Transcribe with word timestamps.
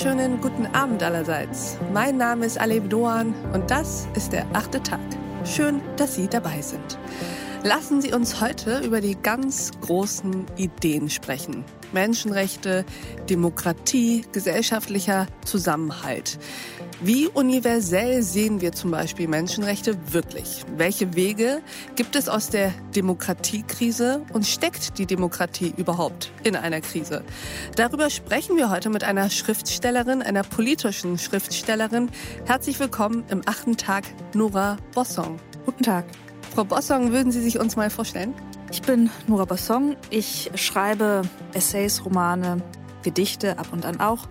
wunderschönen 0.00 0.40
guten 0.40 0.66
Abend 0.74 1.02
allerseits. 1.02 1.76
Mein 1.92 2.16
Name 2.16 2.46
ist 2.46 2.58
Aleb 2.58 2.88
Doan 2.88 3.34
und 3.52 3.70
das 3.70 4.08
ist 4.14 4.32
der 4.32 4.46
achte 4.54 4.82
Tag. 4.82 5.00
Schön, 5.44 5.82
dass 5.98 6.14
Sie 6.14 6.26
dabei 6.26 6.62
sind. 6.62 6.98
Lassen 7.62 8.00
Sie 8.00 8.14
uns 8.14 8.40
heute 8.40 8.78
über 8.78 9.02
die 9.02 9.16
ganz 9.20 9.70
großen 9.82 10.46
Ideen 10.56 11.10
sprechen. 11.10 11.62
Menschenrechte, 11.92 12.86
Demokratie, 13.28 14.24
gesellschaftlicher 14.32 15.26
Zusammenhalt. 15.44 16.38
Wie 17.02 17.26
universell 17.28 18.22
sehen 18.22 18.62
wir 18.62 18.72
zum 18.72 18.90
Beispiel 18.90 19.28
Menschenrechte 19.28 19.98
wirklich? 20.10 20.64
Welche 20.78 21.14
Wege 21.14 21.60
gibt 21.96 22.16
es 22.16 22.30
aus 22.30 22.48
der 22.48 22.72
Demokratiekrise 22.96 24.22
und 24.32 24.46
steckt 24.46 24.96
die 24.96 25.06
Demokratie 25.06 25.74
überhaupt 25.76 26.32
in 26.44 26.56
einer 26.56 26.80
Krise? 26.80 27.24
Darüber 27.76 28.08
sprechen 28.08 28.56
wir 28.56 28.70
heute 28.70 28.88
mit 28.88 29.04
einer 29.04 29.28
Schriftstellerin, 29.28 30.22
einer 30.22 30.44
politischen 30.44 31.18
Schriftstellerin. 31.18 32.10
Herzlich 32.46 32.80
willkommen 32.80 33.24
im 33.28 33.42
achten 33.44 33.76
Tag, 33.76 34.04
Nora 34.32 34.78
Bossong. 34.94 35.38
Guten 35.66 35.82
Tag. 35.82 36.06
Frau 36.54 36.64
Bossong, 36.64 37.12
würden 37.12 37.30
Sie 37.30 37.40
sich 37.40 37.60
uns 37.60 37.76
mal 37.76 37.90
vorstellen? 37.90 38.34
Ich 38.72 38.82
bin 38.82 39.08
Nora 39.28 39.44
Bossong. 39.44 39.96
Ich 40.10 40.50
schreibe 40.56 41.22
Essays, 41.54 42.04
Romane, 42.04 42.60
Gedichte, 43.04 43.56
ab 43.58 43.68
und 43.72 43.86
an 43.86 44.00
auch. 44.00 44.26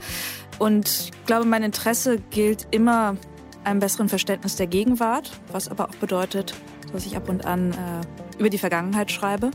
Und 0.60 0.90
ich 0.90 1.26
glaube, 1.26 1.46
mein 1.46 1.64
Interesse 1.64 2.20
gilt 2.30 2.68
immer 2.72 3.16
einem 3.64 3.80
besseren 3.80 4.10
Verständnis 4.10 4.58
der 4.58 4.68
Gegenwart, 4.68 5.32
was 5.54 5.70
aber 5.70 5.86
auch 5.86 5.96
bedeutet, 5.96 6.54
dass 6.92 7.06
ich 7.06 7.16
ab 7.16 7.30
und 7.30 7.46
an 7.46 7.72
äh, 7.72 8.38
über 8.38 8.50
die 8.50 8.58
Vergangenheit 8.58 9.12
schreibe. 9.12 9.52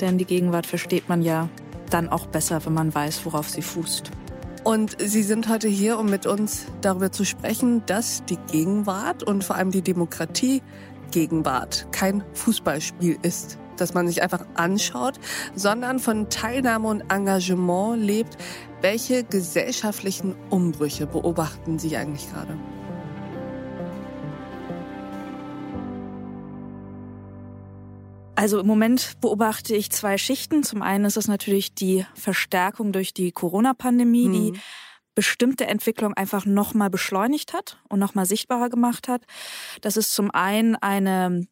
Denn 0.00 0.16
die 0.16 0.24
Gegenwart 0.24 0.66
versteht 0.66 1.08
man 1.08 1.20
ja 1.20 1.48
dann 1.90 2.08
auch 2.08 2.26
besser, 2.26 2.64
wenn 2.64 2.74
man 2.74 2.94
weiß, 2.94 3.24
worauf 3.24 3.50
sie 3.50 3.62
fußt. 3.62 4.12
Und 4.64 4.96
Sie 4.98 5.22
sind 5.22 5.50
heute 5.50 5.68
hier, 5.68 5.98
um 5.98 6.06
mit 6.06 6.24
uns 6.24 6.64
darüber 6.80 7.12
zu 7.12 7.24
sprechen, 7.24 7.84
dass 7.84 8.24
die 8.24 8.38
Gegenwart 8.50 9.22
und 9.22 9.44
vor 9.44 9.56
allem 9.56 9.70
die 9.70 9.82
Demokratie 9.82 10.62
Gegenwart 11.14 11.86
kein 11.92 12.24
Fußballspiel 12.32 13.18
ist, 13.22 13.56
das 13.76 13.94
man 13.94 14.08
sich 14.08 14.20
einfach 14.20 14.44
anschaut, 14.54 15.20
sondern 15.54 16.00
von 16.00 16.28
Teilnahme 16.28 16.88
und 16.88 17.02
Engagement 17.02 18.02
lebt, 18.02 18.36
welche 18.80 19.22
gesellschaftlichen 19.22 20.34
Umbrüche 20.50 21.06
beobachten 21.06 21.78
Sie 21.78 21.96
eigentlich 21.96 22.28
gerade? 22.30 22.58
Also 28.34 28.58
im 28.58 28.66
Moment 28.66 29.12
beobachte 29.20 29.76
ich 29.76 29.92
zwei 29.92 30.18
Schichten. 30.18 30.64
Zum 30.64 30.82
einen 30.82 31.04
ist 31.04 31.16
es 31.16 31.28
natürlich 31.28 31.74
die 31.74 32.04
Verstärkung 32.14 32.90
durch 32.90 33.14
die 33.14 33.30
Corona-Pandemie, 33.30 34.28
mhm. 34.28 34.32
die 34.32 34.52
bestimmte 35.14 35.66
Entwicklung 35.66 36.14
einfach 36.14 36.46
nochmal 36.46 36.90
beschleunigt 36.90 37.52
hat 37.52 37.78
und 37.88 37.98
nochmal 37.98 38.26
sichtbarer 38.26 38.68
gemacht 38.68 39.08
hat. 39.08 39.22
Das 39.80 39.96
ist 39.96 40.14
zum 40.14 40.30
einen 40.30 40.76
eine 40.76 41.46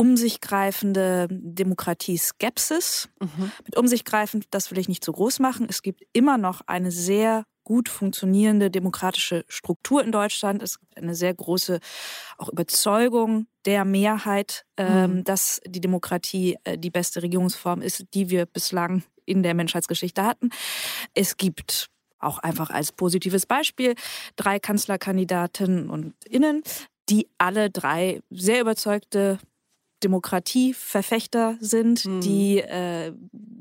um 0.00 0.16
sich 0.16 0.40
greifende 0.40 1.28
Demokratie-Skepsis. 1.30 3.10
Mhm. 3.20 3.52
Mit 3.66 3.76
um 3.76 3.86
sich 3.86 4.06
greifend, 4.06 4.46
das 4.50 4.70
will 4.70 4.78
ich 4.78 4.88
nicht 4.88 5.04
zu 5.04 5.12
groß 5.12 5.40
machen. 5.40 5.66
Es 5.68 5.82
gibt 5.82 6.04
immer 6.14 6.38
noch 6.38 6.62
eine 6.66 6.90
sehr 6.90 7.44
gut 7.64 7.90
funktionierende 7.90 8.70
demokratische 8.70 9.44
Struktur 9.48 10.02
in 10.02 10.10
Deutschland. 10.10 10.62
Es 10.62 10.80
gibt 10.80 10.96
eine 10.96 11.14
sehr 11.14 11.34
große 11.34 11.80
auch 12.38 12.48
Überzeugung 12.48 13.46
der 13.66 13.84
Mehrheit, 13.84 14.64
ähm, 14.78 15.16
mhm. 15.16 15.24
dass 15.24 15.60
die 15.66 15.82
Demokratie 15.82 16.56
äh, 16.64 16.78
die 16.78 16.90
beste 16.90 17.22
Regierungsform 17.22 17.82
ist, 17.82 18.06
die 18.14 18.30
wir 18.30 18.46
bislang 18.46 19.02
in 19.26 19.42
der 19.42 19.52
Menschheitsgeschichte 19.52 20.24
hatten. 20.24 20.48
Es 21.14 21.36
gibt 21.36 21.90
auch 22.20 22.38
einfach 22.38 22.70
als 22.70 22.92
positives 22.92 23.46
Beispiel 23.46 23.94
drei 24.36 24.58
Kanzlerkandidaten 24.58 25.90
und 25.90 26.14
Innen, 26.24 26.62
die 27.08 27.28
alle 27.38 27.70
drei 27.70 28.20
sehr 28.30 28.60
überzeugte 28.60 29.38
Demokratieverfechter 30.02 31.56
sind, 31.60 32.06
mhm. 32.06 32.20
die 32.20 32.58
äh, 32.58 33.12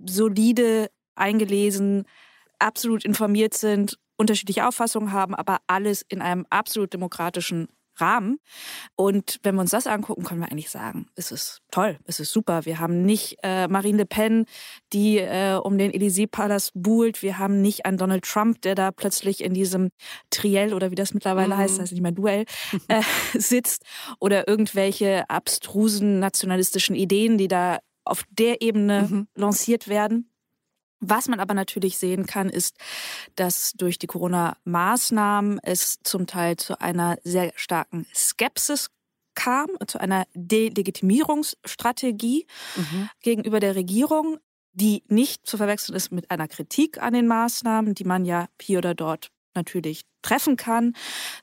solide, 0.08 0.90
eingelesen, 1.16 2.06
absolut 2.60 3.04
informiert 3.04 3.54
sind, 3.54 3.98
unterschiedliche 4.18 4.68
Auffassungen 4.68 5.12
haben, 5.12 5.36
aber 5.36 5.60
alles 5.68 6.06
in 6.08 6.22
einem 6.22 6.46
absolut 6.50 6.94
demokratischen 6.94 7.68
Rahmen. 8.02 8.40
Und 8.96 9.40
wenn 9.44 9.56
wir 9.56 9.62
uns 9.62 9.72
das 9.72 9.88
angucken, 9.88 10.24
können 10.24 10.42
wir 10.42 10.52
eigentlich 10.52 10.70
sagen, 10.70 11.08
es 11.16 11.32
ist 11.32 11.62
toll, 11.72 11.98
es 12.06 12.20
ist 12.20 12.32
super. 12.32 12.66
Wir 12.66 12.80
haben 12.80 13.04
nicht 13.04 13.38
äh, 13.44 13.68
Marine 13.68 14.00
Le 14.00 14.06
Pen, 14.06 14.46
die 14.94 15.18
äh, 15.18 15.60
um 15.62 15.78
den 15.78 15.92
Élysée-Palast 15.92 16.72
buhlt. 16.74 17.22
Wir 17.22 17.38
haben 17.38 17.62
nicht 17.62 17.86
einen 17.86 17.98
Donald 17.98 18.24
Trump, 18.24 18.62
der 18.62 18.76
da 18.76 18.92
plötzlich 18.92 19.44
in 19.44 19.54
diesem 19.54 19.90
Triell 20.30 20.74
oder 20.74 20.92
wie 20.92 20.96
das 20.96 21.14
mittlerweile 21.14 21.56
mhm. 21.56 21.60
heißt, 21.60 21.74
das 21.76 21.82
heißt 21.82 21.92
nicht 21.94 22.02
mehr 22.02 22.12
Duell, 22.12 22.46
äh, 22.88 23.02
sitzt. 23.38 23.84
Oder 24.20 24.48
irgendwelche 24.48 25.30
abstrusen 25.30 26.20
nationalistischen 26.20 26.96
Ideen, 26.96 27.38
die 27.38 27.48
da 27.48 27.80
auf 28.06 28.24
der 28.30 28.62
Ebene 28.62 29.08
mhm. 29.10 29.28
lanciert 29.36 29.88
werden. 29.88 30.29
Was 31.00 31.28
man 31.28 31.40
aber 31.40 31.54
natürlich 31.54 31.98
sehen 31.98 32.26
kann, 32.26 32.50
ist, 32.50 32.76
dass 33.36 33.74
durch 33.74 34.00
die 34.00 34.08
Corona-Maßnahmen 34.08 35.60
es 35.64 36.00
zum 36.04 36.28
Teil 36.28 36.58
zu 36.58 36.82
einer 36.82 37.18
sehr 37.24 37.54
starken 37.56 38.06
Skepsis 38.14 38.90
kam, 39.36 39.68
zu 39.88 40.00
einer 40.00 40.26
Delegitimierungsstrategie 40.34 42.46
mhm. 42.76 43.10
gegenüber 43.22 43.62
der 43.62 43.76
Regierung, 43.76 44.40
die 44.74 45.04
nicht 45.08 45.48
zu 45.48 45.58
verwechseln 45.58 45.96
ist 45.96 46.12
mit 46.12 46.30
einer 46.32 46.48
Kritik 46.48 47.02
an 47.02 47.14
den 47.14 47.28
Maßnahmen, 47.28 47.96
die 47.96 48.04
man 48.04 48.26
ja 48.26 48.48
hier 48.62 48.80
oder 48.80 48.94
dort 48.94 49.32
natürlich 49.56 50.04
treffen 50.22 50.58
kann. 50.58 50.94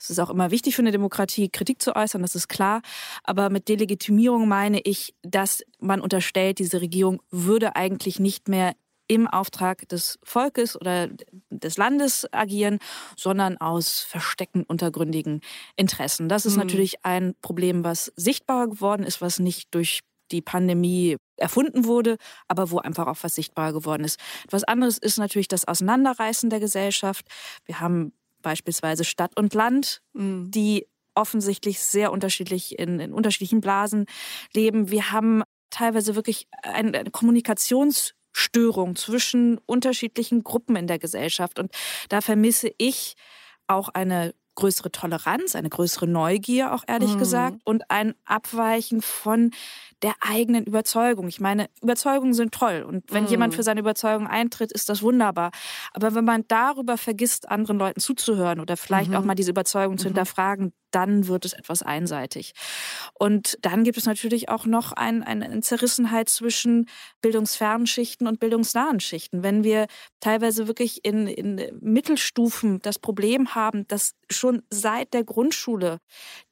Es 0.00 0.10
ist 0.10 0.18
auch 0.18 0.30
immer 0.30 0.50
wichtig 0.50 0.76
für 0.76 0.82
eine 0.82 0.92
Demokratie, 0.92 1.48
Kritik 1.48 1.80
zu 1.80 1.96
äußern, 1.96 2.22
das 2.22 2.34
ist 2.34 2.48
klar. 2.48 2.82
Aber 3.24 3.50
mit 3.50 3.68
Delegitimierung 3.68 4.46
meine 4.46 4.80
ich, 4.80 5.14
dass 5.22 5.62
man 5.80 6.00
unterstellt, 6.00 6.58
diese 6.58 6.80
Regierung 6.80 7.22
würde 7.30 7.76
eigentlich 7.76 8.20
nicht 8.20 8.48
mehr 8.48 8.74
im 9.08 9.26
Auftrag 9.26 9.88
des 9.88 10.18
Volkes 10.22 10.80
oder 10.80 11.08
des 11.50 11.76
Landes 11.76 12.26
agieren, 12.32 12.78
sondern 13.16 13.56
aus 13.58 14.00
versteckten 14.00 14.64
untergründigen 14.64 15.40
Interessen. 15.76 16.28
Das 16.28 16.46
ist 16.46 16.54
mhm. 16.54 16.62
natürlich 16.62 17.04
ein 17.04 17.34
Problem, 17.40 17.84
was 17.84 18.12
sichtbar 18.16 18.68
geworden 18.68 19.04
ist, 19.04 19.20
was 19.20 19.38
nicht 19.38 19.74
durch 19.74 20.00
die 20.32 20.42
Pandemie 20.42 21.16
erfunden 21.36 21.84
wurde, 21.84 22.16
aber 22.48 22.70
wo 22.70 22.78
einfach 22.78 23.06
auch 23.06 23.18
was 23.22 23.34
sichtbar 23.34 23.72
geworden 23.72 24.04
ist. 24.04 24.18
Was 24.50 24.64
anderes 24.64 24.98
ist 24.98 25.18
natürlich 25.18 25.48
das 25.48 25.66
Auseinanderreißen 25.66 26.50
der 26.50 26.58
Gesellschaft. 26.60 27.26
Wir 27.64 27.80
haben 27.80 28.12
beispielsweise 28.42 29.04
Stadt 29.04 29.36
und 29.36 29.54
Land, 29.54 30.02
mhm. 30.14 30.50
die 30.50 30.86
offensichtlich 31.14 31.80
sehr 31.80 32.12
unterschiedlich 32.12 32.78
in, 32.78 33.00
in 33.00 33.12
unterschiedlichen 33.12 33.60
Blasen 33.60 34.06
leben. 34.52 34.90
Wir 34.90 35.12
haben 35.12 35.42
teilweise 35.70 36.14
wirklich 36.14 36.48
eine, 36.62 36.98
eine 36.98 37.10
Kommunikations- 37.10 38.15
Störung 38.36 38.96
zwischen 38.96 39.58
unterschiedlichen 39.66 40.44
Gruppen 40.44 40.76
in 40.76 40.86
der 40.86 40.98
Gesellschaft. 40.98 41.58
Und 41.58 41.72
da 42.10 42.20
vermisse 42.20 42.70
ich 42.76 43.14
auch 43.66 43.88
eine 43.88 44.34
größere 44.56 44.90
Toleranz, 44.90 45.54
eine 45.54 45.68
größere 45.68 46.06
Neugier, 46.06 46.74
auch 46.74 46.82
ehrlich 46.86 47.14
mhm. 47.14 47.18
gesagt, 47.18 47.60
und 47.64 47.90
ein 47.90 48.14
Abweichen 48.24 49.02
von 49.02 49.52
der 50.02 50.14
eigenen 50.20 50.64
Überzeugung. 50.64 51.28
Ich 51.28 51.40
meine, 51.40 51.68
Überzeugungen 51.82 52.34
sind 52.34 52.52
toll 52.52 52.84
und 52.86 53.04
wenn 53.12 53.24
mhm. 53.24 53.30
jemand 53.30 53.54
für 53.54 53.62
seine 53.62 53.80
Überzeugung 53.80 54.26
eintritt, 54.26 54.72
ist 54.72 54.88
das 54.88 55.02
wunderbar. 55.02 55.50
Aber 55.92 56.14
wenn 56.14 56.24
man 56.24 56.44
darüber 56.48 56.96
vergisst, 56.96 57.48
anderen 57.48 57.78
Leuten 57.78 58.00
zuzuhören 58.00 58.60
oder 58.60 58.76
vielleicht 58.76 59.10
mhm. 59.10 59.16
auch 59.16 59.24
mal 59.24 59.34
diese 59.34 59.50
Überzeugung 59.50 59.98
zu 59.98 60.06
mhm. 60.06 60.14
hinterfragen, 60.14 60.72
dann 60.96 61.28
wird 61.28 61.44
es 61.44 61.52
etwas 61.52 61.82
einseitig. 61.82 62.54
Und 63.12 63.58
dann 63.60 63.84
gibt 63.84 63.98
es 63.98 64.06
natürlich 64.06 64.48
auch 64.48 64.64
noch 64.64 64.92
ein, 64.92 65.22
eine 65.22 65.60
Zerrissenheit 65.60 66.30
zwischen 66.30 66.88
bildungsfernen 67.20 67.86
Schichten 67.86 68.26
und 68.26 68.40
bildungsnahen 68.40 68.98
Schichten. 68.98 69.42
Wenn 69.42 69.62
wir 69.62 69.88
teilweise 70.20 70.68
wirklich 70.68 71.04
in, 71.04 71.26
in 71.26 71.60
Mittelstufen 71.82 72.80
das 72.80 72.98
Problem 72.98 73.54
haben, 73.54 73.86
dass 73.88 74.14
schon 74.30 74.62
seit 74.70 75.12
der 75.12 75.24
Grundschule 75.24 75.98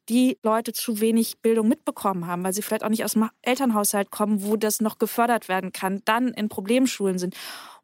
die 0.09 0.37
Leute 0.43 0.73
zu 0.73 0.99
wenig 0.99 1.41
Bildung 1.41 1.67
mitbekommen 1.67 2.27
haben, 2.27 2.43
weil 2.43 2.53
sie 2.53 2.61
vielleicht 2.61 2.83
auch 2.83 2.89
nicht 2.89 3.03
aus 3.03 3.13
dem 3.13 3.27
Elternhaushalt 3.41 4.11
kommen, 4.11 4.43
wo 4.43 4.57
das 4.57 4.79
noch 4.79 4.99
gefördert 4.99 5.49
werden 5.49 5.71
kann, 5.71 6.03
dann 6.05 6.27
in 6.27 6.49
Problemschulen 6.49 7.17
sind 7.17 7.35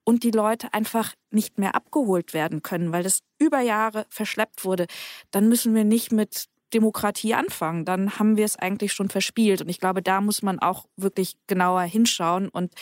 und 0.04 0.24
die 0.24 0.32
Leute 0.32 0.74
einfach 0.74 1.14
nicht 1.30 1.58
mehr 1.58 1.76
abgeholt 1.76 2.34
werden 2.34 2.62
können, 2.62 2.92
weil 2.92 3.04
das 3.04 3.22
über 3.40 3.60
Jahre 3.62 4.06
verschleppt 4.10 4.66
wurde, 4.66 4.88
dann 5.32 5.48
müssen 5.48 5.74
wir 5.76 5.84
nicht 5.84 6.12
mit 6.12 6.48
Demokratie 6.74 7.34
anfangen. 7.34 7.86
Dann 7.86 8.20
haben 8.20 8.38
wir 8.38 8.46
es 8.46 8.58
eigentlich 8.58 8.94
schon 8.94 9.10
verspielt. 9.10 9.62
Und 9.62 9.70
ich 9.70 9.80
glaube, 9.80 10.02
da 10.02 10.22
muss 10.22 10.42
man 10.42 10.60
auch 10.60 10.86
wirklich 10.98 11.36
genauer 11.48 11.82
hinschauen. 11.82 12.50
Und 12.50 12.74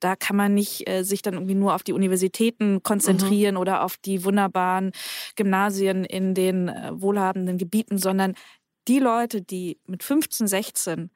da 0.00 0.16
kann 0.16 0.36
man 0.36 0.54
nicht 0.54 0.88
äh, 0.88 1.02
sich 1.02 1.22
dann 1.22 1.34
irgendwie 1.34 1.54
nur 1.54 1.74
auf 1.74 1.82
die 1.82 1.92
Universitäten 1.92 2.82
konzentrieren 2.82 3.54
mhm. 3.54 3.60
oder 3.60 3.82
auf 3.82 3.96
die 3.96 4.24
wunderbaren 4.24 4.92
Gymnasien 5.36 6.04
in 6.04 6.34
den 6.34 6.68
äh, 6.68 6.90
wohlhabenden 6.92 7.58
Gebieten, 7.58 7.98
sondern 7.98 8.34
die 8.86 8.98
Leute, 8.98 9.42
die 9.42 9.78
mit 9.86 10.02
15, 10.02 10.46
16 10.46 11.10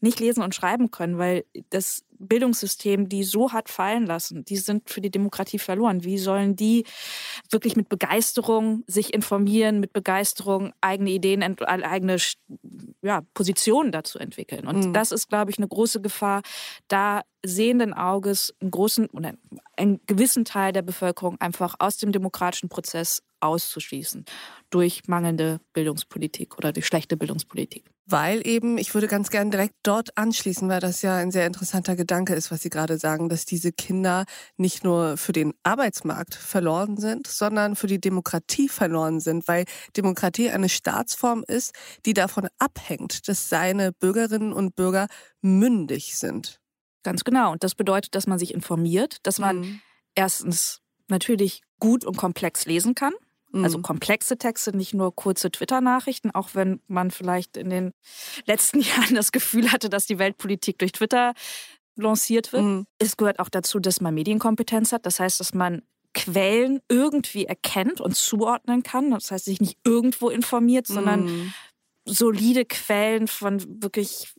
nicht 0.00 0.20
lesen 0.20 0.42
und 0.42 0.54
schreiben 0.54 0.90
können, 0.90 1.18
weil 1.18 1.44
das 1.70 2.04
Bildungssystem 2.18 3.08
die 3.08 3.24
so 3.24 3.52
hat 3.52 3.68
fallen 3.68 4.06
lassen, 4.06 4.44
die 4.44 4.56
sind 4.56 4.90
für 4.90 5.00
die 5.00 5.10
Demokratie 5.10 5.58
verloren. 5.58 6.04
Wie 6.04 6.18
sollen 6.18 6.56
die 6.56 6.84
wirklich 7.50 7.76
mit 7.76 7.88
Begeisterung 7.88 8.84
sich 8.86 9.14
informieren, 9.14 9.80
mit 9.80 9.92
Begeisterung 9.92 10.72
eigene 10.80 11.10
Ideen, 11.10 11.42
eigene 11.60 12.16
ja, 13.02 13.22
Positionen 13.34 13.92
dazu 13.92 14.18
entwickeln? 14.18 14.66
Und 14.66 14.86
mhm. 14.86 14.92
das 14.92 15.12
ist, 15.12 15.28
glaube 15.28 15.50
ich, 15.50 15.58
eine 15.58 15.68
große 15.68 16.00
Gefahr, 16.00 16.42
da 16.88 17.22
sehenden 17.44 17.94
Auges 17.94 18.54
einen 18.60 18.70
großen 18.70 19.06
oder 19.10 19.32
einen 19.76 20.00
gewissen 20.06 20.44
Teil 20.44 20.72
der 20.72 20.82
Bevölkerung 20.82 21.40
einfach 21.40 21.76
aus 21.78 21.96
dem 21.96 22.12
demokratischen 22.12 22.68
Prozess 22.68 23.22
auszuschließen 23.40 24.24
durch 24.70 25.06
mangelnde 25.06 25.60
Bildungspolitik 25.72 26.58
oder 26.58 26.72
durch 26.72 26.86
schlechte 26.86 27.16
Bildungspolitik. 27.16 27.84
Weil 28.06 28.46
eben, 28.46 28.78
ich 28.78 28.94
würde 28.94 29.06
ganz 29.06 29.30
gern 29.30 29.50
direkt 29.50 29.74
dort 29.82 30.16
anschließen, 30.16 30.68
weil 30.68 30.80
das 30.80 31.02
ja 31.02 31.16
ein 31.16 31.30
sehr 31.30 31.46
interessanter 31.46 31.94
Gedanke 31.94 32.07
ist, 32.10 32.50
was 32.50 32.62
Sie 32.62 32.70
gerade 32.70 32.98
sagen, 32.98 33.28
dass 33.28 33.44
diese 33.44 33.72
Kinder 33.72 34.24
nicht 34.56 34.84
nur 34.84 35.16
für 35.16 35.32
den 35.32 35.54
Arbeitsmarkt 35.62 36.34
verloren 36.34 36.96
sind, 36.96 37.26
sondern 37.26 37.76
für 37.76 37.86
die 37.86 38.00
Demokratie 38.00 38.68
verloren 38.68 39.20
sind, 39.20 39.46
weil 39.48 39.64
Demokratie 39.96 40.50
eine 40.50 40.68
Staatsform 40.68 41.44
ist, 41.46 41.72
die 42.06 42.14
davon 42.14 42.48
abhängt, 42.58 43.28
dass 43.28 43.48
seine 43.48 43.92
Bürgerinnen 43.92 44.52
und 44.52 44.74
Bürger 44.74 45.06
mündig 45.40 46.16
sind. 46.16 46.60
Ganz 47.02 47.24
genau. 47.24 47.52
Und 47.52 47.62
das 47.64 47.74
bedeutet, 47.74 48.14
dass 48.14 48.26
man 48.26 48.38
sich 48.38 48.52
informiert, 48.52 49.18
dass 49.22 49.38
man 49.38 49.60
mhm. 49.60 49.80
erstens 50.14 50.80
natürlich 51.08 51.62
gut 51.78 52.04
und 52.04 52.16
komplex 52.16 52.66
lesen 52.66 52.94
kann. 52.94 53.12
Also 53.54 53.78
mhm. 53.78 53.82
komplexe 53.82 54.36
Texte, 54.36 54.76
nicht 54.76 54.92
nur 54.92 55.14
kurze 55.14 55.50
Twitter-Nachrichten, 55.50 56.30
auch 56.32 56.50
wenn 56.52 56.82
man 56.86 57.10
vielleicht 57.10 57.56
in 57.56 57.70
den 57.70 57.92
letzten 58.44 58.80
Jahren 58.82 59.14
das 59.14 59.32
Gefühl 59.32 59.72
hatte, 59.72 59.88
dass 59.88 60.06
die 60.06 60.18
Weltpolitik 60.18 60.78
durch 60.78 60.92
Twitter 60.92 61.32
lanciert 61.98 62.52
wird. 62.52 62.64
Mhm. 62.64 62.86
Es 62.98 63.16
gehört 63.16 63.38
auch 63.38 63.48
dazu, 63.48 63.78
dass 63.78 64.00
man 64.00 64.14
Medienkompetenz 64.14 64.92
hat. 64.92 65.06
Das 65.06 65.20
heißt, 65.20 65.40
dass 65.40 65.54
man 65.54 65.82
Quellen 66.14 66.80
irgendwie 66.88 67.44
erkennt 67.44 68.00
und 68.00 68.16
zuordnen 68.16 68.82
kann. 68.82 69.10
Das 69.10 69.30
heißt, 69.30 69.44
sich 69.44 69.60
nicht 69.60 69.78
irgendwo 69.84 70.30
informiert, 70.30 70.86
sondern 70.86 71.24
mhm 71.24 71.52
solide 72.08 72.64
Quellen 72.64 73.28
von 73.28 73.82
wirklich 73.82 74.32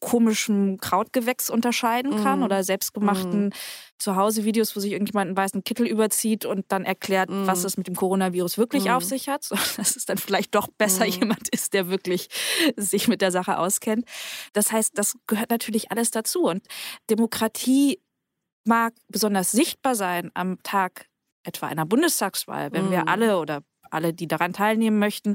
komischem 0.00 0.78
Krautgewächs 0.78 1.50
unterscheiden 1.50 2.22
kann 2.22 2.40
mm. 2.40 2.42
oder 2.42 2.64
selbstgemachten 2.64 3.46
mm. 3.46 3.52
Zuhause-Videos, 3.98 4.74
wo 4.74 4.80
sich 4.80 4.92
irgendjemand 4.92 5.28
einen 5.28 5.36
weißen 5.36 5.62
Kittel 5.62 5.86
überzieht 5.86 6.44
und 6.44 6.64
dann 6.72 6.84
erklärt, 6.84 7.30
mm. 7.30 7.46
was 7.46 7.64
es 7.64 7.76
mit 7.76 7.86
dem 7.86 7.94
Coronavirus 7.94 8.58
wirklich 8.58 8.90
auf 8.90 9.04
sich 9.04 9.28
hat. 9.28 9.42
So, 9.52 9.56
dass 9.76 9.96
es 9.96 10.06
dann 10.06 10.18
vielleicht 10.18 10.54
doch 10.54 10.68
besser 10.68 11.04
jemand 11.04 11.48
ist, 11.50 11.74
der 11.74 11.88
wirklich 11.88 12.28
sich 12.76 13.08
mit 13.08 13.20
der 13.20 13.32
Sache 13.32 13.58
auskennt. 13.58 14.06
Das 14.52 14.72
heißt, 14.72 14.96
das 14.96 15.16
gehört 15.26 15.50
natürlich 15.50 15.90
alles 15.90 16.10
dazu. 16.10 16.44
Und 16.44 16.64
Demokratie 17.10 18.00
mag 18.64 18.94
besonders 19.08 19.50
sichtbar 19.50 19.94
sein 19.94 20.30
am 20.34 20.62
Tag 20.62 21.06
etwa 21.44 21.66
einer 21.66 21.86
Bundestagswahl, 21.86 22.72
wenn 22.72 22.90
wir 22.90 23.08
alle 23.08 23.38
oder 23.38 23.62
alle, 23.92 24.12
die 24.12 24.28
daran 24.28 24.52
teilnehmen 24.52 24.98
möchten, 24.98 25.34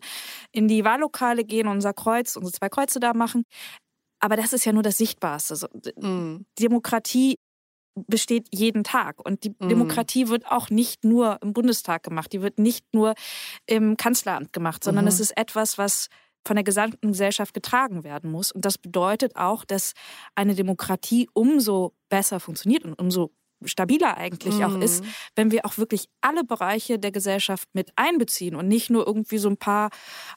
in 0.51 0.68
die 0.68 0.83
Wahllokale 0.83 1.44
gehen, 1.44 1.68
unser 1.68 1.94
Kreuz, 1.94 2.36
unsere 2.36 2.54
zwei 2.54 2.69
Kreuze 2.69 3.00
da 3.00 3.13
machen. 3.13 3.44
Aber 4.19 4.36
das 4.36 4.54
ist 4.54 4.65
ja 4.65 4.74
nur 4.74 4.83
das 4.83 4.98
Sichtbarste. 4.98 5.54
Also, 5.54 5.68
mm. 6.01 6.45
Demokratie 6.59 7.36
besteht 8.07 8.48
jeden 8.51 8.83
Tag. 8.83 9.24
Und 9.24 9.44
die 9.44 9.51
mm. 9.51 9.69
Demokratie 9.69 10.27
wird 10.27 10.48
auch 10.48 10.69
nicht 10.69 11.04
nur 11.04 11.38
im 11.42 11.54
Bundestag 11.54 12.04
gemacht, 12.04 12.31
die 12.33 12.42
wird 12.42 12.59
nicht 12.59 12.86
nur 12.94 13.13
im 13.65 13.98
Kanzleramt 13.98 14.54
gemacht, 14.54 14.83
sondern 14.83 15.06
mhm. 15.06 15.09
es 15.09 15.19
ist 15.19 15.38
etwas, 15.38 15.77
was 15.77 16.07
von 16.45 16.56
der 16.56 16.63
gesamten 16.63 17.09
Gesellschaft 17.09 17.54
getragen 17.54 18.04
werden 18.04 18.31
muss. 18.31 18.51
Und 18.51 18.63
das 18.63 18.77
bedeutet 18.77 19.36
auch, 19.36 19.65
dass 19.65 19.94
eine 20.33 20.56
Demokratie 20.56 21.30
umso 21.33 21.94
besser 22.09 22.39
funktioniert 22.39 22.86
und 22.86 23.00
umso 23.00 23.31
stabiler 23.65 24.18
eigentlich 24.18 24.56
mhm. 24.56 24.63
auch 24.63 24.81
ist, 24.81 25.04
mhm. 25.04 25.07
wenn 25.36 25.51
wir 25.51 25.65
auch 25.65 25.77
wirklich 25.77 26.09
alle 26.21 26.44
Bereiche 26.44 27.00
der 27.00 27.12
Gesellschaft 27.12 27.68
mit 27.74 27.92
einbeziehen 27.95 28.56
und 28.56 28.68
nicht 28.68 28.89
nur 28.89 29.07
irgendwie 29.07 29.38
so 29.38 29.50
ein 29.50 29.57
paar 29.57 29.89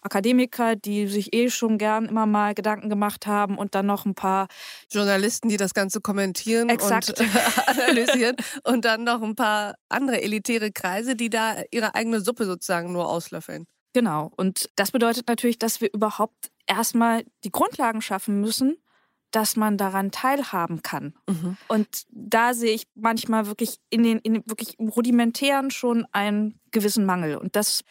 Akademiker, 0.02 0.76
die 0.76 1.06
sich 1.06 1.34
eh 1.34 1.50
schon 1.50 1.78
gern 1.78 2.06
immer 2.06 2.26
mal 2.26 2.54
Gedanken 2.54 2.88
gemacht 2.88 3.26
haben 3.26 3.58
und 3.58 3.74
dann 3.74 3.86
noch 3.86 4.06
ein 4.06 4.14
paar 4.14 4.48
Journalisten, 4.90 5.48
die 5.48 5.56
das 5.56 5.74
Ganze 5.74 6.00
kommentieren 6.00 6.68
Exakt. 6.68 7.20
und 7.20 7.28
analysieren 7.66 8.36
und 8.64 8.84
dann 8.84 9.04
noch 9.04 9.22
ein 9.22 9.34
paar 9.34 9.74
andere 9.88 10.22
elitäre 10.22 10.72
Kreise, 10.72 11.16
die 11.16 11.30
da 11.30 11.56
ihre 11.70 11.94
eigene 11.94 12.20
Suppe 12.20 12.46
sozusagen 12.46 12.92
nur 12.92 13.08
auslöffeln. 13.08 13.66
Genau. 13.92 14.30
Und 14.36 14.70
das 14.76 14.92
bedeutet 14.92 15.28
natürlich, 15.28 15.58
dass 15.58 15.80
wir 15.80 15.92
überhaupt 15.92 16.50
erstmal 16.66 17.24
die 17.44 17.50
Grundlagen 17.50 18.00
schaffen 18.00 18.40
müssen, 18.40 18.76
dass 19.30 19.56
man 19.56 19.76
daran 19.76 20.10
teilhaben 20.10 20.82
kann. 20.82 21.14
Mhm. 21.28 21.56
Und 21.68 22.06
da 22.10 22.54
sehe 22.54 22.74
ich 22.74 22.84
manchmal 22.94 23.46
wirklich 23.46 23.78
in 23.90 24.02
den, 24.02 24.18
in 24.18 24.34
den 24.34 24.42
wirklich 24.46 24.76
rudimentären 24.78 25.70
schon 25.70 26.06
einen 26.12 26.60
gewissen 26.70 27.04
Mangel. 27.04 27.36
Und 27.36 27.56
das, 27.56 27.82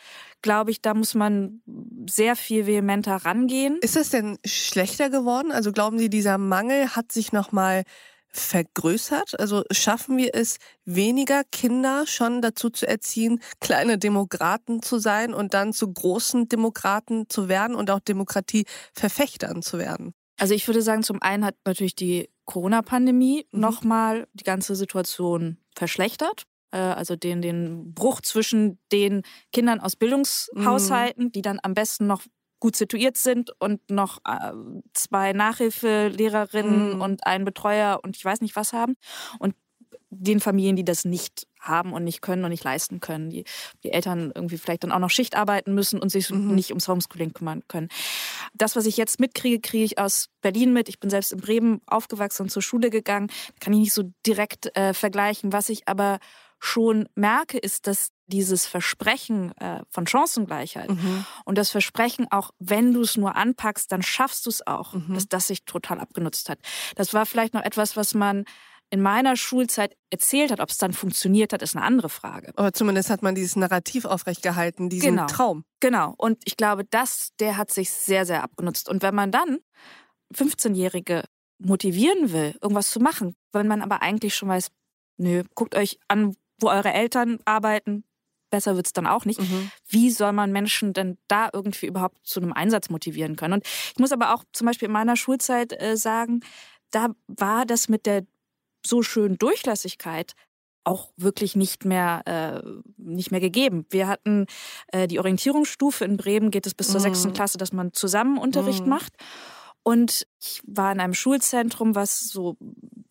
glaube 0.41 0.71
ich, 0.71 0.81
da 0.81 0.93
muss 0.93 1.15
man 1.15 1.61
sehr 2.09 2.35
viel 2.35 2.65
vehementer 2.65 3.15
rangehen. 3.17 3.77
Ist 3.81 3.95
das 3.95 4.09
denn 4.09 4.37
schlechter 4.45 5.09
geworden? 5.09 5.51
Also 5.51 5.71
glauben 5.71 5.99
Sie, 5.99 6.09
dieser 6.09 6.37
Mangel 6.37 6.95
hat 6.95 7.11
sich 7.11 7.31
nochmal 7.31 7.83
vergrößert? 8.31 9.39
Also 9.39 9.63
schaffen 9.71 10.17
wir 10.17 10.31
es, 10.33 10.57
weniger 10.85 11.43
Kinder 11.43 12.05
schon 12.05 12.41
dazu 12.41 12.69
zu 12.69 12.87
erziehen, 12.87 13.41
kleine 13.59 13.97
Demokraten 13.97 14.81
zu 14.81 14.99
sein 14.99 15.33
und 15.33 15.53
dann 15.53 15.73
zu 15.73 15.91
großen 15.91 16.47
Demokraten 16.47 17.27
zu 17.29 17.49
werden 17.49 17.75
und 17.75 17.89
auch 17.91 17.99
Demokratieverfechtern 17.99 19.61
zu 19.61 19.79
werden? 19.79 20.13
Also 20.39 20.53
ich 20.53 20.67
würde 20.67 20.81
sagen, 20.81 21.03
zum 21.03 21.21
einen 21.21 21.45
hat 21.45 21.55
natürlich 21.65 21.95
die 21.95 22.29
Corona-Pandemie 22.45 23.45
mhm. 23.51 23.59
nochmal 23.59 24.27
die 24.33 24.43
ganze 24.43 24.75
Situation 24.75 25.57
verschlechtert. 25.75 26.43
Äh, 26.71 26.77
also 26.77 27.15
den, 27.15 27.41
den 27.41 27.93
Bruch 27.93 28.21
zwischen 28.21 28.79
den 28.91 29.23
Kindern 29.51 29.79
aus 29.79 29.95
Bildungshaushalten, 29.95 31.25
mhm. 31.25 31.31
die 31.31 31.41
dann 31.41 31.59
am 31.61 31.73
besten 31.73 32.07
noch 32.07 32.23
gut 32.59 32.75
situiert 32.75 33.17
sind 33.17 33.51
und 33.59 33.89
noch 33.89 34.19
äh, 34.25 34.51
zwei 34.93 35.33
Nachhilfelehrerinnen 35.33 36.95
mhm. 36.95 37.01
und 37.01 37.25
einen 37.25 37.45
Betreuer 37.45 37.99
und 38.03 38.17
ich 38.17 38.25
weiß 38.25 38.41
nicht 38.41 38.55
was 38.55 38.73
haben. 38.73 38.95
Und 39.39 39.55
den 40.09 40.39
Familien, 40.39 40.75
die 40.75 40.83
das 40.83 41.05
nicht 41.05 41.47
haben 41.59 41.93
und 41.93 42.03
nicht 42.03 42.21
können 42.21 42.43
und 42.43 42.49
nicht 42.49 42.63
leisten 42.63 42.99
können, 42.99 43.29
die, 43.29 43.45
die 43.83 43.91
Eltern 43.91 44.31
irgendwie 44.33 44.57
vielleicht 44.57 44.83
dann 44.83 44.91
auch 44.91 44.99
noch 44.99 45.09
Schicht 45.09 45.35
arbeiten 45.35 45.73
müssen 45.73 45.99
und 45.99 46.09
sich 46.09 46.29
mhm. 46.29 46.55
nicht 46.55 46.71
ums 46.71 46.87
Homeschooling 46.87 47.33
kümmern 47.33 47.63
können. 47.67 47.89
Das, 48.53 48.75
was 48.75 48.85
ich 48.85 48.97
jetzt 48.97 49.19
mitkriege, 49.19 49.59
kriege 49.59 49.83
ich 49.83 49.97
aus 49.97 50.29
Berlin 50.41 50.73
mit. 50.73 50.89
Ich 50.89 50.99
bin 50.99 51.09
selbst 51.09 51.31
in 51.31 51.39
Bremen 51.39 51.81
aufgewachsen 51.85 52.43
und 52.43 52.49
zur 52.49 52.61
Schule 52.61 52.89
gegangen. 52.89 53.29
Kann 53.59 53.73
ich 53.73 53.79
nicht 53.79 53.93
so 53.93 54.11
direkt 54.25 54.75
äh, 54.77 54.93
vergleichen. 54.93 55.53
Was 55.53 55.69
ich 55.69 55.87
aber 55.87 56.19
schon 56.59 57.07
merke, 57.15 57.57
ist, 57.57 57.87
dass 57.87 58.11
dieses 58.27 58.65
Versprechen 58.65 59.57
äh, 59.57 59.81
von 59.89 60.05
Chancengleichheit 60.05 60.89
mhm. 60.89 61.25
und 61.45 61.57
das 61.57 61.71
Versprechen 61.71 62.27
auch, 62.31 62.51
wenn 62.59 62.93
du 62.93 63.01
es 63.01 63.17
nur 63.17 63.35
anpackst, 63.35 63.91
dann 63.91 64.03
schaffst 64.03 64.45
du 64.45 64.49
es 64.49 64.67
auch, 64.67 64.93
mhm. 64.93 65.13
dass 65.13 65.27
das 65.27 65.47
sich 65.47 65.63
total 65.65 65.99
abgenutzt 65.99 66.49
hat. 66.49 66.59
Das 66.95 67.13
war 67.13 67.25
vielleicht 67.25 67.53
noch 67.53 67.63
etwas, 67.63 67.95
was 67.95 68.13
man 68.13 68.45
in 68.91 69.01
meiner 69.01 69.35
Schulzeit 69.35 69.95
erzählt 70.09 70.51
hat. 70.51 70.59
Ob 70.59 70.69
es 70.69 70.77
dann 70.77 70.93
funktioniert 70.93 71.53
hat, 71.53 71.61
ist 71.61 71.75
eine 71.75 71.85
andere 71.85 72.09
Frage. 72.09 72.51
Aber 72.55 72.73
zumindest 72.73 73.09
hat 73.09 73.21
man 73.21 73.35
dieses 73.35 73.55
Narrativ 73.55 74.05
aufrechtgehalten, 74.05 74.89
diesen 74.89 75.15
genau. 75.15 75.27
Traum. 75.27 75.63
Genau. 75.79 76.15
Und 76.17 76.39
ich 76.45 76.57
glaube, 76.57 76.85
das, 76.85 77.29
der 77.39 77.57
hat 77.57 77.71
sich 77.71 77.91
sehr, 77.91 78.25
sehr 78.25 78.43
abgenutzt. 78.43 78.89
Und 78.89 79.03
wenn 79.03 79.15
man 79.15 79.31
dann 79.31 79.59
15-Jährige 80.33 81.23
motivieren 81.59 82.31
will, 82.31 82.57
irgendwas 82.61 82.89
zu 82.89 82.99
machen, 82.99 83.35
wenn 83.51 83.67
man 83.67 83.81
aber 83.81 84.01
eigentlich 84.01 84.35
schon 84.35 84.49
weiß, 84.49 84.69
nö, 85.17 85.43
guckt 85.55 85.75
euch 85.75 85.99
an, 86.07 86.35
wo 86.59 86.69
eure 86.69 86.91
Eltern 86.91 87.39
arbeiten, 87.45 88.03
besser 88.49 88.75
wird's 88.75 88.93
dann 88.93 89.07
auch 89.07 89.25
nicht. 89.25 89.39
Mhm. 89.39 89.71
Wie 89.87 90.09
soll 90.09 90.33
man 90.33 90.51
Menschen 90.51 90.93
denn 90.93 91.17
da 91.27 91.49
irgendwie 91.53 91.85
überhaupt 91.85 92.25
zu 92.25 92.39
einem 92.39 92.53
Einsatz 92.53 92.89
motivieren 92.89 93.35
können? 93.35 93.55
Und 93.55 93.65
ich 93.65 93.99
muss 93.99 94.11
aber 94.11 94.33
auch 94.33 94.43
zum 94.53 94.65
Beispiel 94.67 94.87
in 94.87 94.93
meiner 94.93 95.15
Schulzeit 95.15 95.79
äh, 95.79 95.95
sagen, 95.95 96.41
da 96.91 97.09
war 97.27 97.65
das 97.65 97.89
mit 97.89 98.05
der 98.05 98.25
so 98.85 99.03
schön 99.03 99.37
Durchlässigkeit 99.37 100.33
auch 100.83 101.09
wirklich 101.17 101.55
nicht 101.55 101.85
mehr 101.85 102.23
äh, 102.25 102.67
nicht 102.97 103.31
mehr 103.31 103.39
gegeben. 103.39 103.85
Wir 103.89 104.07
hatten 104.07 104.47
äh, 104.87 105.07
die 105.07 105.19
Orientierungsstufe 105.19 106.05
in 106.05 106.17
Bremen 106.17 106.51
geht 106.51 106.65
es 106.65 106.73
bis 106.73 106.89
zur 106.89 106.99
sechsten 106.99 107.29
mm. 107.29 107.33
Klasse, 107.33 107.57
dass 107.57 107.73
man 107.73 107.93
zusammen 107.93 108.37
Unterricht 108.37 108.85
mm. 108.85 108.89
macht. 108.89 109.13
Und 109.83 110.25
ich 110.41 110.61
war 110.65 110.91
in 110.91 110.99
einem 110.99 111.13
Schulzentrum, 111.13 111.95
was 111.95 112.29
so 112.29 112.57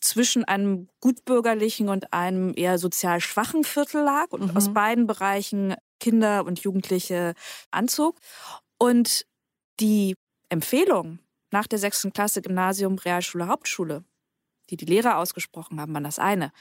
zwischen 0.01 0.45
einem 0.45 0.89
gutbürgerlichen 1.01 1.89
und 1.89 2.13
einem 2.13 2.53
eher 2.57 2.79
sozial 2.79 3.21
schwachen 3.21 3.65
Viertel 3.65 4.03
lag 4.03 4.31
und 4.31 4.51
mhm. 4.51 4.57
aus 4.57 4.73
beiden 4.73 5.07
Bereichen 5.07 5.75
Kinder 5.99 6.45
und 6.45 6.61
Jugendliche 6.61 7.35
anzog. 7.71 8.19
Und 8.79 9.27
die 9.81 10.15
Empfehlung 10.51 11.19
nach 11.51 11.67
der 11.67 11.79
sechsten 11.79 12.13
Klasse 12.13 12.43
Gymnasium, 12.43 12.97
Realschule, 12.97 13.49
Hauptschule 13.49 14.05
die 14.71 14.77
die 14.77 14.87
Lehrer 14.87 15.19
ausgesprochen 15.19 15.81
haben, 15.81 15.95
waren 15.95 16.05
das 16.05 16.19
eine. 16.19 16.53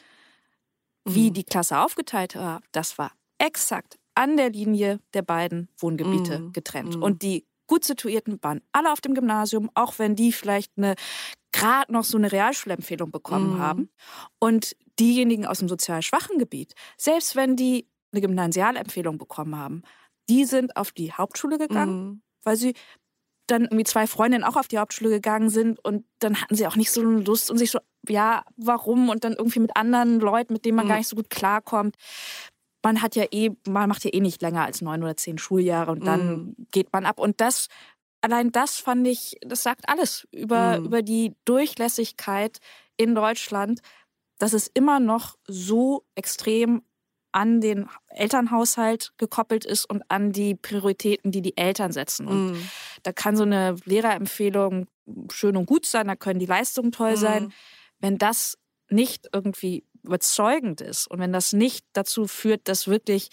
Wie 1.06 1.30
mhm. 1.30 1.34
die 1.34 1.44
Klasse 1.44 1.80
aufgeteilt 1.80 2.36
war, 2.36 2.62
das 2.72 2.98
war 2.98 3.12
exakt 3.38 3.98
an 4.16 4.36
der 4.36 4.50
Linie 4.50 5.00
der 5.14 5.22
beiden 5.22 5.70
Wohngebiete 5.78 6.40
mhm. 6.40 6.54
getrennt. 6.54 6.96
Mhm. 6.98 7.04
Und 7.04 7.22
die 7.22 7.46
gut 7.68 7.84
situierten 7.84 8.40
waren 8.42 8.62
alle 8.72 8.92
auf 8.92 9.02
dem 9.02 9.14
Gymnasium, 9.14 9.70
auch 9.74 10.00
wenn 10.00 10.16
die 10.16 10.32
vielleicht 10.32 10.72
eine 10.78 10.96
gerade 11.52 11.92
noch 11.92 12.04
so 12.04 12.18
eine 12.18 12.32
Realschulempfehlung 12.32 13.12
bekommen 13.12 13.56
mhm. 13.56 13.60
haben. 13.60 13.90
Und 14.40 14.76
diejenigen 15.00 15.46
aus 15.46 15.60
dem 15.60 15.70
sozial 15.70 16.02
schwachen 16.02 16.40
Gebiet, 16.40 16.74
selbst 16.98 17.36
wenn 17.36 17.56
die 17.56 17.88
eine 18.12 18.22
Gymnasialempfehlung 18.22 19.18
bekommen 19.18 19.56
haben, 19.56 19.84
die 20.30 20.46
sind 20.46 20.76
auf 20.76 20.92
die 20.92 21.14
Hauptschule 21.14 21.58
gegangen, 21.58 22.06
mhm. 22.06 22.22
weil 22.44 22.58
sie 22.58 22.74
dann 23.48 23.64
irgendwie 23.64 23.86
zwei 23.86 24.08
Freundinnen 24.08 24.44
auch 24.44 24.58
auf 24.58 24.68
die 24.68 24.78
Hauptschule 24.78 25.10
gegangen 25.10 25.50
sind 25.50 25.84
und 25.84 26.06
dann 26.20 26.42
hatten 26.42 26.56
sie 26.56 26.68
auch 26.68 26.76
nicht 26.76 26.92
so 26.92 27.02
Lust 27.02 27.50
und 27.50 27.58
sich 27.58 27.72
so, 27.72 27.80
ja, 28.10 28.44
warum? 28.58 29.10
Und 29.10 29.24
dann 29.24 29.34
irgendwie 29.34 29.60
mit 29.60 29.76
anderen 29.76 30.20
Leuten, 30.20 30.54
mit 30.54 30.66
denen 30.66 30.76
man 30.76 30.86
mhm. 30.86 30.90
gar 30.90 30.98
nicht 30.98 31.08
so 31.08 31.16
gut 31.16 31.30
klarkommt. 31.30 31.96
Man 32.84 33.02
hat 33.02 33.16
ja 33.16 33.26
eh, 33.32 33.52
man 33.68 33.90
macht 33.90 34.04
ja 34.04 34.14
eh 34.14 34.20
nicht 34.20 34.42
länger 34.42 34.64
als 34.64 34.82
neun 34.82 35.04
oder 35.04 35.18
zehn 35.18 35.38
Schuljahre 35.38 35.92
und 35.92 36.06
dann 36.06 36.28
mhm. 36.28 36.56
geht 36.72 36.94
man 36.94 37.06
ab. 37.06 37.20
Und 37.20 37.42
das, 37.42 37.68
allein 38.22 38.52
das 38.52 38.78
fand 38.78 39.08
ich, 39.08 39.38
das 39.42 39.64
sagt 39.64 39.90
alles 39.90 40.28
über, 40.32 40.80
mhm. 40.80 40.86
über 40.86 41.02
die 41.02 41.34
Durchlässigkeit 41.46 42.60
in 42.96 43.16
Deutschland, 43.16 43.82
dass 44.40 44.54
es 44.54 44.68
immer 44.74 45.00
noch 45.00 45.36
so 45.48 46.04
extrem 46.16 46.84
an 47.32 47.62
den 47.62 47.88
Elternhaushalt 48.08 49.14
gekoppelt 49.18 49.66
ist 49.66 49.86
und 49.86 50.04
an 50.10 50.32
die 50.32 50.56
Prioritäten, 50.56 51.32
die 51.32 51.42
die 51.42 51.58
Eltern 51.58 51.92
setzen. 51.92 52.28
Und 52.28 52.54
mm. 52.54 52.70
da 53.04 53.12
kann 53.12 53.36
so 53.36 53.44
eine 53.44 53.76
Lehrerempfehlung 53.86 54.88
schön 55.32 55.56
und 55.58 55.66
gut 55.66 55.86
sein, 55.86 56.08
da 56.08 56.16
können 56.16 56.40
die 56.40 56.46
Leistungen 56.46 56.92
toll 56.92 57.14
mm. 57.14 57.18
sein. 57.18 57.54
Wenn 58.00 58.18
das 58.18 58.58
nicht 58.90 59.28
irgendwie 59.34 59.86
überzeugend 60.04 60.82
ist 60.82 61.08
und 61.08 61.20
wenn 61.20 61.34
das 61.34 61.54
nicht 61.54 61.86
dazu 61.94 62.28
führt, 62.28 62.68
dass 62.68 62.88
wirklich 62.88 63.30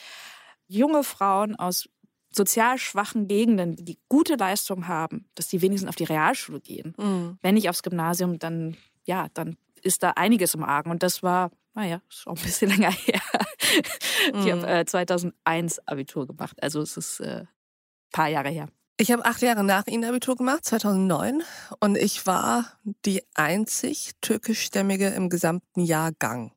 junge 0.67 1.05
Frauen 1.05 1.55
aus 1.55 1.89
sozial 2.31 2.79
schwachen 2.79 3.29
Gegenden, 3.29 3.77
die 3.77 3.99
gute 4.09 4.35
Leistungen 4.35 4.89
haben, 4.89 5.29
dass 5.37 5.49
die 5.49 5.63
wenigstens 5.63 5.89
auf 5.89 5.95
die 5.95 6.05
Realschule 6.05 6.61
gehen. 6.61 6.95
Mm. 6.97 7.39
Wenn 7.43 7.55
nicht 7.55 7.69
aufs 7.69 7.85
Gymnasium, 7.85 8.41
dann 8.41 8.77
ja, 9.05 9.29
dann 9.35 9.57
ist 9.83 10.03
da 10.03 10.11
einiges 10.11 10.55
im 10.55 10.65
Argen. 10.65 10.91
Und 10.91 11.03
das 11.03 11.23
war 11.23 11.53
naja, 11.75 12.01
auch 12.27 12.37
ein 12.37 12.43
bisschen 12.43 12.71
länger 12.77 12.91
her. 12.91 13.21
ich 14.27 14.51
habe 14.51 14.57
mhm. 14.57 14.65
äh, 14.65 14.85
2001 14.85 15.81
Abitur 15.87 16.27
gemacht, 16.27 16.63
also 16.63 16.81
es 16.81 16.97
ist 16.97 17.21
ein 17.21 17.43
äh, 17.43 17.47
paar 18.13 18.29
Jahre 18.29 18.51
her. 18.51 18.69
Ich 18.97 19.11
habe 19.11 19.25
acht 19.25 19.43
Jahre 19.43 19.65
nach 19.65 19.89
Ihnen 19.89 20.05
Abitur 20.05 20.37
gemacht, 20.37 20.65
2009, 20.65 21.43
und 21.81 21.99
ich 21.99 22.27
war 22.27 22.79
die 23.05 23.25
einzig 23.35 24.13
türkischstämmige 24.21 25.09
im 25.09 25.29
gesamten 25.29 25.81
Jahrgang. 25.81 26.53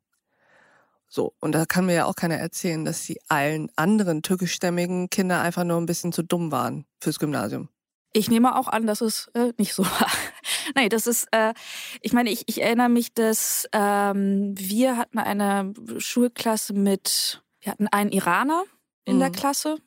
So, 1.07 1.33
und 1.39 1.53
da 1.53 1.65
kann 1.65 1.87
mir 1.87 1.95
ja 1.95 2.05
auch 2.05 2.13
keiner 2.13 2.35
erzählen, 2.35 2.85
dass 2.85 3.03
die 3.05 3.19
allen 3.27 3.71
anderen 3.75 4.21
türkischstämmigen 4.21 5.09
Kinder 5.09 5.41
einfach 5.41 5.63
nur 5.63 5.77
ein 5.77 5.87
bisschen 5.87 6.13
zu 6.13 6.21
dumm 6.21 6.51
waren 6.51 6.85
fürs 7.01 7.17
Gymnasium. 7.17 7.69
Ich 8.13 8.29
nehme 8.29 8.55
auch 8.55 8.67
an, 8.67 8.85
dass 8.85 9.01
es 9.01 9.31
äh, 9.33 9.53
nicht 9.57 9.73
so 9.73 9.83
war. 9.83 10.11
Nein, 10.75 10.89
das 10.89 11.07
ist, 11.07 11.27
äh, 11.31 11.55
ich 12.01 12.13
meine, 12.13 12.29
ich, 12.29 12.43
ich 12.45 12.61
erinnere 12.61 12.89
mich, 12.89 13.15
dass 13.15 13.67
ähm, 13.73 14.53
wir 14.55 14.97
hatten 14.97 15.17
eine 15.17 15.73
Schulklasse 15.97 16.73
mit, 16.73 17.41
wir 17.61 17.71
hatten 17.71 17.87
einen 17.87 18.11
Iraner 18.11 18.63
in 19.05 19.15
mhm. 19.15 19.21
der 19.21 19.31
Klasse. 19.31 19.77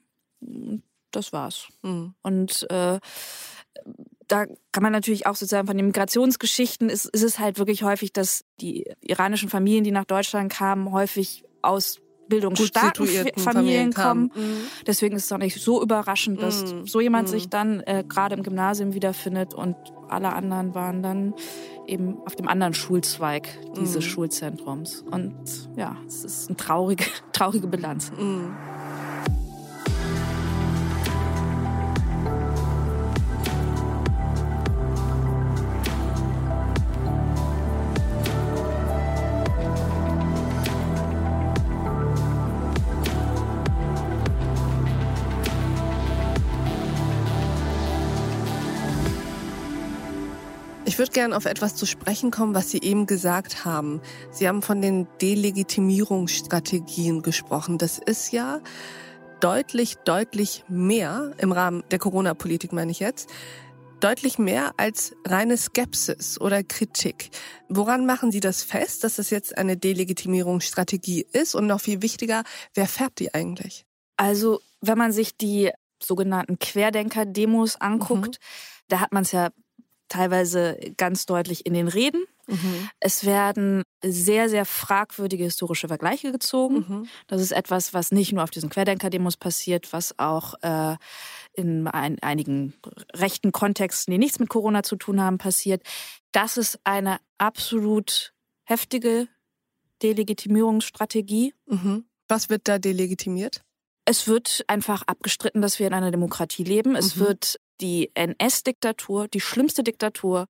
Das 1.11 1.33
war's. 1.33 1.69
Mhm. 1.83 2.15
Und 2.23 2.71
äh, 2.71 3.01
da 4.29 4.47
kann 4.73 4.83
man 4.83 4.93
natürlich 4.93 5.27
auch 5.27 5.35
sozusagen 5.35 5.67
von 5.67 5.77
den 5.77 5.87
Migrationsgeschichten 5.87 6.89
ist, 6.89 7.07
ist 7.07 7.23
es 7.23 7.39
halt 7.39 7.59
wirklich 7.59 7.83
häufig, 7.83 8.13
dass 8.13 8.45
die 8.61 8.91
iranischen 9.01 9.49
Familien, 9.49 9.85
die 9.85 9.91
nach 9.91 10.05
Deutschland 10.05 10.53
kamen, 10.53 10.93
häufig 10.93 11.45
aus 11.63 12.01
bildungsstarken 12.31 13.07
Familien, 13.07 13.33
Familien 13.37 13.93
kommen. 13.93 14.31
Mhm. 14.35 14.57
Deswegen 14.87 15.17
ist 15.17 15.25
es 15.27 15.33
auch 15.33 15.39
nicht 15.39 15.61
so 15.61 15.83
überraschend, 15.83 16.41
dass 16.41 16.73
mhm. 16.73 16.87
so 16.87 17.01
jemand 17.01 17.29
mhm. 17.29 17.33
sich 17.33 17.49
dann 17.49 17.81
äh, 17.81 18.05
gerade 18.09 18.37
im 18.37 18.43
Gymnasium 18.43 18.95
wiederfindet 18.95 19.53
und 19.53 19.77
alle 20.09 20.33
anderen 20.33 20.75
waren 20.75 21.03
dann 21.03 21.35
eben 21.87 22.19
auf 22.25 22.37
dem 22.37 22.49
anderen 22.49 22.73
Schulzweig 22.73 23.49
dieses 23.77 24.05
mhm. 24.05 24.09
Schulzentrums. 24.09 25.05
Und 25.11 25.69
ja, 25.77 25.97
es 26.07 26.25
ist 26.25 26.49
eine 26.49 26.57
traurige, 26.57 27.05
traurige 27.33 27.67
Bilanz. 27.67 28.13
Würde 51.11 51.23
gerne 51.23 51.37
auf 51.37 51.45
etwas 51.45 51.75
zu 51.75 51.87
sprechen 51.87 52.31
kommen, 52.31 52.55
was 52.55 52.71
Sie 52.71 52.79
eben 52.79 53.07
gesagt 53.07 53.65
haben. 53.65 54.01
Sie 54.31 54.47
haben 54.47 54.63
von 54.63 54.81
den 54.81 55.09
Delegitimierungsstrategien 55.21 57.23
gesprochen. 57.23 57.79
Das 57.79 57.99
ist 57.99 58.33
ja 58.33 58.61
deutlich, 59.41 59.97
deutlich 60.05 60.65
mehr 60.69 61.33
im 61.39 61.51
Rahmen 61.51 61.83
der 61.91 61.99
Corona-Politik, 61.99 62.73
meine 62.73 62.93
ich 62.93 63.01
jetzt, 63.01 63.29
deutlich 63.99 64.39
mehr 64.39 64.73
als 64.77 65.17
reine 65.27 65.57
Skepsis 65.57 66.41
oder 66.41 66.63
Kritik. 66.63 67.31
Woran 67.69 68.07
machen 68.07 68.31
Sie 68.31 68.41
das 68.41 68.63
fest, 68.63 69.03
dass 69.03 69.17
das 69.17 69.31
jetzt 69.31 69.59
eine 69.59 69.77
Delegitimierungsstrategie 69.77 71.27
ist? 71.33 71.57
Und 71.57 71.67
noch 71.67 71.81
viel 71.81 72.03
wichtiger, 72.03 72.45
wer 72.75 72.87
fährt 72.87 73.19
die 73.19 73.35
eigentlich? 73.35 73.85
Also, 74.17 74.61
wenn 74.81 74.99
man 74.99 75.11
sich 75.11 75.37
die 75.37 75.73
sogenannten 76.01 76.61
Querdenker-Demos 76.61 77.81
anguckt, 77.81 78.39
mhm. 78.39 78.89
da 78.89 79.01
hat 79.01 79.13
man 79.13 79.25
es 79.25 79.33
ja 79.33 79.51
teilweise 80.11 80.79
ganz 80.99 81.25
deutlich 81.25 81.65
in 81.65 81.73
den 81.73 81.89
Reden. 81.89 82.25
Mhm. 82.47 82.91
Es 82.99 83.25
werden 83.25 83.83
sehr, 84.03 84.49
sehr 84.51 84.67
fragwürdige 84.67 85.45
historische 85.45 85.89
Vergleiche 85.89 86.33
gezogen. 86.33 86.85
Mhm. 86.87 87.09
Das 87.29 87.41
ist 87.41 87.53
etwas, 87.53 87.95
was 87.95 88.13
nicht 88.13 88.33
nur 88.33 88.43
auf 88.43 88.51
diesen 88.51 88.69
Querdenker-Demos 88.69 89.37
passiert, 89.37 89.93
was 89.93 90.19
auch 90.19 90.55
äh, 90.63 90.97
in 91.55 91.87
ein, 91.87 92.19
einigen 92.21 92.75
rechten 93.15 93.53
Kontexten, 93.53 94.13
die 94.13 94.19
nichts 94.19 94.39
mit 94.39 94.49
Corona 94.49 94.83
zu 94.83 94.97
tun 94.97 95.21
haben, 95.21 95.39
passiert. 95.39 95.83
Das 96.33 96.57
ist 96.57 96.79
eine 96.85 97.19
absolut 97.39 98.35
heftige 98.65 99.29
Delegitimierungsstrategie. 100.03 101.55
Mhm. 101.67 102.05
Was 102.29 102.51
wird 102.51 102.69
da 102.69 102.79
delegitimiert? 102.79 103.63
Es 104.05 104.27
wird 104.27 104.65
einfach 104.67 105.03
abgestritten, 105.03 105.63
dass 105.63 105.79
wir 105.79 105.87
in 105.87 105.95
einer 105.95 106.11
Demokratie 106.11 106.65
leben. 106.65 106.97
Es 106.97 107.17
mhm. 107.17 107.21
wird 107.21 107.61
die 107.81 108.11
NS-Diktatur, 108.15 109.29
die 109.29 109.41
schlimmste 109.41 109.83
Diktatur, 109.83 110.47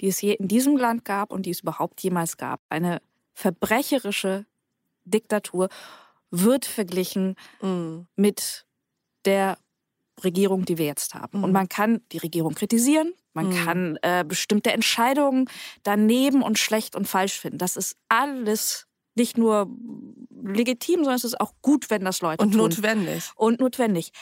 die 0.00 0.08
es 0.08 0.20
je 0.20 0.32
in 0.32 0.48
diesem 0.48 0.76
Land 0.76 1.04
gab 1.04 1.32
und 1.32 1.46
die 1.46 1.50
es 1.50 1.60
überhaupt 1.60 2.02
jemals 2.02 2.36
gab. 2.36 2.60
Eine 2.68 3.00
verbrecherische 3.34 4.46
Diktatur 5.04 5.68
wird 6.30 6.64
verglichen 6.64 7.36
mhm. 7.60 8.06
mit 8.16 8.66
der 9.24 9.58
Regierung, 10.22 10.64
die 10.64 10.78
wir 10.78 10.86
jetzt 10.86 11.14
haben. 11.14 11.38
Mhm. 11.38 11.44
Und 11.44 11.52
man 11.52 11.68
kann 11.68 12.00
die 12.12 12.18
Regierung 12.18 12.54
kritisieren, 12.54 13.12
man 13.32 13.48
mhm. 13.48 13.64
kann 13.64 13.98
äh, 14.02 14.24
bestimmte 14.26 14.72
Entscheidungen 14.72 15.46
daneben 15.82 16.42
und 16.42 16.58
schlecht 16.58 16.94
und 16.94 17.06
falsch 17.06 17.38
finden. 17.40 17.58
Das 17.58 17.76
ist 17.76 17.96
alles 18.08 18.86
nicht 19.16 19.38
nur 19.38 19.68
legitim, 20.30 21.00
sondern 21.00 21.16
es 21.16 21.24
ist 21.24 21.40
auch 21.40 21.54
gut, 21.62 21.90
wenn 21.90 22.04
das 22.04 22.20
Leute 22.20 22.42
und 22.42 22.52
tun. 22.52 22.60
Und 22.60 22.78
notwendig. 22.78 23.30
Und 23.36 23.60
notwendig. 23.60 24.12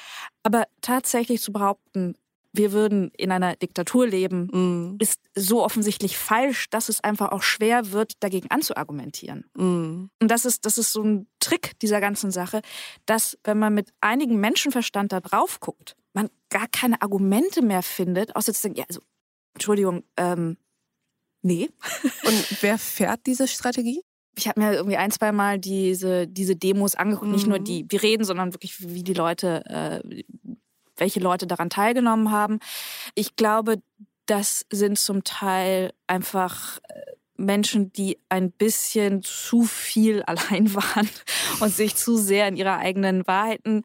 Aber 0.43 0.65
tatsächlich 0.81 1.41
zu 1.41 1.53
behaupten, 1.53 2.15
wir 2.53 2.73
würden 2.73 3.11
in 3.17 3.33
einer 3.33 3.57
Diktatur 3.57 4.07
leben, 4.07 4.49
mm. 4.53 4.97
ist 5.01 5.21
so 5.35 5.65
offensichtlich 5.65 6.19
falsch, 6.19 6.69
dass 6.71 6.89
es 6.89 7.03
einfach 7.03 7.33
auch 7.33 7.43
schwer 7.43 7.93
wird, 7.93 8.15
dagegen 8.21 8.51
anzuargumentieren. 8.51 9.45
Mm. 9.55 10.11
Und 10.21 10.31
das 10.31 10.45
ist, 10.45 10.67
das 10.67 10.79
ist 10.79 10.93
so 10.93 11.03
ein 11.03 11.27
Trick 11.41 11.79
dieser 11.81 12.01
ganzen 12.01 12.31
Sache, 12.31 12.61
dass 13.07 13.39
wenn 13.45 13.59
man 13.59 13.75
mit 13.75 13.93
einigem 14.01 14.39
Menschenverstand 14.39 15.13
da 15.13 15.21
drauf 15.21 15.61
guckt, 15.61 15.97
man 16.13 16.29
gar 16.51 16.69
keine 16.69 17.01
Argumente 17.01 17.63
mehr 17.63 17.83
findet, 17.83 18.37
außer 18.37 18.53
zu 18.53 18.61
sagen, 18.61 18.75
ja, 18.75 18.85
also, 18.87 19.01
Entschuldigung, 19.55 20.05
ähm, 20.19 20.59
nee. 21.41 21.71
Und 22.25 22.63
wer 22.63 22.79
fährt 22.79 23.27
diese 23.27 23.49
Strategie? 23.49 24.03
ich 24.37 24.49
habe 24.49 24.61
mir 24.61 24.73
irgendwie 24.73 24.97
ein, 24.97 25.11
zwei 25.11 25.33
Mal 25.33 25.59
diese, 25.59 26.27
diese 26.27 26.57
Demos 26.57 26.95
angeguckt, 26.95 27.27
mhm. 27.27 27.35
nicht 27.35 27.47
nur 27.47 27.59
mhm. 27.59 27.65
die, 27.65 27.87
die 27.87 27.97
Reden, 27.97 28.25
sondern 28.25 28.55
wirklich, 28.55 28.77
wie 28.81 29.03
die 29.03 29.15
Leute 29.15 29.65
äh, 29.67 30.23
welche 31.03 31.21
Leute 31.21 31.49
daran 31.49 31.69
teilgenommen 31.69 32.31
haben. 32.31 32.61
Ich 33.17 33.35
glaube, 33.35 33.83
das 34.27 34.65
sind 34.71 34.99
zum 35.01 35.25
Teil 35.25 35.93
einfach 36.07 36.79
äh, 36.89 37.01
Menschen, 37.37 37.93
die 37.93 38.21
ein 38.29 38.53
bisschen 38.53 39.23
zu 39.23 39.65
viel 39.65 40.23
allein 40.27 40.73
waren 40.75 41.09
und 41.59 41.75
sich 41.75 41.97
zu 41.97 42.17
sehr 42.17 42.47
in 42.47 42.55
ihre 42.55 42.77
eigenen 42.77 43.27
Wahrheiten, 43.27 43.83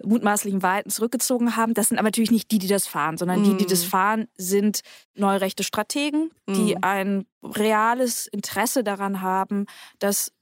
mutmaßlichen 0.00 0.62
Wahrheiten 0.62 0.90
zurückgezogen 0.90 1.56
haben. 1.56 1.74
Das 1.74 1.88
sind 1.88 1.98
aber 1.98 2.06
natürlich 2.06 2.30
nicht 2.30 2.52
die, 2.52 2.60
die 2.60 2.68
das 2.68 2.86
fahren, 2.86 3.18
sondern 3.18 3.42
mm. 3.42 3.44
die, 3.44 3.56
die 3.56 3.66
das 3.66 3.84
mm. 3.84 3.88
fahren, 3.88 4.28
sind 4.36 4.82
neurechte 5.14 5.64
Strategen, 5.64 6.30
die 6.46 6.76
mm. 6.76 6.78
ein 6.82 7.26
reales 7.42 8.28
Interesse 8.28 8.84
daran 8.84 9.22
haben, 9.22 9.66
dass 9.98 10.32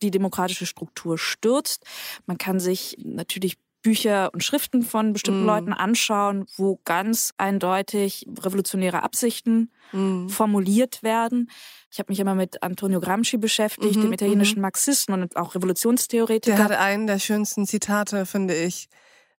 die 0.00 0.12
demokratische 0.12 0.66
Struktur 0.66 1.18
stürzt. 1.18 1.84
Man 2.26 2.38
kann 2.38 2.60
sich 2.60 2.96
natürlich 3.02 3.58
Bücher 3.82 4.30
und 4.32 4.42
Schriften 4.42 4.82
von 4.82 5.12
bestimmten 5.12 5.44
mm. 5.44 5.46
Leuten 5.46 5.72
anschauen, 5.72 6.46
wo 6.56 6.80
ganz 6.84 7.34
eindeutig 7.36 8.26
revolutionäre 8.40 9.02
Absichten 9.02 9.70
mm. 9.92 10.28
formuliert 10.28 11.02
werden. 11.02 11.50
Ich 11.90 11.98
habe 11.98 12.10
mich 12.10 12.20
immer 12.20 12.34
mit 12.34 12.62
Antonio 12.62 13.00
Gramsci 13.00 13.36
beschäftigt, 13.36 13.96
mm 13.96 14.02
dem 14.02 14.12
italienischen 14.12 14.58
-hmm. 14.58 14.62
Marxisten 14.62 15.12
und 15.12 15.36
auch 15.36 15.54
Revolutionstheoretiker. 15.54 16.56
Der 16.56 16.64
hat 16.64 16.72
einen 16.72 17.06
der 17.06 17.18
schönsten 17.18 17.66
Zitate, 17.66 18.24
finde 18.24 18.54
ich. 18.54 18.88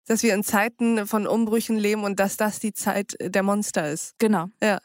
Dass 0.05 0.21
wir 0.21 0.33
in 0.33 0.43
Zeiten 0.43 1.07
von 1.07 1.25
Umbrüchen 1.25 1.77
leben 1.77 2.03
und 2.03 2.19
dass 2.19 2.37
das 2.37 2.59
die 2.59 2.73
Zeit 2.73 3.15
der 3.19 3.41
Monster 3.41 3.89
ist. 3.89 4.15
Genau. 4.19 4.47
Ja. 4.61 4.79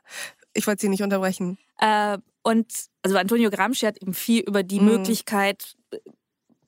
Ich 0.54 0.66
wollte 0.66 0.82
Sie 0.82 0.88
nicht 0.88 1.02
unterbrechen. 1.02 1.58
Äh, 1.80 2.18
und 2.42 2.72
also 3.02 3.18
Antonio 3.18 3.50
Gramsci 3.50 3.86
hat 3.86 4.00
eben 4.00 4.14
viel 4.14 4.42
über 4.42 4.62
die 4.62 4.80
Möglichkeit 4.80 5.76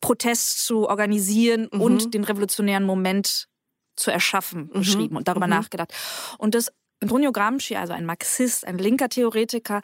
Protest 0.00 0.64
zu 0.64 0.88
organisieren 0.88 1.68
mhm. 1.72 1.80
und 1.80 2.14
den 2.14 2.24
revolutionären 2.24 2.84
Moment 2.84 3.48
zu 3.96 4.10
erschaffen, 4.10 4.62
mhm. 4.62 4.80
beschrieben 4.80 5.16
und 5.16 5.28
darüber 5.28 5.46
mhm. 5.46 5.54
nachgedacht. 5.54 5.92
Und 6.38 6.54
dass 6.54 6.72
Antonio 7.02 7.32
Gramsci, 7.32 7.76
also 7.76 7.92
ein 7.92 8.06
Marxist, 8.06 8.66
ein 8.66 8.78
linker 8.78 9.08
Theoretiker, 9.08 9.80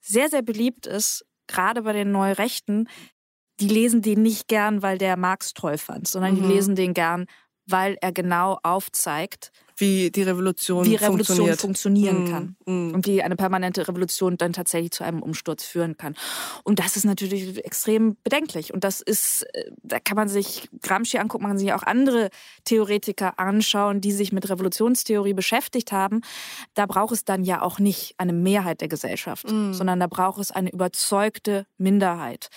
sehr, 0.00 0.28
sehr 0.28 0.42
beliebt 0.42 0.86
ist, 0.86 1.24
gerade 1.46 1.82
bei 1.82 1.92
den 1.92 2.12
Neurechten, 2.12 2.88
die 3.60 3.68
lesen 3.68 4.02
den 4.02 4.22
nicht 4.22 4.48
gern, 4.48 4.82
weil 4.82 4.98
der 4.98 5.16
Marx 5.16 5.54
toll 5.54 5.78
fand, 5.78 6.08
sondern 6.08 6.34
die 6.34 6.42
mhm. 6.42 6.50
lesen 6.50 6.76
den 6.76 6.94
gern, 6.94 7.26
weil 7.66 7.96
er 8.00 8.12
genau 8.12 8.58
aufzeigt, 8.62 9.50
wie 9.76 10.10
die 10.10 10.22
Revolution, 10.22 10.84
wie 10.84 10.96
Revolution 10.96 11.54
funktionieren 11.54 12.24
mm, 12.24 12.30
kann 12.30 12.56
mm. 12.64 12.94
und 12.94 13.06
wie 13.06 13.22
eine 13.22 13.36
permanente 13.36 13.86
Revolution 13.86 14.36
dann 14.38 14.52
tatsächlich 14.52 14.92
zu 14.92 15.04
einem 15.04 15.22
Umsturz 15.22 15.64
führen 15.64 15.96
kann. 15.96 16.14
Und 16.64 16.78
das 16.78 16.96
ist 16.96 17.04
natürlich 17.04 17.64
extrem 17.64 18.16
bedenklich. 18.24 18.72
Und 18.72 18.84
das 18.84 19.00
ist, 19.00 19.42
äh, 19.52 19.70
da 19.82 20.00
kann 20.00 20.16
man 20.16 20.28
sich 20.28 20.68
Gramsci 20.82 21.18
angucken, 21.18 21.44
man 21.44 21.52
kann 21.52 21.58
sich 21.58 21.72
auch 21.72 21.82
andere 21.82 22.30
Theoretiker 22.64 23.38
anschauen, 23.38 24.00
die 24.00 24.12
sich 24.12 24.32
mit 24.32 24.48
Revolutionstheorie 24.48 25.34
beschäftigt 25.34 25.92
haben. 25.92 26.22
Da 26.74 26.86
braucht 26.86 27.12
es 27.12 27.24
dann 27.24 27.44
ja 27.44 27.62
auch 27.62 27.78
nicht 27.78 28.14
eine 28.18 28.32
Mehrheit 28.32 28.80
der 28.80 28.88
Gesellschaft, 28.88 29.50
mm. 29.50 29.72
sondern 29.72 30.00
da 30.00 30.06
braucht 30.06 30.40
es 30.40 30.50
eine 30.50 30.72
überzeugte 30.72 31.66
Minderheit, 31.76 32.48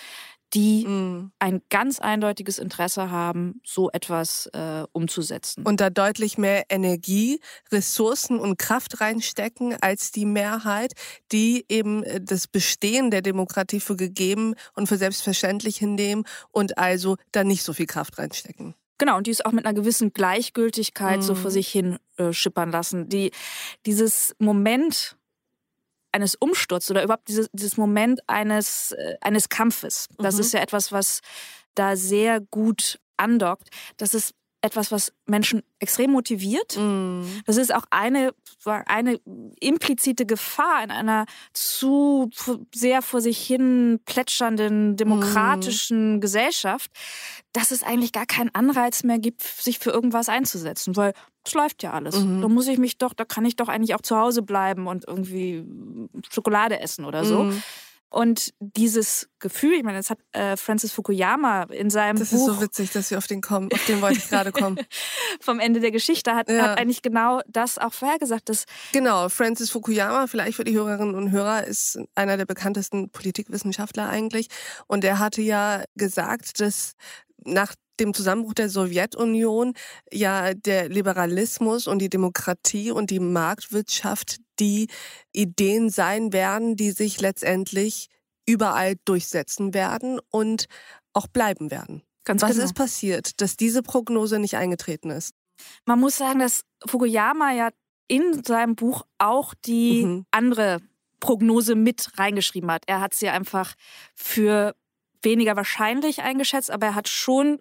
die 0.54 0.86
mm. 0.86 1.32
ein 1.38 1.62
ganz 1.70 2.00
eindeutiges 2.00 2.58
Interesse 2.58 3.10
haben, 3.10 3.60
so 3.64 3.90
etwas 3.90 4.46
äh, 4.52 4.84
umzusetzen. 4.92 5.64
Und 5.64 5.80
da 5.80 5.90
deutlich 5.90 6.38
mehr 6.38 6.64
Energie, 6.68 7.40
Ressourcen 7.70 8.38
und 8.38 8.58
Kraft 8.58 9.00
reinstecken 9.00 9.76
als 9.80 10.12
die 10.12 10.26
Mehrheit, 10.26 10.92
die 11.32 11.64
eben 11.68 12.02
äh, 12.02 12.20
das 12.20 12.48
Bestehen 12.48 13.10
der 13.10 13.22
Demokratie 13.22 13.80
für 13.80 13.96
gegeben 13.96 14.54
und 14.74 14.88
für 14.88 14.96
selbstverständlich 14.96 15.76
hinnehmen 15.76 16.24
und 16.50 16.78
also 16.78 17.16
da 17.32 17.44
nicht 17.44 17.62
so 17.62 17.72
viel 17.72 17.86
Kraft 17.86 18.18
reinstecken. 18.18 18.74
Genau, 18.98 19.16
und 19.16 19.26
die 19.26 19.30
ist 19.30 19.46
auch 19.46 19.52
mit 19.52 19.64
einer 19.64 19.74
gewissen 19.74 20.12
Gleichgültigkeit 20.12 21.20
mm. 21.20 21.22
so 21.22 21.34
vor 21.34 21.50
sich 21.50 21.68
hin 21.68 21.98
äh, 22.18 22.32
schippern 22.32 22.70
lassen. 22.70 23.08
Die, 23.08 23.30
dieses 23.86 24.34
Moment, 24.38 25.16
eines 26.12 26.34
Umsturzes 26.34 26.90
oder 26.90 27.02
überhaupt 27.02 27.28
dieses, 27.28 27.48
dieses 27.52 27.76
Moment 27.76 28.20
eines, 28.26 28.92
äh, 28.92 29.16
eines 29.20 29.48
Kampfes. 29.48 30.08
Das 30.18 30.34
mhm. 30.34 30.40
ist 30.40 30.54
ja 30.54 30.60
etwas, 30.60 30.92
was 30.92 31.20
da 31.74 31.96
sehr 31.96 32.40
gut 32.40 32.98
andockt. 33.16 33.68
Das 33.96 34.14
ist 34.14 34.34
etwas, 34.62 34.92
was 34.92 35.12
Menschen 35.26 35.62
extrem 35.78 36.12
motiviert. 36.12 36.76
Mm. 36.76 37.22
Das 37.46 37.56
ist 37.56 37.74
auch 37.74 37.84
eine, 37.90 38.34
eine 38.64 39.18
implizite 39.60 40.26
Gefahr 40.26 40.84
in 40.84 40.90
einer 40.90 41.26
zu 41.52 42.30
sehr 42.74 43.02
vor 43.02 43.20
sich 43.20 43.38
hin 43.38 44.00
plätschernden 44.04 44.96
demokratischen 44.96 46.16
mm. 46.16 46.20
Gesellschaft, 46.20 46.90
dass 47.52 47.70
es 47.70 47.82
eigentlich 47.82 48.12
gar 48.12 48.26
keinen 48.26 48.54
Anreiz 48.54 49.02
mehr 49.02 49.18
gibt, 49.18 49.42
sich 49.42 49.78
für 49.78 49.90
irgendwas 49.90 50.28
einzusetzen, 50.28 50.96
weil 50.96 51.14
es 51.44 51.54
läuft 51.54 51.82
ja 51.82 51.92
alles. 51.92 52.18
Mhm. 52.18 52.42
Da 52.42 52.48
muss 52.48 52.68
ich 52.68 52.78
mich 52.78 52.98
doch, 52.98 53.14
da 53.14 53.24
kann 53.24 53.46
ich 53.46 53.56
doch 53.56 53.68
eigentlich 53.68 53.94
auch 53.94 54.02
zu 54.02 54.16
Hause 54.16 54.42
bleiben 54.42 54.86
und 54.86 55.08
irgendwie 55.08 55.64
Schokolade 56.30 56.80
essen 56.80 57.06
oder 57.06 57.24
so. 57.24 57.44
Mm. 57.44 57.62
Und 58.10 58.52
dieses 58.58 59.28
Gefühl, 59.38 59.74
ich 59.74 59.84
meine, 59.84 59.98
das 59.98 60.10
hat 60.10 60.18
äh, 60.32 60.56
Francis 60.56 60.92
Fukuyama 60.92 61.62
in 61.64 61.90
seinem 61.90 62.18
das 62.18 62.30
Buch. 62.30 62.38
Das 62.38 62.48
ist 62.48 62.54
so 62.56 62.60
witzig, 62.60 62.90
dass 62.90 63.10
wir 63.10 63.18
auf 63.18 63.28
den 63.28 63.40
kommen. 63.40 63.72
Auf 63.72 63.84
den 63.86 64.02
wollte 64.02 64.18
ich 64.18 64.28
gerade 64.28 64.50
kommen. 64.50 64.78
vom 65.40 65.60
Ende 65.60 65.78
der 65.78 65.92
Geschichte 65.92 66.34
hat, 66.34 66.50
ja. 66.50 66.62
hat 66.62 66.78
eigentlich 66.78 67.02
genau 67.02 67.40
das 67.46 67.78
auch 67.78 67.92
vorhergesagt. 67.92 68.48
Dass 68.48 68.64
genau, 68.92 69.28
Francis 69.28 69.70
Fukuyama, 69.70 70.26
vielleicht 70.26 70.56
für 70.56 70.64
die 70.64 70.74
Hörerinnen 70.74 71.14
und 71.14 71.30
Hörer, 71.30 71.64
ist 71.64 72.00
einer 72.16 72.36
der 72.36 72.46
bekanntesten 72.46 73.10
Politikwissenschaftler 73.10 74.08
eigentlich. 74.08 74.48
Und 74.88 75.04
er 75.04 75.20
hatte 75.20 75.40
ja 75.40 75.84
gesagt, 75.94 76.60
dass 76.60 76.94
nach 77.44 77.74
dem 78.00 78.14
Zusammenbruch 78.14 78.54
der 78.54 78.68
Sowjetunion 78.68 79.74
ja 80.12 80.54
der 80.54 80.88
Liberalismus 80.88 81.86
und 81.86 82.00
die 82.00 82.08
Demokratie 82.08 82.90
und 82.90 83.10
die 83.10 83.20
Marktwirtschaft 83.20 84.38
die 84.58 84.88
Ideen 85.32 85.90
sein 85.90 86.32
werden, 86.32 86.76
die 86.76 86.90
sich 86.90 87.20
letztendlich 87.20 88.08
überall 88.46 88.96
durchsetzen 89.04 89.74
werden 89.74 90.20
und 90.30 90.66
auch 91.12 91.26
bleiben 91.26 91.70
werden. 91.70 92.02
Ganz 92.24 92.42
Was 92.42 92.52
genau. 92.52 92.64
ist 92.64 92.74
passiert, 92.74 93.40
dass 93.40 93.56
diese 93.56 93.82
Prognose 93.82 94.38
nicht 94.38 94.56
eingetreten 94.56 95.10
ist? 95.10 95.34
Man 95.84 96.00
muss 96.00 96.16
sagen, 96.16 96.40
dass 96.40 96.62
Fukuyama 96.86 97.52
ja 97.52 97.70
in 98.08 98.42
seinem 98.44 98.74
Buch 98.74 99.04
auch 99.18 99.54
die 99.54 100.04
mhm. 100.04 100.26
andere 100.30 100.80
Prognose 101.20 101.74
mit 101.74 102.18
reingeschrieben 102.18 102.70
hat. 102.70 102.82
Er 102.86 103.00
hat 103.00 103.14
sie 103.14 103.28
einfach 103.28 103.74
für 104.14 104.74
weniger 105.22 105.54
wahrscheinlich 105.56 106.22
eingeschätzt, 106.22 106.70
aber 106.70 106.88
er 106.88 106.94
hat 106.94 107.08
schon 107.08 107.60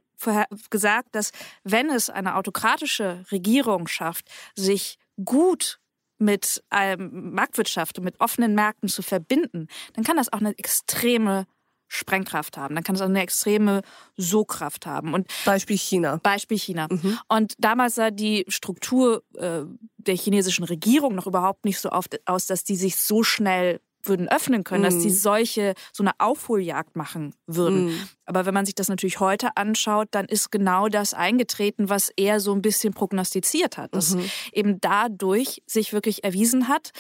gesagt, 0.70 1.16
dass 1.16 1.32
wenn 1.64 1.90
es 1.90 2.10
eine 2.10 2.36
autokratische 2.36 3.26
Regierung 3.32 3.88
schafft, 3.88 4.30
sich 4.56 4.98
gut 5.24 5.80
mit 6.18 6.64
ähm, 6.72 7.34
Marktwirtschaft 7.34 7.98
und 7.98 8.04
mit 8.04 8.20
offenen 8.20 8.54
Märkten 8.54 8.90
zu 8.90 9.02
verbinden, 9.02 9.68
dann 9.94 10.04
kann 10.04 10.18
das 10.18 10.32
auch 10.32 10.40
eine 10.40 10.58
extreme 10.58 11.46
Sprengkraft 11.90 12.56
haben. 12.56 12.76
Dann 12.76 12.84
kann 12.84 12.96
es 12.96 13.02
auch 13.02 13.08
eine 13.08 13.22
extreme 13.22 13.82
Sogkraft 14.16 14.86
haben. 14.86 15.14
Und 15.14 15.28
Beispiel 15.44 15.78
China. 15.78 16.20
Beispiel 16.22 16.60
China. 16.60 16.88
Mhm. 16.90 17.18
Und 17.28 17.54
damals 17.58 17.96
sah 17.96 18.12
die 18.12 18.46
Struktur 18.48 19.24
äh, 19.36 19.62
der 19.98 20.16
chinesischen 20.16 20.66
Regierung 20.66 21.16
noch 21.16 21.26
überhaupt 21.26 21.66
nicht 21.66 21.80
so 21.80 21.92
oft 21.92 22.20
aus, 22.28 22.46
dass 22.46 22.64
die 22.64 22.76
sich 22.76 22.96
so 22.98 23.24
schnell 23.24 23.82
würden 24.04 24.30
öffnen 24.30 24.64
können, 24.64 24.84
mm. 24.84 24.86
dass 24.86 25.00
die 25.00 25.10
mhm. 25.10 25.14
solche, 25.14 25.74
so 25.92 26.04
eine 26.04 26.12
Aufholjagd 26.20 26.96
machen 26.96 27.36
würden. 27.48 27.88
Mm. 27.88 28.10
Aber 28.26 28.46
wenn 28.46 28.54
man 28.54 28.66
sich 28.66 28.76
das 28.76 28.88
natürlich 28.88 29.20
heute 29.20 29.56
anschaut, 29.58 30.10
dann 30.12 30.26
ist 30.26 30.52
genau 30.52 30.88
das 30.88 31.14
eingetreten, 31.14 31.90
was 31.90 32.12
er 32.16 32.40
so 32.40 32.54
ein 32.54 32.62
bisschen 32.62 32.94
prognostiziert 32.94 33.78
hat. 33.78 33.94
Dass 33.94 34.16
mhm. 34.16 34.30
eben 34.54 34.82
dadurch 34.82 35.62
sich 35.66 35.94
wirklich 35.94 36.24
erwiesen 36.24 36.68
hat, 36.68 36.92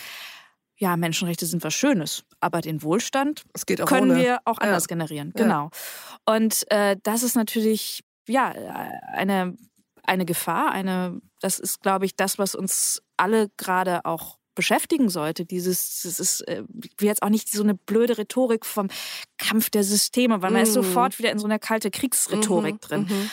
ja, 0.79 0.95
Menschenrechte 0.95 1.45
sind 1.45 1.63
was 1.63 1.73
Schönes, 1.73 2.23
aber 2.39 2.61
den 2.61 2.81
Wohlstand 2.83 3.43
können 3.85 4.11
ohne. 4.11 4.19
wir 4.19 4.39
auch 4.45 4.59
anders 4.59 4.85
ja. 4.85 4.87
generieren. 4.87 5.33
Genau. 5.35 5.69
Ja. 6.27 6.35
Und 6.35 6.71
äh, 6.71 6.95
das 7.03 7.21
ist 7.21 7.35
natürlich 7.35 8.01
ja 8.27 8.53
eine, 9.13 9.57
eine 10.03 10.25
Gefahr, 10.25 10.71
eine, 10.71 11.19
das 11.41 11.59
ist, 11.59 11.81
glaube 11.81 12.05
ich, 12.05 12.15
das, 12.15 12.39
was 12.39 12.55
uns 12.55 13.01
alle 13.17 13.49
gerade 13.57 14.05
auch 14.05 14.38
beschäftigen 14.55 15.09
sollte. 15.09 15.45
Dieses, 15.45 16.01
das 16.03 16.19
ist 16.19 16.41
äh, 16.41 16.63
jetzt 16.99 17.23
auch 17.23 17.29
nicht 17.29 17.49
so 17.51 17.63
eine 17.63 17.75
blöde 17.75 18.17
Rhetorik 18.17 18.65
vom 18.65 18.89
Kampf 19.37 19.69
der 19.69 19.83
Systeme, 19.83 20.41
weil 20.41 20.51
man 20.51 20.63
ist 20.63 20.69
mhm. 20.69 20.83
sofort 20.83 21.19
wieder 21.19 21.31
in 21.31 21.39
so 21.39 21.45
einer 21.45 21.59
kalte 21.59 21.91
Kriegsrhetorik 21.91 22.75
mhm, 22.75 22.79
drin. 22.79 23.01
Mhm. 23.09 23.31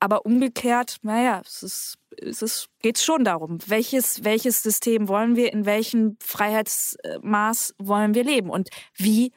Aber 0.00 0.24
umgekehrt, 0.24 0.98
naja, 1.02 1.42
es 1.44 1.62
ist, 1.62 1.94
es 2.20 2.42
ist, 2.42 2.68
geht 2.80 2.98
schon 2.98 3.24
darum, 3.24 3.58
welches, 3.66 4.22
welches 4.22 4.62
System 4.62 5.08
wollen 5.08 5.34
wir, 5.34 5.52
in 5.52 5.64
welchem 5.66 6.16
Freiheitsmaß 6.20 7.74
wollen 7.78 8.14
wir 8.14 8.24
leben 8.24 8.50
und 8.50 8.68
wie 8.94 9.32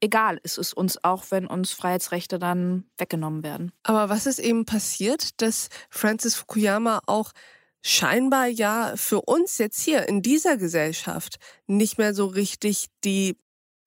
egal 0.00 0.40
ist 0.42 0.58
es 0.58 0.72
uns 0.72 1.02
auch, 1.04 1.26
wenn 1.30 1.46
uns 1.46 1.72
Freiheitsrechte 1.72 2.38
dann 2.38 2.84
weggenommen 2.98 3.44
werden. 3.44 3.72
Aber 3.84 4.08
was 4.08 4.26
ist 4.26 4.40
eben 4.40 4.66
passiert, 4.66 5.40
dass 5.40 5.68
Francis 5.88 6.34
Fukuyama 6.34 7.00
auch 7.06 7.32
scheinbar 7.82 8.46
ja 8.46 8.94
für 8.96 9.20
uns 9.22 9.58
jetzt 9.58 9.82
hier 9.82 10.08
in 10.08 10.22
dieser 10.22 10.56
Gesellschaft 10.56 11.36
nicht 11.66 11.98
mehr 11.98 12.14
so 12.14 12.26
richtig 12.26 12.86
die 13.04 13.36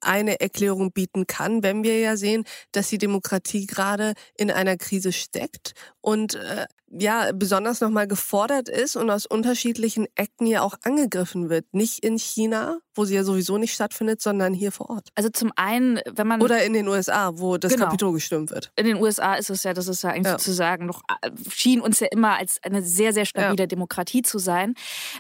eine 0.02 0.40
Erklärung 0.40 0.92
bieten 0.92 1.26
kann, 1.26 1.64
wenn 1.64 1.84
wir 1.84 2.00
ja 2.00 2.16
sehen, 2.16 2.44
dass 2.72 2.90
die 2.90 2.98
Demokratie 2.98 3.66
gerade 3.66 4.14
in 4.38 4.52
einer 4.52 4.78
Krise 4.78 5.12
steckt 5.12 5.74
und 6.02 6.36
äh, 6.36 6.68
ja 6.90 7.32
besonders 7.34 7.82
nochmal 7.82 8.08
gefordert 8.08 8.70
ist 8.70 8.96
und 8.96 9.10
aus 9.10 9.26
unterschiedlichen 9.26 10.08
Ecken 10.16 10.48
ja 10.48 10.62
auch 10.62 10.76
angegriffen 10.84 11.50
wird. 11.50 11.66
Nicht 11.74 12.04
in 12.04 12.18
China, 12.18 12.78
wo 12.94 13.06
sie 13.06 13.16
ja 13.16 13.24
sowieso 13.24 13.58
nicht 13.58 13.74
stattfindet, 13.74 14.22
sondern 14.22 14.54
hier 14.54 14.72
vor 14.72 14.90
Ort. 14.90 15.10
Also 15.16 15.30
zum 15.30 15.52
einen, 15.56 16.00
wenn 16.10 16.28
man... 16.28 16.42
Oder 16.42 16.64
in 16.64 16.74
den 16.74 16.88
USA, 16.88 17.32
wo 17.36 17.58
das 17.58 17.74
genau. 17.74 17.86
Kapitol 17.86 18.14
gestürmt 18.14 18.52
wird. 18.52 18.72
In 18.76 18.86
den 18.86 18.98
USA 18.98 19.36
ist 19.36 19.50
es 19.50 19.64
ja, 19.64 19.74
das 19.74 19.88
ist 19.88 20.04
ja 20.04 20.12
eigentlich 20.12 20.32
ja. 20.32 20.38
sozusagen 20.38 20.86
noch, 20.86 21.02
äh, 21.22 21.32
schien 21.50 21.82
uns 21.82 22.00
ja 22.00 22.08
immer 22.12 22.38
als 22.38 22.60
eine 22.64 22.82
sehr, 22.82 23.14
sehr 23.14 23.26
stabile 23.26 23.64
ja. 23.64 23.68
Demokratie 23.68 24.22
zu 24.22 24.38
sein. 24.38 24.76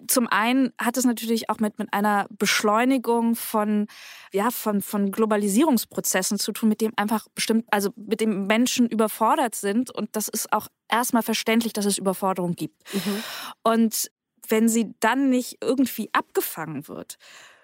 Zum 0.07 0.27
einen 0.27 0.71
hat 0.79 0.97
es 0.97 1.05
natürlich 1.05 1.49
auch 1.49 1.59
mit, 1.59 1.79
mit 1.79 1.91
einer 1.93 2.27
Beschleunigung 2.29 3.35
von, 3.35 3.87
ja, 4.31 4.51
von, 4.51 4.81
von 4.81 5.11
Globalisierungsprozessen 5.11 6.39
zu 6.39 6.51
tun, 6.51 6.69
mit 6.69 6.79
dem 6.81 6.93
einfach 6.95 7.27
bestimmt, 7.33 7.65
also 7.71 7.89
mit 7.95 8.21
dem 8.21 8.47
Menschen 8.47 8.87
überfordert 8.87 9.55
sind 9.55 9.91
und 9.91 10.15
das 10.15 10.27
ist 10.27 10.53
auch 10.53 10.67
erstmal 10.89 11.23
verständlich 11.23 11.54
verständlich, 11.55 11.73
dass 11.73 11.85
es 11.85 11.97
Überforderung 11.97 12.53
gibt. 12.53 12.81
Mhm. 12.93 13.23
Und 13.63 14.11
wenn 14.47 14.69
sie 14.69 14.93
dann 14.99 15.29
nicht 15.29 15.57
irgendwie 15.61 16.09
abgefangen 16.13 16.87
wird, 16.87 17.17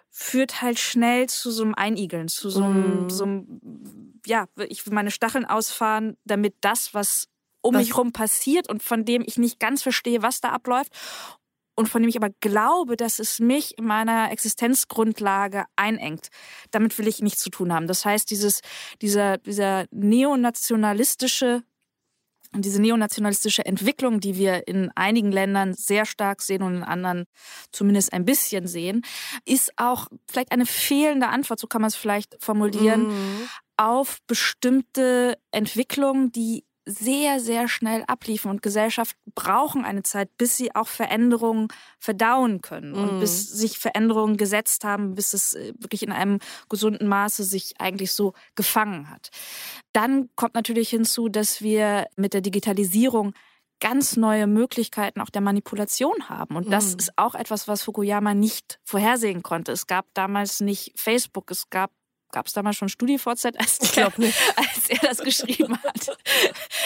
führt 0.09 0.61
halt 0.61 0.79
schnell 0.79 1.27
zu 1.27 1.51
so 1.51 1.63
einem 1.63 1.75
Einigeln, 1.75 2.27
zu 2.27 2.49
so 2.49 2.63
einem, 2.63 3.05
mm. 3.05 3.09
so 3.09 3.23
einem 3.23 4.19
ja, 4.25 4.47
ich 4.67 4.85
will 4.85 4.93
meine 4.93 5.11
Stacheln 5.11 5.45
ausfahren, 5.45 6.17
damit 6.25 6.55
das, 6.61 6.93
was 6.93 7.27
um 7.61 7.75
was? 7.75 7.81
mich 7.81 7.95
rum 7.95 8.11
passiert 8.11 8.69
und 8.69 8.83
von 8.83 9.05
dem 9.05 9.23
ich 9.25 9.37
nicht 9.37 9.59
ganz 9.59 9.83
verstehe, 9.83 10.21
was 10.21 10.41
da 10.41 10.49
abläuft 10.49 10.91
und 11.75 11.87
von 11.87 12.01
dem 12.01 12.09
ich 12.09 12.17
aber 12.17 12.31
glaube, 12.41 12.97
dass 12.97 13.19
es 13.19 13.39
mich 13.39 13.77
in 13.77 13.85
meiner 13.85 14.31
Existenzgrundlage 14.31 15.63
einengt. 15.77 16.27
Damit 16.71 16.97
will 16.97 17.07
ich 17.07 17.21
nichts 17.21 17.41
zu 17.41 17.49
tun 17.49 17.71
haben. 17.71 17.87
Das 17.87 18.03
heißt, 18.03 18.29
dieses, 18.29 18.59
dieser, 19.01 19.37
dieser 19.37 19.85
neonationalistische 19.91 21.63
und 22.53 22.65
diese 22.65 22.81
neonationalistische 22.81 23.65
Entwicklung, 23.65 24.19
die 24.19 24.35
wir 24.35 24.67
in 24.67 24.91
einigen 24.95 25.31
Ländern 25.31 25.73
sehr 25.73 26.05
stark 26.05 26.41
sehen 26.41 26.63
und 26.63 26.75
in 26.75 26.83
anderen 26.83 27.25
zumindest 27.71 28.11
ein 28.13 28.25
bisschen 28.25 28.67
sehen, 28.67 29.03
ist 29.45 29.71
auch 29.77 30.07
vielleicht 30.29 30.51
eine 30.51 30.65
fehlende 30.65 31.29
Antwort, 31.29 31.59
so 31.59 31.67
kann 31.67 31.81
man 31.81 31.87
es 31.87 31.95
vielleicht 31.95 32.35
formulieren, 32.43 33.07
mhm. 33.07 33.49
auf 33.77 34.17
bestimmte 34.27 35.37
Entwicklungen, 35.51 36.31
die 36.31 36.65
sehr, 36.85 37.39
sehr 37.39 37.67
schnell 37.67 38.03
abliefen 38.07 38.49
und 38.49 38.61
Gesellschaften 38.61 39.31
brauchen 39.35 39.85
eine 39.85 40.03
Zeit, 40.03 40.35
bis 40.37 40.57
sie 40.57 40.73
auch 40.75 40.87
Veränderungen 40.87 41.67
verdauen 41.99 42.61
können 42.61 42.93
und 42.93 43.19
bis 43.19 43.51
mhm. 43.51 43.55
sich 43.55 43.79
Veränderungen 43.79 44.37
gesetzt 44.37 44.83
haben, 44.83 45.13
bis 45.13 45.33
es 45.33 45.53
äh, 45.53 45.73
wirklich 45.77 46.03
in 46.03 46.11
einem 46.11 46.39
gesunden 46.69 47.07
Maße 47.07 47.43
sich 47.43 47.75
eigentlich 47.79 48.11
so 48.13 48.33
gefangen 48.55 49.09
hat. 49.09 49.29
Dann 49.93 50.29
kommt 50.35 50.55
natürlich 50.55 50.89
hinzu, 50.89 51.29
dass 51.29 51.61
wir 51.61 52.07
mit 52.15 52.33
der 52.33 52.41
Digitalisierung 52.41 53.33
ganz 53.79 54.15
neue 54.15 54.47
Möglichkeiten 54.47 55.21
auch 55.21 55.29
der 55.29 55.41
Manipulation 55.41 56.29
haben. 56.29 56.55
Und 56.55 56.71
das 56.71 56.95
mm. 56.95 56.99
ist 56.99 57.17
auch 57.17 57.35
etwas, 57.35 57.67
was 57.67 57.81
Fukuyama 57.81 58.33
nicht 58.33 58.79
vorhersehen 58.83 59.43
konnte. 59.43 59.71
Es 59.71 59.87
gab 59.87 60.05
damals 60.13 60.61
nicht 60.61 60.93
Facebook, 60.95 61.49
es 61.51 61.69
gab 61.69 61.91
gab 62.31 62.47
es 62.47 62.53
damals 62.53 62.77
schon 62.77 62.89
StudiVZ, 62.89 63.45
als, 63.57 63.79
ich 63.81 63.91
der, 63.91 64.07
als 64.07 64.89
er 64.89 64.99
das 65.01 65.19
geschrieben 65.19 65.77
hat. 65.83 66.17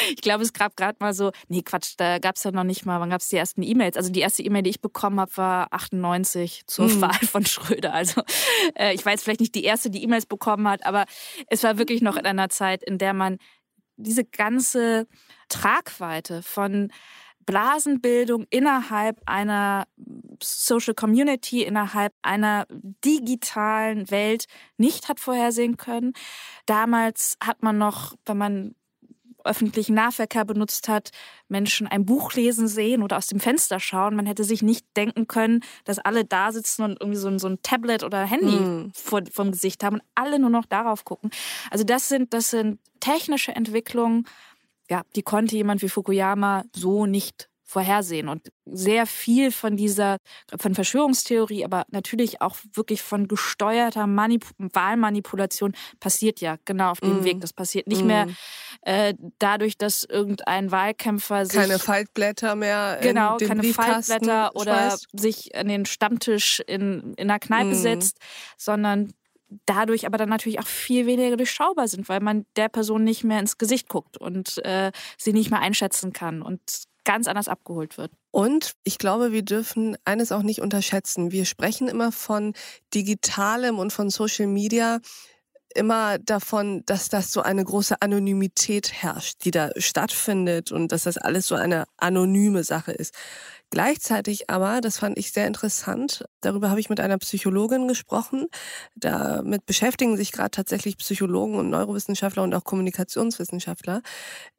Ich 0.09 0.21
glaube, 0.21 0.43
es 0.43 0.53
gab 0.53 0.75
gerade 0.75 0.97
mal 0.99 1.13
so, 1.13 1.31
nee, 1.47 1.61
Quatsch, 1.61 1.93
da 1.97 2.19
gab 2.19 2.35
es 2.35 2.43
ja 2.43 2.51
noch 2.51 2.63
nicht 2.63 2.85
mal, 2.85 2.99
wann 2.99 3.09
gab 3.09 3.21
es 3.21 3.29
die 3.29 3.37
ersten 3.37 3.63
E-Mails? 3.63 3.97
Also 3.97 4.11
die 4.11 4.21
erste 4.21 4.43
E-Mail, 4.43 4.63
die 4.63 4.69
ich 4.71 4.81
bekommen 4.81 5.19
habe, 5.19 5.35
war 5.35 5.67
98 5.71 6.63
zur 6.67 6.87
mhm. 6.87 7.01
Wahl 7.01 7.19
von 7.31 7.45
Schröder. 7.45 7.93
Also 7.93 8.21
äh, 8.75 8.93
ich 8.93 9.05
war 9.05 9.11
jetzt 9.11 9.23
vielleicht 9.23 9.39
nicht 9.39 9.55
die 9.55 9.63
erste, 9.63 9.89
die 9.89 10.03
E-Mails 10.03 10.25
bekommen 10.25 10.67
hat, 10.67 10.85
aber 10.85 11.05
es 11.47 11.63
war 11.63 11.77
wirklich 11.77 12.01
noch 12.01 12.17
in 12.17 12.25
einer 12.25 12.49
Zeit, 12.49 12.83
in 12.83 12.97
der 12.97 13.13
man 13.13 13.37
diese 13.97 14.25
ganze 14.25 15.07
Tragweite 15.49 16.43
von 16.43 16.91
Blasenbildung 17.45 18.45
innerhalb 18.49 19.21
einer 19.25 19.85
Social 20.41 20.93
Community, 20.93 21.63
innerhalb 21.63 22.13
einer 22.21 22.65
digitalen 23.03 24.09
Welt 24.11 24.45
nicht 24.77 25.09
hat 25.09 25.19
vorhersehen 25.19 25.77
können. 25.77 26.13
Damals 26.65 27.37
hat 27.43 27.63
man 27.63 27.77
noch, 27.77 28.15
wenn 28.25 28.37
man 28.37 28.75
öffentlichen 29.45 29.93
Nahverkehr 29.93 30.43
benutzt 30.43 30.87
hat, 30.87 31.11
Menschen 31.47 31.87
ein 31.87 32.05
Buch 32.05 32.33
lesen 32.33 32.67
sehen 32.67 33.03
oder 33.03 33.17
aus 33.17 33.27
dem 33.27 33.39
Fenster 33.39 33.79
schauen. 33.79 34.15
Man 34.15 34.25
hätte 34.25 34.43
sich 34.43 34.61
nicht 34.61 34.85
denken 34.97 35.27
können, 35.27 35.61
dass 35.85 35.99
alle 35.99 36.25
da 36.25 36.51
sitzen 36.51 36.83
und 36.83 36.97
irgendwie 36.99 37.19
so 37.19 37.27
ein, 37.27 37.39
so 37.39 37.47
ein 37.47 37.61
Tablet 37.61 38.03
oder 38.03 38.25
Handy 38.25 38.55
mm. 38.55 38.91
vor, 38.93 39.21
vom 39.31 39.51
Gesicht 39.51 39.83
haben 39.83 39.95
und 39.97 40.03
alle 40.15 40.39
nur 40.39 40.49
noch 40.49 40.65
darauf 40.65 41.05
gucken. 41.05 41.29
Also 41.69 41.83
das 41.83 42.09
sind, 42.09 42.33
das 42.33 42.49
sind 42.49 42.79
technische 42.99 43.55
Entwicklungen, 43.55 44.25
ja, 44.89 45.03
die 45.15 45.23
konnte 45.23 45.55
jemand 45.55 45.81
wie 45.81 45.89
Fukuyama 45.89 46.63
so 46.73 47.05
nicht 47.05 47.49
vorhersehen. 47.67 48.29
Und 48.29 48.51
sehr 48.65 49.07
viel 49.07 49.51
von 49.51 49.75
dieser, 49.75 50.17
von 50.57 50.75
Verschwörungstheorie, 50.75 51.65
aber 51.65 51.85
natürlich 51.89 52.41
auch 52.41 52.55
wirklich 52.73 53.01
von 53.01 53.27
gesteuerter 53.27 54.05
Manip 54.05 54.45
Wahlmanipulation 54.59 55.73
passiert 55.99 56.41
ja 56.41 56.57
genau 56.65 56.91
auf 56.91 56.99
dem 56.99 57.21
mm. 57.21 57.23
Weg. 57.23 57.41
Das 57.41 57.53
passiert 57.53 57.87
nicht 57.87 58.03
mm. 58.03 58.07
mehr 58.07 58.27
äh, 58.81 59.15
dadurch, 59.39 59.77
dass 59.77 60.03
irgendein 60.03 60.71
Wahlkämpfer 60.71 61.47
sich. 61.47 61.59
Keine 61.59 61.79
Faltblätter 61.79 62.55
mehr. 62.55 62.99
Genau, 63.01 63.37
keine 63.37 63.63
Faltblätter 63.63 64.55
oder 64.55 64.91
schmeißt. 64.91 65.07
sich 65.13 65.55
an 65.55 65.67
den 65.67 65.85
Stammtisch 65.85 66.61
in, 66.67 67.15
in 67.15 67.29
einer 67.29 67.39
Kneipe 67.39 67.71
mm. 67.71 67.75
setzt, 67.75 68.19
sondern 68.57 69.11
dadurch 69.65 70.05
aber 70.05 70.17
dann 70.17 70.29
natürlich 70.29 70.59
auch 70.59 70.67
viel 70.67 71.05
weniger 71.05 71.37
durchschaubar 71.37 71.87
sind, 71.87 72.09
weil 72.09 72.19
man 72.19 72.45
der 72.55 72.69
Person 72.69 73.03
nicht 73.03 73.23
mehr 73.23 73.39
ins 73.39 73.57
Gesicht 73.57 73.89
guckt 73.89 74.17
und 74.17 74.63
äh, 74.65 74.91
sie 75.17 75.33
nicht 75.33 75.51
mehr 75.51 75.59
einschätzen 75.59 76.13
kann 76.13 76.41
und 76.41 76.59
ganz 77.03 77.27
anders 77.27 77.47
abgeholt 77.47 77.97
wird. 77.97 78.11
Und 78.31 78.73
ich 78.83 78.97
glaube, 78.97 79.31
wir 79.31 79.43
dürfen 79.43 79.95
eines 80.03 80.31
auch 80.31 80.41
nicht 80.41 80.61
unterschätzen. 80.61 81.31
Wir 81.31 81.45
sprechen 81.45 81.87
immer 81.87 82.11
von 82.11 82.53
digitalem 82.93 83.79
und 83.79 83.93
von 83.93 84.09
Social 84.09 84.47
Media 84.47 84.99
immer 85.75 86.17
davon, 86.19 86.83
dass 86.85 87.09
das 87.09 87.31
so 87.31 87.41
eine 87.41 87.63
große 87.63 88.01
Anonymität 88.01 88.91
herrscht, 88.93 89.43
die 89.43 89.51
da 89.51 89.69
stattfindet 89.77 90.71
und 90.71 90.91
dass 90.91 91.03
das 91.03 91.17
alles 91.17 91.47
so 91.47 91.55
eine 91.55 91.85
anonyme 91.97 92.63
Sache 92.63 92.93
ist. 92.93 93.13
Gleichzeitig 93.75 94.49
aber, 94.49 94.79
das 94.79 94.99
fand 94.99 95.17
ich 95.17 95.33
sehr 95.33 95.47
interessant, 95.47 96.23
darüber 96.39 96.69
habe 96.69 96.79
ich 96.79 96.89
mit 96.89 97.01
einer 97.01 97.17
Psychologin 97.17 97.89
gesprochen. 97.89 98.47
Damit 98.95 99.65
beschäftigen 99.65 100.15
sich 100.15 100.31
gerade 100.31 100.51
tatsächlich 100.51 100.97
Psychologen 100.97 101.55
und 101.55 101.71
Neurowissenschaftler 101.71 102.43
und 102.43 102.53
auch 102.53 102.63
Kommunikationswissenschaftler, 102.63 104.01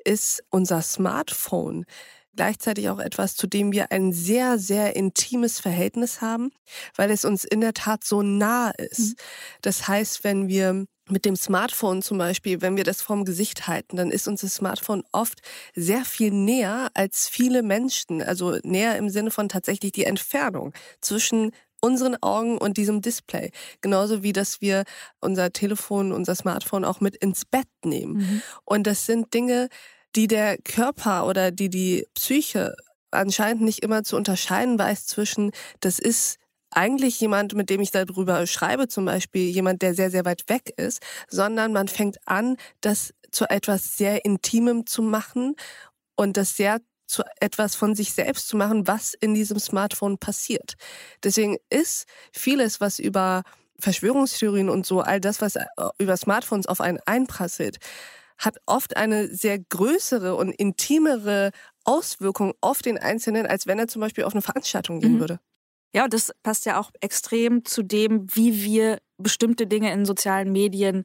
ist 0.05 0.45
unser 0.51 0.83
Smartphone 0.83 1.87
gleichzeitig 2.35 2.91
auch 2.91 2.99
etwas, 2.99 3.35
zu 3.37 3.47
dem 3.47 3.73
wir 3.73 3.91
ein 3.91 4.13
sehr, 4.13 4.59
sehr 4.59 4.95
intimes 4.97 5.61
Verhältnis 5.61 6.21
haben, 6.21 6.51
weil 6.95 7.11
es 7.11 7.25
uns 7.25 7.45
in 7.45 7.63
der 7.63 7.73
Tat 7.73 8.05
so 8.05 8.21
nah 8.23 8.71
ist. 8.73 9.13
Mhm. 9.13 9.15
Das 9.63 9.89
heißt, 9.89 10.25
wenn 10.25 10.47
wir 10.49 10.85
mit 11.09 11.25
dem 11.25 11.37
Smartphone 11.37 12.03
zum 12.03 12.19
Beispiel, 12.19 12.61
wenn 12.63 12.77
wir 12.77 12.85
das 12.85 13.03
vorm 13.03 13.25
Gesicht 13.25 13.69
halten, 13.69 13.97
dann 13.97 14.11
ist 14.11 14.27
uns 14.27 14.41
das 14.41 14.57
Smartphone 14.57 15.05
oft 15.13 15.41
sehr 15.75 16.05
viel 16.05 16.33
näher 16.33 16.91
als 16.95 17.29
viele 17.29 17.63
Menschen. 17.63 18.23
Also 18.23 18.59
näher 18.63 18.97
im 18.97 19.09
Sinne 19.09 19.31
von 19.31 19.49
tatsächlich 19.49 19.93
die 19.93 20.05
Entfernung 20.05 20.73
zwischen 21.01 21.53
unseren 21.81 22.17
Augen 22.23 22.59
und 22.59 22.77
diesem 22.77 23.03
Display. 23.03 23.51
Genauso 23.81 24.23
wie, 24.23 24.33
dass 24.33 24.61
wir 24.61 24.85
unser 25.21 25.53
Telefon, 25.53 26.13
unser 26.13 26.35
Smartphone 26.35 26.85
auch 26.85 27.01
mit 27.01 27.17
ins 27.17 27.45
Bett 27.45 27.69
nehmen. 27.85 28.15
Mhm. 28.15 28.43
Und 28.65 28.87
das 28.87 29.07
sind 29.07 29.33
Dinge, 29.35 29.69
die 30.17 30.27
der 30.27 30.59
Körper 30.59 31.27
oder 31.27 31.51
die 31.51 31.69
die 31.69 32.07
Psyche 32.15 32.75
anscheinend 33.11 33.63
nicht 33.63 33.83
immer 33.83 34.03
zu 34.03 34.17
unterscheiden 34.17 34.79
weiß 34.79 35.07
zwischen, 35.07 35.53
das 35.81 35.99
ist 35.99 36.39
eigentlich 36.71 37.21
jemand, 37.21 37.55
mit 37.55 37.71
dem 37.71 37.81
ich 37.81 37.91
darüber 37.91 38.47
schreibe, 38.47 38.89
zum 38.89 39.05
Beispiel 39.05 39.49
jemand, 39.49 39.83
der 39.83 39.95
sehr, 39.95 40.11
sehr 40.11 40.25
weit 40.25 40.49
weg 40.49 40.73
ist, 40.77 41.01
sondern 41.29 41.73
man 41.73 41.89
fängt 41.89 42.17
an, 42.27 42.57
das 42.81 43.15
zu 43.31 43.49
etwas 43.49 43.97
sehr 43.97 44.25
Intimem 44.25 44.87
zu 44.87 45.03
machen 45.03 45.55
und 46.17 46.37
das 46.37 46.57
sehr 46.57 46.81
zu 47.07 47.23
etwas 47.41 47.77
von 47.77 47.95
sich 47.95 48.13
selbst 48.13 48.49
zu 48.49 48.57
machen, 48.57 48.87
was 48.87 49.15
in 49.15 49.35
diesem 49.35 49.59
Smartphone 49.59 50.19
passiert. 50.19 50.75
Deswegen 51.23 51.57
ist 51.71 52.07
vieles, 52.33 52.81
was 52.81 52.99
über 52.99 53.43
Verschwörungstheorien 53.79 54.69
und 54.69 54.87
so, 54.87 55.01
all 55.01 55.21
das, 55.21 55.41
was 55.41 55.57
äh, 55.57 55.67
über 55.99 56.17
Smartphones 56.17 56.67
auf 56.67 56.81
einen 56.81 56.99
einprasselt, 57.07 57.77
hat 58.39 58.59
oft 58.67 58.97
eine 58.97 59.29
sehr 59.29 59.59
größere 59.59 60.35
und 60.35 60.51
intimere 60.51 61.53
Auswirkung 61.85 62.55
auf 62.61 62.83
den 62.83 62.99
Einzelnen, 62.99 63.47
als 63.47 63.67
wenn 63.67 63.79
er 63.79 63.89
zum 63.89 64.01
Beispiel 64.01 64.25
auf 64.25 64.35
eine 64.35 64.43
Veranstaltung 64.43 65.01
gehen 65.01 65.15
mhm. 65.15 65.21
würde. 65.21 65.41
Ja, 65.97 66.05
und 66.05 66.13
das 66.13 66.31
passt 66.43 66.67
ja 66.67 66.79
auch 66.79 66.91
extrem 67.01 67.65
zu 67.65 67.83
dem, 67.83 68.27
wie 68.35 68.63
wir 68.63 68.99
bestimmte 69.17 69.67
Dinge 69.67 69.91
in 69.95 70.05
sozialen 70.05 70.53
Medien 70.53 71.05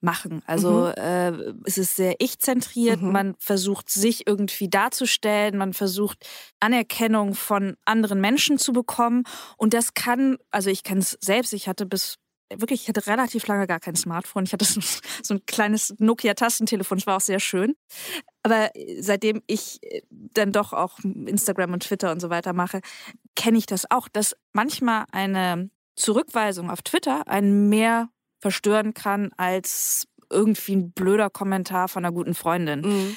machen. 0.00 0.42
Also 0.46 0.92
mhm. 0.96 1.02
äh, 1.02 1.30
es 1.64 1.76
ist 1.76 1.96
sehr 1.96 2.14
ich-zentriert, 2.20 3.02
mhm. 3.02 3.10
man 3.10 3.34
versucht 3.40 3.90
sich 3.90 4.28
irgendwie 4.28 4.68
darzustellen, 4.68 5.58
man 5.58 5.72
versucht 5.72 6.24
Anerkennung 6.60 7.34
von 7.34 7.74
anderen 7.84 8.20
Menschen 8.20 8.58
zu 8.58 8.72
bekommen 8.72 9.24
und 9.56 9.74
das 9.74 9.94
kann, 9.94 10.38
also 10.52 10.70
ich 10.70 10.84
kenne 10.84 11.00
es 11.00 11.18
selbst, 11.20 11.52
ich 11.52 11.66
hatte 11.66 11.84
bis 11.84 12.18
wirklich, 12.60 12.82
ich 12.82 12.88
hatte 12.88 13.06
relativ 13.06 13.46
lange 13.46 13.66
gar 13.66 13.80
kein 13.80 13.96
Smartphone. 13.96 14.44
Ich 14.44 14.52
hatte 14.52 14.64
so, 14.64 14.80
so 15.22 15.34
ein 15.34 15.46
kleines 15.46 15.94
Nokia-Tastentelefon, 15.98 16.98
das 16.98 17.06
war 17.06 17.16
auch 17.16 17.20
sehr 17.20 17.40
schön. 17.40 17.74
Aber 18.42 18.70
seitdem 19.00 19.42
ich 19.46 19.82
äh, 19.82 20.02
dann 20.10 20.52
doch 20.52 20.72
auch 20.72 20.98
Instagram 21.00 21.72
und 21.72 21.84
Twitter 21.84 22.12
und 22.12 22.20
so 22.20 22.30
weiter 22.30 22.52
mache, 22.52 22.80
kenne 23.36 23.58
ich 23.58 23.66
das 23.66 23.90
auch, 23.90 24.08
dass 24.08 24.36
manchmal 24.52 25.04
eine 25.12 25.70
Zurückweisung 25.96 26.70
auf 26.70 26.82
Twitter 26.82 27.28
einen 27.28 27.68
mehr 27.68 28.08
verstören 28.40 28.94
kann 28.94 29.30
als 29.36 30.08
irgendwie 30.30 30.76
ein 30.76 30.92
blöder 30.92 31.30
Kommentar 31.30 31.88
von 31.88 32.04
einer 32.04 32.12
guten 32.12 32.34
Freundin. 32.34 32.80
Mhm. 32.80 33.16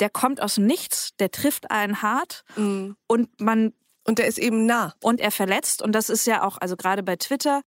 Der 0.00 0.10
kommt 0.10 0.42
aus 0.42 0.56
dem 0.56 0.66
Nichts, 0.66 1.10
der 1.18 1.30
trifft 1.30 1.70
einen 1.70 2.02
hart 2.02 2.44
mhm. 2.56 2.96
und 3.06 3.40
man 3.40 3.72
Und 4.04 4.18
der 4.18 4.26
ist 4.26 4.38
eben 4.38 4.66
nah. 4.66 4.94
Und 5.02 5.20
er 5.20 5.30
verletzt. 5.30 5.82
Und 5.82 5.92
das 5.92 6.10
ist 6.10 6.26
ja 6.26 6.42
auch, 6.42 6.58
also 6.58 6.76
gerade 6.76 7.02
bei 7.02 7.16
Twitter 7.16 7.62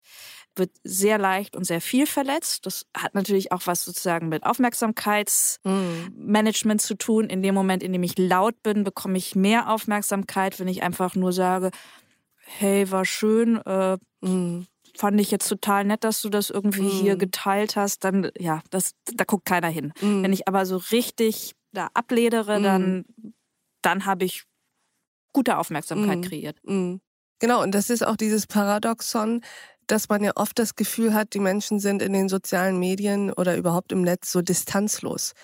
wird 0.58 0.70
sehr 0.84 1.18
leicht 1.18 1.56
und 1.56 1.64
sehr 1.64 1.80
viel 1.80 2.06
verletzt. 2.06 2.66
Das 2.66 2.86
hat 2.96 3.14
natürlich 3.14 3.52
auch 3.52 3.62
was 3.66 3.84
sozusagen 3.84 4.28
mit 4.28 4.44
Aufmerksamkeitsmanagement 4.44 6.80
zu 6.80 6.96
tun. 6.96 7.28
In 7.28 7.42
dem 7.42 7.54
Moment, 7.54 7.82
in 7.82 7.92
dem 7.92 8.02
ich 8.02 8.18
laut 8.18 8.62
bin, 8.62 8.84
bekomme 8.84 9.18
ich 9.18 9.34
mehr 9.34 9.70
Aufmerksamkeit, 9.70 10.60
wenn 10.60 10.68
ich 10.68 10.82
einfach 10.82 11.14
nur 11.14 11.32
sage, 11.32 11.70
hey, 12.36 12.90
war 12.90 13.04
schön, 13.04 13.56
äh, 13.66 13.98
mhm. 14.20 14.66
fand 14.96 15.20
ich 15.20 15.30
jetzt 15.30 15.48
total 15.48 15.84
nett, 15.84 16.04
dass 16.04 16.22
du 16.22 16.28
das 16.28 16.50
irgendwie 16.50 16.82
mhm. 16.82 16.90
hier 16.90 17.16
geteilt 17.16 17.76
hast, 17.76 18.04
dann, 18.04 18.30
ja, 18.38 18.62
das, 18.70 18.92
da 19.14 19.24
guckt 19.24 19.44
keiner 19.44 19.68
hin. 19.68 19.92
Mhm. 20.00 20.22
Wenn 20.22 20.32
ich 20.32 20.48
aber 20.48 20.66
so 20.66 20.76
richtig 20.76 21.54
da 21.72 21.88
abledere, 21.94 22.62
dann, 22.62 23.04
mhm. 23.22 23.34
dann 23.82 24.06
habe 24.06 24.24
ich 24.24 24.44
gute 25.32 25.58
Aufmerksamkeit 25.58 26.18
mhm. 26.18 26.22
kreiert. 26.22 26.58
Genau, 27.38 27.62
und 27.62 27.74
das 27.74 27.90
ist 27.90 28.06
auch 28.06 28.16
dieses 28.16 28.46
Paradoxon, 28.46 29.42
dass 29.86 30.08
man 30.08 30.22
ja 30.22 30.32
oft 30.34 30.58
das 30.58 30.74
Gefühl 30.74 31.14
hat, 31.14 31.34
die 31.34 31.38
Menschen 31.38 31.78
sind 31.78 32.02
in 32.02 32.12
den 32.12 32.28
sozialen 32.28 32.78
Medien 32.78 33.32
oder 33.32 33.56
überhaupt 33.56 33.92
im 33.92 34.02
Netz 34.02 34.32
so 34.32 34.42
distanzlos. 34.42 35.34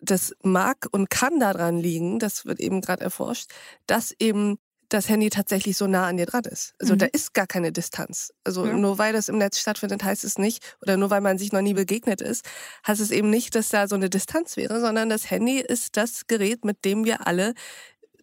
Das 0.00 0.34
mag 0.42 0.86
und 0.92 1.10
kann 1.10 1.38
daran 1.40 1.78
liegen, 1.78 2.18
das 2.18 2.46
wird 2.46 2.58
eben 2.58 2.80
gerade 2.80 3.04
erforscht, 3.04 3.50
dass 3.86 4.14
eben 4.18 4.58
das 4.90 5.08
Handy 5.08 5.30
tatsächlich 5.30 5.76
so 5.76 5.86
nah 5.86 6.08
an 6.08 6.16
dir 6.16 6.26
dran 6.26 6.44
ist. 6.44 6.74
Also 6.80 6.94
mhm. 6.94 6.98
da 6.98 7.06
ist 7.06 7.32
gar 7.32 7.46
keine 7.46 7.72
Distanz. 7.72 8.32
Also 8.44 8.66
ja. 8.66 8.72
nur 8.72 8.98
weil 8.98 9.12
das 9.12 9.28
im 9.28 9.38
Netz 9.38 9.58
stattfindet, 9.58 10.02
heißt 10.02 10.24
es 10.24 10.36
nicht, 10.36 10.76
oder 10.82 10.96
nur 10.96 11.10
weil 11.10 11.20
man 11.20 11.38
sich 11.38 11.52
noch 11.52 11.62
nie 11.62 11.74
begegnet 11.74 12.20
ist, 12.20 12.44
heißt 12.86 13.00
es 13.00 13.10
eben 13.10 13.30
nicht, 13.30 13.54
dass 13.54 13.68
da 13.68 13.86
so 13.86 13.94
eine 13.94 14.10
Distanz 14.10 14.56
wäre, 14.56 14.80
sondern 14.80 15.08
das 15.08 15.30
Handy 15.30 15.60
ist 15.60 15.96
das 15.96 16.26
Gerät, 16.26 16.64
mit 16.64 16.84
dem 16.84 17.04
wir 17.04 17.26
alle 17.26 17.54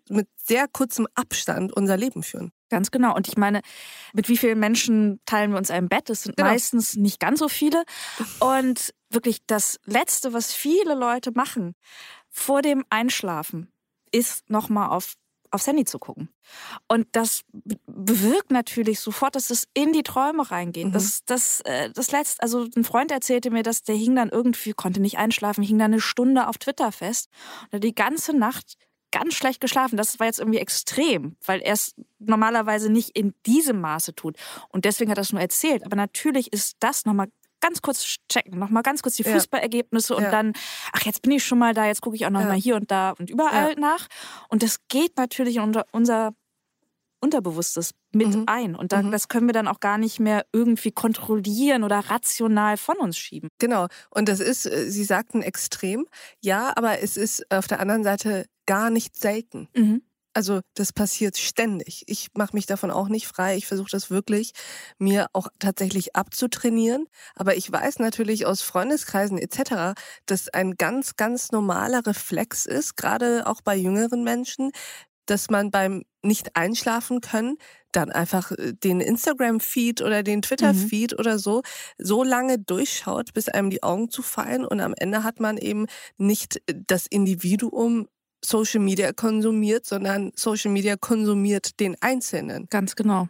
mit 0.09 0.27
sehr 0.35 0.67
kurzem 0.67 1.07
Abstand 1.15 1.73
unser 1.73 1.97
Leben 1.97 2.23
führen. 2.23 2.51
Ganz 2.69 2.91
genau. 2.91 3.15
Und 3.15 3.27
ich 3.27 3.37
meine, 3.37 3.61
mit 4.13 4.29
wie 4.29 4.37
vielen 4.37 4.59
Menschen 4.59 5.19
teilen 5.25 5.51
wir 5.51 5.57
uns 5.57 5.71
ein 5.71 5.87
Bett? 5.87 6.09
Das 6.09 6.23
sind 6.23 6.37
genau. 6.37 6.49
meistens 6.49 6.95
nicht 6.95 7.19
ganz 7.19 7.39
so 7.39 7.49
viele. 7.49 7.83
Und 8.39 8.93
wirklich 9.09 9.39
das 9.47 9.79
Letzte, 9.85 10.33
was 10.33 10.53
viele 10.53 10.95
Leute 10.95 11.31
machen 11.31 11.75
vor 12.29 12.61
dem 12.61 12.83
Einschlafen, 12.89 13.71
ist 14.11 14.49
nochmal 14.49 14.89
auf 14.89 15.15
aufs 15.51 15.67
Handy 15.67 15.85
zu 15.85 15.99
gucken. 15.99 16.29
Und 16.87 17.07
das 17.13 17.43
bewirkt 17.85 18.51
natürlich 18.51 18.99
sofort, 18.99 19.35
dass 19.35 19.49
es 19.49 19.67
in 19.73 19.93
die 19.93 20.03
Träume 20.03 20.49
reingeht. 20.49 20.87
Mhm. 20.87 20.91
Das, 20.91 21.21
das, 21.25 21.61
äh, 21.61 21.89
das 21.91 22.11
letzte, 22.11 22.41
also 22.43 22.67
ein 22.75 22.83
Freund 22.83 23.11
erzählte 23.11 23.51
mir, 23.51 23.63
dass 23.63 23.83
der 23.83 23.95
hing 23.95 24.15
dann 24.15 24.29
irgendwie, 24.29 24.73
konnte 24.73 24.99
nicht 24.99 25.17
einschlafen, 25.17 25.63
hing 25.63 25.77
dann 25.77 25.93
eine 25.93 26.01
Stunde 26.01 26.47
auf 26.47 26.57
Twitter 26.57 26.91
fest 26.91 27.29
und 27.71 27.83
die 27.83 27.95
ganze 27.95 28.35
Nacht 28.35 28.75
ganz 29.11 29.33
schlecht 29.33 29.61
geschlafen. 29.61 29.97
Das 29.97 30.19
war 30.19 30.27
jetzt 30.27 30.39
irgendwie 30.39 30.59
extrem, 30.59 31.37
weil 31.45 31.61
er 31.61 31.73
es 31.73 31.95
normalerweise 32.19 32.91
nicht 32.91 33.17
in 33.17 33.33
diesem 33.45 33.79
Maße 33.81 34.15
tut. 34.15 34.37
Und 34.69 34.85
deswegen 34.85 35.11
hat 35.11 35.17
er 35.17 35.21
es 35.21 35.31
nur 35.31 35.41
erzählt. 35.41 35.85
Aber 35.85 35.95
natürlich 35.95 36.51
ist 36.53 36.77
das 36.79 37.05
nochmal 37.05 37.27
ganz 37.59 37.81
kurz 37.81 38.17
checken, 38.29 38.59
nochmal 38.59 38.83
ganz 38.83 39.01
kurz 39.01 39.15
die 39.15 39.23
Fußballergebnisse 39.23 40.15
und 40.15 40.23
ja. 40.23 40.31
dann, 40.31 40.53
ach, 40.93 41.01
jetzt 41.05 41.21
bin 41.21 41.31
ich 41.31 41.43
schon 41.43 41.57
mal 41.57 41.73
da, 41.73 41.85
jetzt 41.85 42.01
gucke 42.01 42.15
ich 42.15 42.25
auch 42.25 42.29
nochmal 42.29 42.57
ja. 42.57 42.63
hier 42.63 42.75
und 42.75 42.91
da 42.91 43.11
und 43.11 43.29
überall 43.29 43.71
ja. 43.71 43.79
nach. 43.79 44.07
Und 44.49 44.63
das 44.63 44.87
geht 44.87 45.17
natürlich 45.17 45.55
in 45.55 45.63
unser, 45.63 45.85
unser 45.91 46.33
Unterbewusstes 47.19 47.91
mit 48.13 48.35
mhm. 48.35 48.43
ein. 48.47 48.75
Und 48.75 48.91
dann, 48.91 49.07
mhm. 49.07 49.11
das 49.11 49.27
können 49.27 49.47
wir 49.47 49.53
dann 49.53 49.67
auch 49.67 49.79
gar 49.79 49.97
nicht 49.97 50.19
mehr 50.19 50.45
irgendwie 50.53 50.91
kontrollieren 50.91 51.83
oder 51.83 51.99
rational 51.99 52.77
von 52.77 52.97
uns 52.97 53.17
schieben. 53.17 53.49
Genau. 53.59 53.87
Und 54.09 54.29
das 54.29 54.39
ist, 54.39 54.65
äh, 54.65 54.89
Sie 54.89 55.03
sagten 55.03 55.41
extrem, 55.41 56.05
ja, 56.41 56.73
aber 56.75 57.01
es 57.01 57.17
ist 57.17 57.51
auf 57.51 57.67
der 57.67 57.79
anderen 57.79 58.03
Seite 58.03 58.45
gar 58.65 58.89
nicht 58.89 59.15
selten. 59.15 59.67
Mhm. 59.75 60.01
Also 60.37 60.61
das 60.75 60.93
passiert 60.93 61.35
ständig. 61.39 62.03
Ich 62.05 62.27
mache 62.35 62.55
mich 62.55 62.67
davon 62.67 62.91
auch 62.91 63.07
nicht 63.07 63.25
frei. 63.25 63.57
Ich 63.57 63.65
versuche 63.65 63.89
das 63.89 64.11
wirklich 64.11 64.51
mir 64.99 65.25
auch 65.33 65.47
tatsächlich 65.57 66.15
abzutrainieren. 66.15 67.07
Aber 67.33 67.57
ich 67.57 67.71
weiß 67.71 67.97
natürlich 67.97 68.45
aus 68.45 68.61
Freundeskreisen 68.61 69.39
etc., 69.39 69.99
dass 70.27 70.47
ein 70.49 70.75
ganz, 70.75 71.15
ganz 71.15 71.51
normaler 71.51 72.05
Reflex 72.05 72.67
ist, 72.67 72.97
gerade 72.97 73.47
auch 73.47 73.61
bei 73.61 73.75
jüngeren 73.75 74.23
Menschen, 74.23 74.69
dass 75.27 75.49
man 75.49 75.71
beim 75.71 76.03
nicht 76.23 76.55
einschlafen 76.55 77.21
können, 77.21 77.57
dann 77.91 78.11
einfach 78.11 78.51
äh, 78.51 78.73
den 78.73 78.99
Instagram-Feed 78.99 80.01
oder 80.01 80.23
den 80.23 80.41
Twitter-Feed 80.41 81.13
mhm. 81.13 81.19
oder 81.19 81.39
so 81.39 81.61
so 81.97 82.23
lange 82.23 82.59
durchschaut, 82.59 83.33
bis 83.33 83.49
einem 83.49 83.69
die 83.69 83.83
Augen 83.83 84.09
zufallen 84.09 84.65
und 84.65 84.81
am 84.81 84.93
Ende 84.97 85.23
hat 85.23 85.39
man 85.39 85.57
eben 85.57 85.85
nicht 86.17 86.57
äh, 86.67 86.75
das 86.87 87.07
Individuum 87.07 88.07
Social 88.43 88.81
Media 88.81 89.13
konsumiert, 89.13 89.85
sondern 89.85 90.31
Social 90.35 90.71
Media 90.71 90.95
konsumiert 90.95 91.79
den 91.79 91.95
Einzelnen. 92.01 92.67
Ganz 92.69 92.95
genau. 92.95 93.27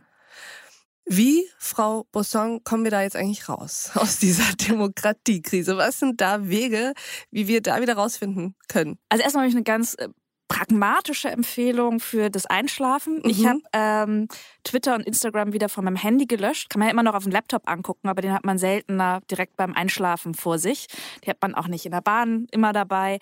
Wie, 1.09 1.49
Frau 1.57 2.05
Bosson, 2.11 2.61
kommen 2.65 2.83
wir 2.83 2.91
da 2.91 3.01
jetzt 3.01 3.15
eigentlich 3.15 3.47
raus 3.47 3.91
aus 3.95 4.19
dieser 4.19 4.53
Demokratiekrise? 4.67 5.77
Was 5.77 5.99
sind 5.99 6.19
da 6.19 6.49
Wege, 6.49 6.93
wie 7.31 7.47
wir 7.47 7.61
da 7.61 7.81
wieder 7.81 7.93
rausfinden 7.93 8.55
können? 8.67 8.99
Also 9.07 9.23
erstmal 9.23 9.43
habe 9.43 9.49
ich 9.49 9.55
eine 9.55 9.63
ganz 9.63 9.93
äh, 9.93 10.09
pragmatische 10.47 11.29
Empfehlung 11.29 11.99
für 11.99 12.29
das 12.29 12.45
Einschlafen. 12.45 13.15
Mhm. 13.17 13.29
Ich 13.29 13.45
habe 13.45 13.59
ähm, 13.73 14.27
Twitter 14.63 14.95
und 14.95 15.05
Instagram 15.05 15.53
wieder 15.53 15.69
von 15.69 15.83
meinem 15.83 15.95
Handy 15.95 16.25
gelöscht. 16.25 16.69
Kann 16.69 16.79
man 16.79 16.87
ja 16.87 16.93
immer 16.93 17.03
noch 17.03 17.15
auf 17.15 17.23
dem 17.23 17.31
Laptop 17.31 17.69
angucken, 17.69 18.07
aber 18.07 18.21
den 18.21 18.33
hat 18.33 18.45
man 18.45 18.57
seltener 18.57 19.21
direkt 19.29 19.57
beim 19.57 19.73
Einschlafen 19.73 20.33
vor 20.33 20.59
sich. 20.59 20.87
Die 21.23 21.29
hat 21.29 21.41
man 21.41 21.55
auch 21.55 21.67
nicht 21.67 21.85
in 21.85 21.91
der 21.91 22.01
Bahn 22.01 22.47
immer 22.51 22.73
dabei. 22.73 23.19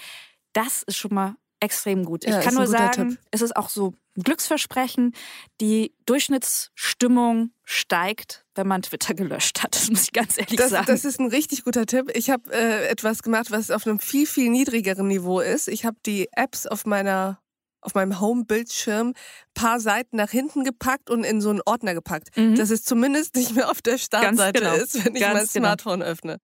Das 0.53 0.83
ist 0.83 0.97
schon 0.97 1.13
mal 1.13 1.35
extrem 1.65 2.05
gut. 2.05 2.23
Ja, 2.23 2.39
ich 2.39 2.45
kann 2.45 2.55
nur 2.55 2.67
sagen, 2.67 3.09
Tipp. 3.09 3.19
es 3.31 3.41
ist 3.41 3.55
auch 3.55 3.69
so 3.69 3.93
ein 4.15 4.23
Glücksversprechen. 4.23 5.13
Die 5.59 5.93
Durchschnittsstimmung 6.05 7.51
steigt, 7.63 8.45
wenn 8.55 8.67
man 8.67 8.81
Twitter 8.81 9.13
gelöscht 9.13 9.63
hat. 9.63 9.75
Das 9.75 9.89
muss 9.89 10.03
ich 10.03 10.13
ganz 10.13 10.37
ehrlich 10.37 10.55
das, 10.55 10.69
sagen. 10.69 10.85
Das 10.87 11.03
ist 11.03 11.19
ein 11.19 11.27
richtig 11.27 11.63
guter 11.63 11.85
Tipp. 11.85 12.11
Ich 12.13 12.29
habe 12.29 12.51
äh, 12.53 12.87
etwas 12.87 13.23
gemacht, 13.23 13.51
was 13.51 13.71
auf 13.71 13.85
einem 13.85 13.99
viel, 13.99 14.25
viel 14.25 14.49
niedrigeren 14.49 15.07
Niveau 15.07 15.39
ist. 15.39 15.67
Ich 15.67 15.85
habe 15.85 15.97
die 16.05 16.29
Apps 16.31 16.65
auf 16.65 16.85
meiner 16.85 17.39
auf 17.81 17.93
meinem 17.93 18.19
Home-Bildschirm 18.19 19.13
paar 19.53 19.79
Seiten 19.79 20.17
nach 20.17 20.31
hinten 20.31 20.63
gepackt 20.63 21.11
und 21.11 21.23
in 21.23 21.39
so 21.39 21.51
einen 21.51 21.61
Ordner 21.65 21.93
gepackt, 21.93 22.35
mhm. 22.35 22.55
dass 22.55 22.71
es 22.71 22.83
zumindest 22.83 23.35
nicht 23.35 23.55
mehr 23.55 23.69
auf 23.69 23.79
der 23.83 23.99
Startseite 23.99 24.59
genau. 24.59 24.73
ist, 24.73 25.05
wenn 25.05 25.15
ich 25.15 25.21
Ganz 25.21 25.33
mein 25.33 25.47
genau. 25.53 25.67
Smartphone 25.67 25.99
genau. 25.99 26.11
öffne. 26.11 26.37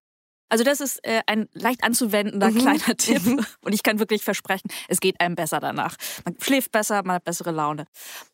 Also 0.51 0.65
das 0.65 0.81
ist 0.81 0.99
äh, 1.07 1.21
ein 1.27 1.47
leicht 1.53 1.81
anzuwendender 1.81 2.51
mhm. 2.51 2.57
kleiner 2.57 2.97
Tipp 2.97 3.25
mhm. 3.25 3.45
und 3.61 3.73
ich 3.73 3.83
kann 3.83 3.99
wirklich 3.99 4.21
versprechen, 4.21 4.69
es 4.89 4.99
geht 4.99 5.21
einem 5.21 5.35
besser 5.35 5.61
danach. 5.61 5.95
Man 6.25 6.35
schläft 6.41 6.73
besser, 6.73 7.03
man 7.03 7.15
hat 7.15 7.23
bessere 7.23 7.51
Laune. 7.51 7.87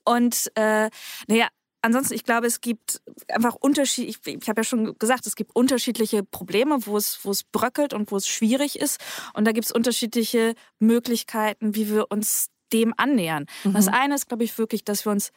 Und 0.03 0.51
äh, 0.55 0.89
naja, 1.27 1.47
ansonsten, 1.83 2.15
ich 2.15 2.23
glaube, 2.23 2.47
es 2.47 2.59
gibt 2.59 3.01
einfach 3.27 3.53
Unterschied. 3.53 4.09
Ich, 4.09 4.25
ich 4.25 4.49
habe 4.49 4.61
ja 4.61 4.63
schon 4.63 4.97
gesagt, 4.97 5.27
es 5.27 5.35
gibt 5.35 5.55
unterschiedliche 5.55 6.23
Probleme, 6.23 6.87
wo 6.87 6.97
es, 6.97 7.19
wo 7.23 7.29
es 7.29 7.43
bröckelt 7.43 7.93
und 7.93 8.11
wo 8.11 8.17
es 8.17 8.27
schwierig 8.27 8.79
ist. 8.79 8.99
Und 9.35 9.45
da 9.45 9.51
gibt 9.51 9.67
es 9.67 9.71
unterschiedliche 9.71 10.55
Möglichkeiten, 10.79 11.75
wie 11.75 11.87
wir 11.87 12.09
uns 12.09 12.49
dem 12.73 12.95
annähern. 12.97 13.45
Mhm. 13.63 13.73
Das 13.73 13.87
eine 13.87 14.15
ist, 14.15 14.27
glaube 14.27 14.43
ich, 14.43 14.57
wirklich, 14.57 14.83
dass 14.83 15.05
wir 15.05 15.11
uns 15.11 15.31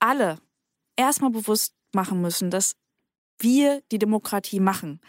alle 0.00 0.38
erstmal 0.96 1.30
bewusst 1.30 1.72
machen 1.94 2.20
müssen, 2.20 2.50
dass 2.50 2.74
wir 3.42 3.82
die 3.90 3.98
Demokratie 3.98 4.60
machen. 4.60 5.00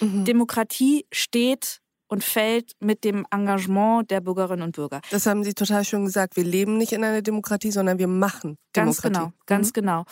Mhm. 0.00 0.24
Demokratie 0.24 1.06
steht 1.12 1.80
und 2.08 2.24
fällt 2.24 2.72
mit 2.80 3.04
dem 3.04 3.26
Engagement 3.30 4.10
der 4.10 4.20
Bürgerinnen 4.20 4.62
und 4.62 4.76
Bürger. 4.76 5.00
Das 5.10 5.26
haben 5.26 5.44
Sie 5.44 5.54
total 5.54 5.84
schön 5.84 6.04
gesagt. 6.04 6.36
Wir 6.36 6.44
leben 6.44 6.78
nicht 6.78 6.92
in 6.92 7.04
einer 7.04 7.22
Demokratie, 7.22 7.70
sondern 7.70 7.98
wir 7.98 8.08
machen 8.08 8.56
ganz 8.72 8.96
Demokratie. 8.96 9.26
Genau, 9.26 9.44
ganz 9.46 9.68
mhm. 9.68 9.72
genau. 9.72 10.04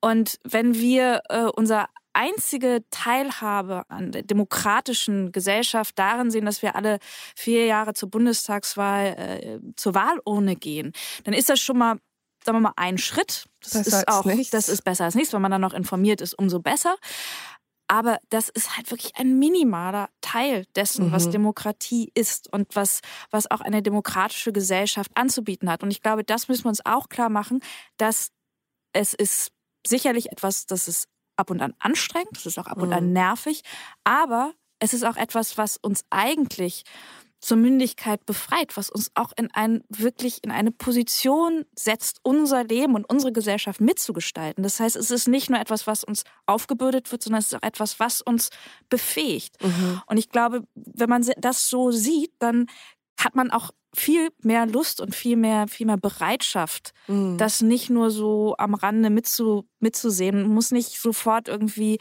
Und 0.00 0.38
wenn 0.44 0.74
wir 0.74 1.22
äh, 1.28 1.44
unser 1.44 1.86
einzige 2.12 2.84
Teilhabe 2.90 3.82
an 3.88 4.12
der 4.12 4.22
demokratischen 4.22 5.32
Gesellschaft 5.32 5.98
darin 5.98 6.30
sehen, 6.30 6.46
dass 6.46 6.62
wir 6.62 6.76
alle 6.76 6.98
vier 7.36 7.66
Jahre 7.66 7.94
zur 7.94 8.08
Bundestagswahl 8.10 9.06
äh, 9.06 9.58
zur 9.76 9.94
Wahlurne 9.94 10.56
gehen, 10.56 10.92
dann 11.24 11.34
ist 11.34 11.48
das 11.48 11.60
schon 11.60 11.78
mal 11.78 11.98
sagen 12.44 12.58
wir 12.58 12.60
mal, 12.60 12.72
ein 12.76 12.98
Schritt. 12.98 13.46
Das 13.62 13.72
besser 13.72 13.98
ist 13.98 14.08
auch, 14.08 14.24
nichts. 14.24 14.50
das 14.50 14.68
ist 14.68 14.82
besser 14.82 15.04
als 15.04 15.14
nichts. 15.14 15.32
Wenn 15.32 15.42
man 15.42 15.50
dann 15.50 15.60
noch 15.60 15.74
informiert 15.74 16.20
ist, 16.20 16.38
umso 16.38 16.60
besser. 16.60 16.96
Aber 17.86 18.18
das 18.30 18.48
ist 18.48 18.76
halt 18.76 18.90
wirklich 18.90 19.16
ein 19.16 19.38
minimaler 19.38 20.08
Teil 20.20 20.64
dessen, 20.74 21.08
mhm. 21.08 21.12
was 21.12 21.30
Demokratie 21.30 22.10
ist 22.14 22.50
und 22.52 22.74
was, 22.74 23.00
was 23.30 23.50
auch 23.50 23.60
eine 23.60 23.82
demokratische 23.82 24.52
Gesellschaft 24.52 25.10
anzubieten 25.14 25.70
hat. 25.70 25.82
Und 25.82 25.90
ich 25.90 26.00
glaube, 26.00 26.24
das 26.24 26.48
müssen 26.48 26.64
wir 26.64 26.70
uns 26.70 26.84
auch 26.84 27.08
klar 27.08 27.28
machen, 27.28 27.60
dass 27.98 28.30
es 28.92 29.12
ist 29.12 29.50
sicherlich 29.86 30.32
etwas, 30.32 30.66
das 30.66 30.88
ist 30.88 31.08
ab 31.36 31.50
und 31.50 31.60
an 31.60 31.74
anstrengend, 31.78 32.36
das 32.36 32.46
ist 32.46 32.58
auch 32.58 32.66
ab 32.66 32.80
und 32.80 32.92
an 32.92 33.08
mhm. 33.08 33.12
nervig, 33.12 33.62
aber 34.04 34.54
es 34.78 34.94
ist 34.94 35.04
auch 35.04 35.16
etwas, 35.16 35.58
was 35.58 35.76
uns 35.76 36.04
eigentlich 36.10 36.84
zur 37.44 37.58
Mündigkeit 37.58 38.24
befreit, 38.24 38.76
was 38.76 38.88
uns 38.88 39.10
auch 39.14 39.32
in 39.36 39.50
ein, 39.52 39.84
wirklich 39.90 40.42
in 40.42 40.50
eine 40.50 40.70
Position 40.70 41.66
setzt, 41.76 42.20
unser 42.22 42.64
Leben 42.64 42.94
und 42.94 43.04
unsere 43.04 43.32
Gesellschaft 43.32 43.82
mitzugestalten. 43.82 44.64
Das 44.64 44.80
heißt, 44.80 44.96
es 44.96 45.10
ist 45.10 45.28
nicht 45.28 45.50
nur 45.50 45.60
etwas, 45.60 45.86
was 45.86 46.04
uns 46.04 46.24
aufgebürdet 46.46 47.12
wird, 47.12 47.22
sondern 47.22 47.40
es 47.40 47.48
ist 47.48 47.54
auch 47.54 47.62
etwas, 47.62 48.00
was 48.00 48.22
uns 48.22 48.48
befähigt. 48.88 49.62
Mhm. 49.62 50.00
Und 50.06 50.16
ich 50.16 50.30
glaube, 50.30 50.62
wenn 50.74 51.10
man 51.10 51.26
das 51.36 51.68
so 51.68 51.90
sieht, 51.90 52.32
dann 52.38 52.66
hat 53.18 53.34
man 53.34 53.50
auch 53.50 53.70
viel 53.94 54.30
mehr 54.42 54.66
Lust 54.66 55.00
und 55.00 55.14
viel 55.14 55.36
mehr, 55.36 55.68
viel 55.68 55.86
mehr 55.86 55.98
Bereitschaft, 55.98 56.92
mhm. 57.06 57.36
das 57.38 57.60
nicht 57.60 57.90
nur 57.90 58.10
so 58.10 58.54
am 58.58 58.74
Rande 58.74 59.10
mitzu, 59.10 59.68
mitzusehen. 59.80 60.42
Man 60.42 60.54
muss 60.54 60.70
nicht 60.70 60.98
sofort 60.98 61.48
irgendwie 61.48 61.98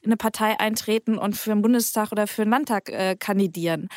in 0.00 0.06
eine 0.06 0.16
Partei 0.16 0.58
eintreten 0.58 1.18
und 1.18 1.36
für 1.36 1.50
den 1.50 1.62
Bundestag 1.62 2.12
oder 2.12 2.26
für 2.26 2.44
den 2.44 2.50
Landtag 2.50 2.88
äh, 2.88 3.16
kandidieren. 3.18 3.88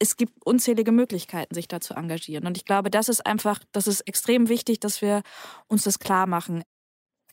Es 0.00 0.16
gibt 0.16 0.44
unzählige 0.44 0.90
Möglichkeiten, 0.90 1.54
sich 1.54 1.68
da 1.68 1.80
zu 1.80 1.94
engagieren. 1.94 2.46
Und 2.46 2.56
ich 2.56 2.64
glaube, 2.64 2.90
das 2.90 3.08
ist 3.08 3.24
einfach, 3.24 3.60
das 3.70 3.86
ist 3.86 4.00
extrem 4.02 4.48
wichtig, 4.48 4.80
dass 4.80 5.02
wir 5.02 5.22
uns 5.68 5.84
das 5.84 5.98
klar 5.98 6.26
machen. 6.26 6.62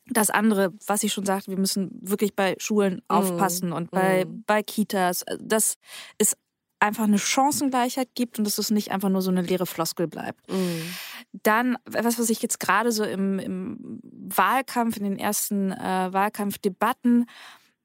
Das 0.09 0.29
andere, 0.29 0.73
was 0.85 1.03
ich 1.03 1.11
schon 1.11 1.25
sagte, 1.25 1.49
wir 1.49 1.57
müssen 1.57 1.97
wirklich 2.01 2.35
bei 2.35 2.55
Schulen 2.59 2.95
mhm. 2.95 3.01
aufpassen 3.07 3.73
und 3.73 3.91
bei, 3.91 4.25
mm. 4.25 4.43
bei 4.45 4.63
Kitas. 4.63 5.25
Das 5.39 5.75
ist 6.17 6.37
einfach 6.79 7.05
eine 7.05 7.19
Chancengleichheit 7.19 8.09
gibt 8.15 8.37
und 8.37 8.45
dass 8.45 8.57
es 8.57 8.69
nicht 8.69 8.91
einfach 8.91 9.09
nur 9.09 9.21
so 9.21 9.31
eine 9.31 9.41
leere 9.41 9.65
Floskel 9.65 10.07
bleibt. 10.07 10.49
Mhm. 10.51 10.93
Dann, 11.31 11.77
was, 11.85 12.19
was 12.19 12.29
ich 12.29 12.41
jetzt 12.41 12.59
gerade 12.59 12.91
so 12.91 13.03
im, 13.03 13.39
im, 13.39 13.99
Wahlkampf, 14.03 14.97
in 14.97 15.03
den 15.03 15.19
ersten 15.19 15.71
äh, 15.71 16.09
Wahlkampfdebatten 16.11 17.25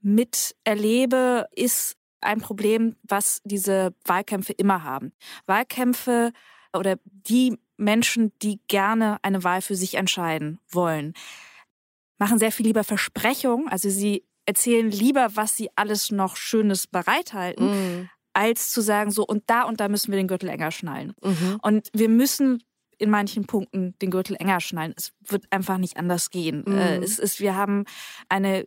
miterlebe, 0.00 1.46
ist 1.54 1.96
ein 2.22 2.40
Problem, 2.40 2.96
was 3.02 3.40
diese 3.44 3.94
Wahlkämpfe 4.04 4.52
immer 4.52 4.84
haben. 4.84 5.12
Wahlkämpfe 5.46 6.32
oder 6.72 6.96
die 7.04 7.58
Menschen, 7.76 8.32
die 8.40 8.60
gerne 8.68 9.18
eine 9.22 9.44
Wahl 9.44 9.62
für 9.62 9.76
sich 9.76 9.94
entscheiden 9.94 10.58
wollen, 10.68 11.14
machen 12.18 12.38
sehr 12.38 12.52
viel 12.52 12.66
lieber 12.66 12.84
Versprechungen. 12.84 13.68
Also 13.68 13.90
sie 13.90 14.24
erzählen 14.46 14.90
lieber, 14.90 15.34
was 15.34 15.56
sie 15.56 15.70
alles 15.76 16.10
noch 16.10 16.36
Schönes 16.36 16.86
bereithalten, 16.86 17.66
mm 17.66 18.08
als 18.34 18.70
zu 18.70 18.80
sagen, 18.80 19.10
so 19.10 19.24
und 19.24 19.44
da 19.48 19.62
und 19.62 19.80
da 19.80 19.88
müssen 19.88 20.10
wir 20.10 20.16
den 20.16 20.28
Gürtel 20.28 20.48
enger 20.48 20.70
schnallen. 20.70 21.14
Mhm. 21.22 21.58
Und 21.62 21.88
wir 21.92 22.08
müssen 22.08 22.62
in 22.98 23.10
manchen 23.10 23.46
Punkten 23.46 23.94
den 24.00 24.10
Gürtel 24.10 24.36
enger 24.38 24.60
schnallen. 24.60 24.94
Es 24.96 25.12
wird 25.26 25.44
einfach 25.50 25.78
nicht 25.78 25.96
anders 25.96 26.30
gehen. 26.30 26.64
Mhm. 26.66 26.78
Es 27.02 27.18
ist, 27.18 27.40
wir 27.40 27.56
haben 27.56 27.84
eine 28.28 28.64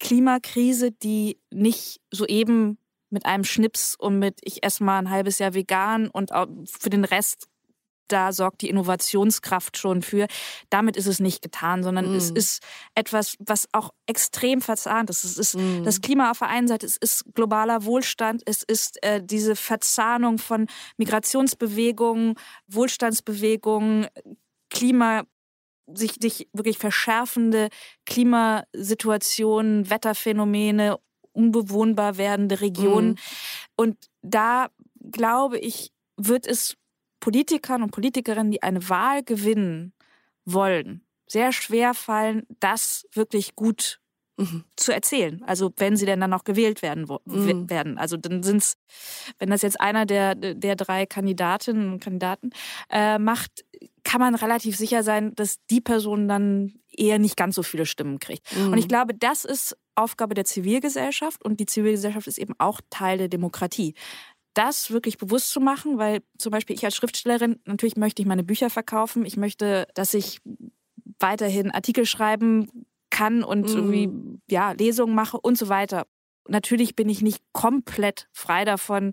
Klimakrise, 0.00 0.90
die 0.90 1.38
nicht 1.52 2.00
soeben 2.10 2.78
mit 3.10 3.26
einem 3.26 3.44
Schnips 3.44 3.94
und 3.98 4.18
mit 4.18 4.40
ich 4.42 4.64
esse 4.64 4.82
mal 4.82 4.98
ein 4.98 5.10
halbes 5.10 5.38
Jahr 5.38 5.54
vegan 5.54 6.08
und 6.08 6.30
für 6.66 6.90
den 6.90 7.04
Rest 7.04 7.48
da 8.08 8.32
sorgt 8.32 8.62
die 8.62 8.68
Innovationskraft 8.68 9.78
schon 9.78 10.02
für. 10.02 10.26
Damit 10.70 10.96
ist 10.96 11.06
es 11.06 11.20
nicht 11.20 11.42
getan, 11.42 11.82
sondern 11.82 12.12
mm. 12.12 12.16
es 12.16 12.30
ist 12.30 12.62
etwas, 12.94 13.36
was 13.38 13.68
auch 13.72 13.90
extrem 14.06 14.60
verzahnt 14.60 15.10
ist. 15.10 15.24
Es 15.24 15.38
ist 15.38 15.56
mm. 15.56 15.84
das 15.84 16.00
Klima 16.00 16.30
auf 16.30 16.38
der 16.38 16.48
einen 16.48 16.68
Seite, 16.68 16.86
es 16.86 16.96
ist 16.96 17.24
globaler 17.34 17.84
Wohlstand, 17.84 18.42
es 18.46 18.62
ist 18.62 19.02
äh, 19.02 19.22
diese 19.22 19.56
Verzahnung 19.56 20.38
von 20.38 20.66
Migrationsbewegungen, 20.96 22.34
Wohlstandsbewegungen, 22.66 24.06
Klima 24.70 25.24
sich, 25.86 26.14
sich 26.20 26.48
wirklich 26.52 26.78
verschärfende 26.78 27.68
Klimasituationen, 28.06 29.90
Wetterphänomene, 29.90 30.98
unbewohnbar 31.34 32.16
werdende 32.16 32.60
Regionen. 32.60 33.10
Mm. 33.10 33.16
Und 33.76 33.96
da 34.22 34.68
glaube 35.12 35.58
ich, 35.58 35.92
wird 36.16 36.46
es 36.46 36.76
Politikern 37.20 37.82
und 37.82 37.90
Politikerinnen, 37.90 38.50
die 38.50 38.62
eine 38.62 38.88
Wahl 38.88 39.22
gewinnen 39.22 39.92
wollen, 40.44 41.04
sehr 41.26 41.52
schwer 41.52 41.94
fallen, 41.94 42.46
das 42.60 43.06
wirklich 43.12 43.56
gut 43.56 44.00
mhm. 44.36 44.64
zu 44.76 44.92
erzählen. 44.92 45.42
Also 45.44 45.72
wenn 45.76 45.96
sie 45.96 46.06
denn 46.06 46.20
dann 46.20 46.30
noch 46.30 46.44
gewählt 46.44 46.82
werden 46.82 47.06
mhm. 47.24 47.70
werden. 47.70 47.98
Also 47.98 48.16
dann 48.16 48.42
sind 48.42 48.58
es, 48.58 48.76
wenn 49.38 49.50
das 49.50 49.62
jetzt 49.62 49.80
einer 49.80 50.06
der, 50.06 50.34
der 50.34 50.76
drei 50.76 51.06
Kandidatinnen 51.06 51.94
und 51.94 52.00
Kandidaten 52.00 52.50
äh, 52.90 53.18
macht, 53.18 53.64
kann 54.04 54.20
man 54.20 54.34
relativ 54.34 54.76
sicher 54.76 55.02
sein, 55.02 55.34
dass 55.34 55.56
die 55.70 55.80
Person 55.80 56.28
dann 56.28 56.74
eher 56.92 57.18
nicht 57.18 57.36
ganz 57.36 57.54
so 57.54 57.62
viele 57.62 57.86
Stimmen 57.86 58.18
kriegt. 58.18 58.54
Mhm. 58.54 58.72
Und 58.72 58.78
ich 58.78 58.88
glaube, 58.88 59.14
das 59.14 59.44
ist 59.44 59.76
Aufgabe 59.94 60.34
der 60.34 60.44
Zivilgesellschaft 60.44 61.44
und 61.44 61.60
die 61.60 61.66
Zivilgesellschaft 61.66 62.26
ist 62.26 62.38
eben 62.38 62.54
auch 62.58 62.80
Teil 62.90 63.18
der 63.18 63.28
Demokratie 63.28 63.94
das 64.54 64.92
wirklich 64.92 65.18
bewusst 65.18 65.50
zu 65.50 65.60
machen, 65.60 65.98
weil 65.98 66.22
zum 66.38 66.52
Beispiel 66.52 66.76
ich 66.76 66.84
als 66.84 66.96
Schriftstellerin, 66.96 67.60
natürlich 67.64 67.96
möchte 67.96 68.22
ich 68.22 68.28
meine 68.28 68.44
Bücher 68.44 68.70
verkaufen. 68.70 69.26
Ich 69.26 69.36
möchte, 69.36 69.86
dass 69.94 70.14
ich 70.14 70.40
weiterhin 71.18 71.70
Artikel 71.72 72.06
schreiben 72.06 72.86
kann 73.10 73.44
und 73.44 73.68
mhm. 73.68 73.74
irgendwie, 73.74 74.40
ja, 74.50 74.72
Lesungen 74.72 75.14
mache 75.14 75.38
und 75.38 75.58
so 75.58 75.68
weiter. 75.68 76.06
Natürlich 76.48 76.94
bin 76.94 77.08
ich 77.08 77.20
nicht 77.20 77.42
komplett 77.52 78.28
frei 78.32 78.64
davon, 78.64 79.12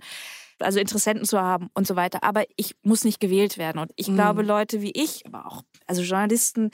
also 0.60 0.80
Interessenten 0.80 1.26
zu 1.26 1.40
haben 1.40 1.70
und 1.74 1.88
so 1.88 1.96
weiter. 1.96 2.24
Aber 2.24 2.44
ich 2.56 2.76
muss 2.84 3.04
nicht 3.04 3.20
gewählt 3.20 3.58
werden. 3.58 3.80
Und 3.80 3.92
ich 3.96 4.10
mhm. 4.10 4.16
glaube, 4.16 4.44
Leute 4.44 4.82
wie 4.82 4.92
ich, 4.92 5.26
aber 5.26 5.48
auch, 5.48 5.64
also 5.88 6.02
Journalisten, 6.04 6.70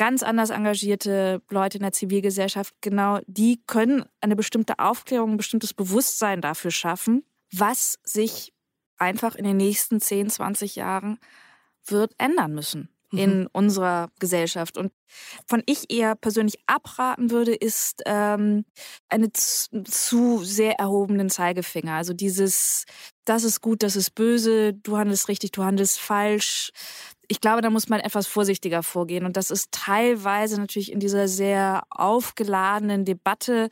ganz 0.00 0.22
anders 0.22 0.48
engagierte 0.48 1.42
Leute 1.50 1.76
in 1.76 1.82
der 1.82 1.92
Zivilgesellschaft, 1.92 2.74
genau, 2.80 3.18
die 3.26 3.60
können 3.66 4.06
eine 4.22 4.34
bestimmte 4.34 4.78
Aufklärung, 4.78 5.32
ein 5.32 5.36
bestimmtes 5.36 5.74
Bewusstsein 5.74 6.40
dafür 6.40 6.70
schaffen, 6.70 7.22
was 7.52 7.98
sich 8.02 8.54
einfach 8.96 9.34
in 9.34 9.44
den 9.44 9.58
nächsten 9.58 10.00
10, 10.00 10.30
20 10.30 10.76
Jahren 10.76 11.18
wird 11.84 12.14
ändern 12.16 12.54
müssen 12.54 12.88
mhm. 13.10 13.18
in 13.18 13.46
unserer 13.48 14.08
Gesellschaft. 14.18 14.78
Und 14.78 14.90
von 15.46 15.62
ich 15.66 15.92
eher 15.92 16.14
persönlich 16.14 16.56
abraten 16.66 17.30
würde, 17.30 17.54
ist 17.54 18.02
ähm, 18.06 18.64
eine 19.10 19.30
zu 19.34 20.42
sehr 20.42 20.78
erhobenen 20.78 21.28
Zeigefinger. 21.28 21.92
Also 21.92 22.14
dieses, 22.14 22.86
das 23.26 23.44
ist 23.44 23.60
gut, 23.60 23.82
das 23.82 23.96
ist 23.96 24.14
böse, 24.14 24.72
du 24.72 24.96
handelst 24.96 25.28
richtig, 25.28 25.52
du 25.52 25.62
handelst 25.62 26.00
falsch 26.00 26.70
ich 27.30 27.40
glaube, 27.40 27.62
da 27.62 27.70
muss 27.70 27.88
man 27.88 28.00
etwas 28.00 28.26
vorsichtiger 28.26 28.82
vorgehen. 28.82 29.24
Und 29.24 29.36
das 29.36 29.52
ist 29.52 29.70
teilweise 29.70 30.60
natürlich 30.60 30.90
in 30.90 30.98
dieser 30.98 31.28
sehr 31.28 31.84
aufgeladenen 31.88 33.04
Debatte 33.04 33.68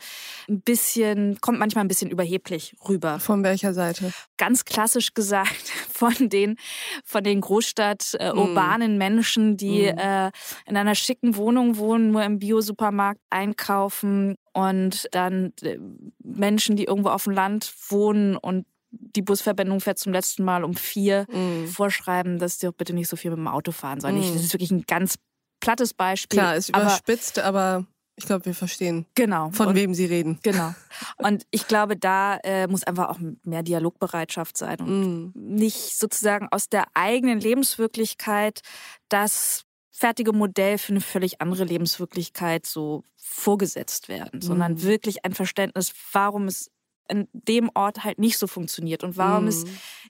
ein 0.49 0.61
bisschen, 0.61 1.41
kommt 1.41 1.59
manchmal 1.59 1.85
ein 1.85 1.89
bisschen 1.89 2.09
überheblich 2.09 2.77
rüber. 2.89 3.19
Von 3.19 3.43
welcher 3.43 3.75
Seite? 3.75 4.13
Ganz 4.37 4.65
klassisch 4.65 5.13
gesagt, 5.13 5.73
von 5.93 6.29
den, 6.29 6.57
von 7.05 7.25
den 7.25 7.41
Großstadt, 7.41 8.17
äh, 8.21 8.33
mm. 8.33 8.39
urbanen 8.39 8.97
Menschen, 8.97 9.57
die 9.57 9.93
mm. 9.93 9.99
äh, 9.99 10.31
in 10.67 10.77
einer 10.77 10.95
schicken 10.95 11.35
Wohnung 11.35 11.79
wohnen, 11.79 12.13
nur 12.13 12.23
im 12.23 12.39
Biosupermarkt 12.39 13.21
einkaufen 13.29 14.37
und 14.53 15.09
dann 15.11 15.53
äh, 15.63 15.79
Menschen, 16.23 16.77
die 16.77 16.85
irgendwo 16.85 17.09
auf 17.09 17.25
dem 17.25 17.33
Land 17.33 17.75
wohnen 17.89 18.37
und 18.37 18.67
die 18.91 19.23
Busverbindung 19.23 19.81
fährt 19.81 19.99
zum 19.99 20.13
letzten 20.13 20.45
Mal 20.45 20.65
um 20.65 20.75
vier, 20.75 21.27
mm. 21.31 21.67
vorschreiben, 21.67 22.39
dass 22.39 22.59
die 22.59 22.69
auch 22.69 22.73
bitte 22.73 22.95
nicht 22.95 23.09
so 23.09 23.17
viel 23.17 23.31
mit 23.31 23.39
dem 23.39 23.49
Auto 23.49 23.73
fahren 23.73 24.01
sollen. 24.01 24.19
Mm. 24.19 24.35
Das 24.35 24.43
ist 24.43 24.53
wirklich 24.53 24.71
ein 24.71 24.85
ganz 24.87 25.17
plattes 25.61 25.95
Beispiel. 25.95 26.39
Klar, 26.39 26.57
ist 26.57 26.71
überspitzt, 26.71 27.39
aber, 27.39 27.61
aber 27.61 27.87
ich 28.17 28.27
glaube, 28.27 28.47
wir 28.47 28.55
verstehen, 28.55 29.07
genau. 29.15 29.51
von 29.51 29.69
und, 29.69 29.75
wem 29.77 29.95
Sie 29.95 30.07
reden. 30.07 30.39
Genau. 30.43 30.75
Und 31.19 31.47
ich 31.51 31.69
glaube, 31.69 31.97
da 31.97 32.39
äh, 32.43 32.67
muss 32.67 32.85
einfach 32.85 33.11
auch 33.11 33.19
mehr 33.45 33.63
Dialogbereitschaft 33.63 34.57
sein 34.57 34.81
und 34.81 35.27
mm. 35.27 35.33
nicht 35.35 35.97
sozusagen 35.97 36.49
aus 36.51 36.69
der 36.69 36.87
eigenen 36.95 37.41
Lebenswirklichkeit 37.41 38.63
das 39.09 39.65
fertige 39.91 40.33
Modell 40.33 40.79
für 40.79 40.93
eine 40.93 41.01
völlig 41.01 41.41
andere 41.41 41.65
Lebenswirklichkeit 41.65 42.67
so 42.67 43.03
vorgesetzt 43.17 44.09
werden, 44.09 44.41
sondern 44.41 44.75
mm. 44.75 44.83
wirklich 44.83 45.25
ein 45.25 45.35
Verständnis, 45.35 45.93
warum 46.13 46.47
es 46.47 46.71
an 47.09 47.29
dem 47.33 47.71
Ort 47.75 48.05
halt 48.05 48.19
nicht 48.19 48.39
so 48.39 48.47
funktioniert 48.47 49.05
und 49.05 49.17
warum 49.17 49.45
mm. 49.45 49.49
es 49.49 49.65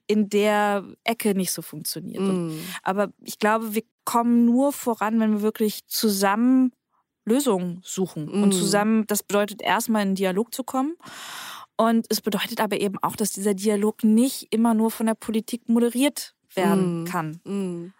in 0.07 0.29
der 0.29 0.85
Ecke 1.05 1.35
nicht 1.35 1.53
so 1.53 1.63
funktioniert. 1.63 2.23
Mm. 2.23 2.29
Und, 2.29 2.61
aber 2.83 3.13
ich 3.23 3.39
glaube, 3.39 3.75
wir 3.75 3.83
kommen 4.05 4.45
nur 4.45 4.73
voran, 4.73 5.21
wenn 5.21 5.33
wir 5.33 5.43
wirklich 5.43 5.87
zusammen 5.87 6.73
Lösungen 7.25 7.81
suchen 7.85 8.27
mm. 8.27 8.43
und 8.43 8.53
zusammen, 8.53 9.07
das 9.07 9.23
bedeutet 9.23 9.63
erstmal 9.63 10.03
in 10.03 10.09
einen 10.09 10.15
Dialog 10.17 10.55
zu 10.55 10.65
kommen. 10.65 10.97
Und 11.77 12.07
es 12.09 12.21
bedeutet 12.21 12.61
aber 12.61 12.81
eben 12.81 12.99
auch, 13.03 13.15
dass 13.15 13.31
dieser 13.31 13.55
Dialog 13.55 14.03
nicht 14.03 14.49
immer 14.51 14.75
nur 14.75 14.91
von 14.91 15.07
der 15.07 15.15
Politik 15.15 15.69
moderiert 15.69 16.35
werden 16.55 17.03
mm. 17.03 17.05
kann. 17.05 17.41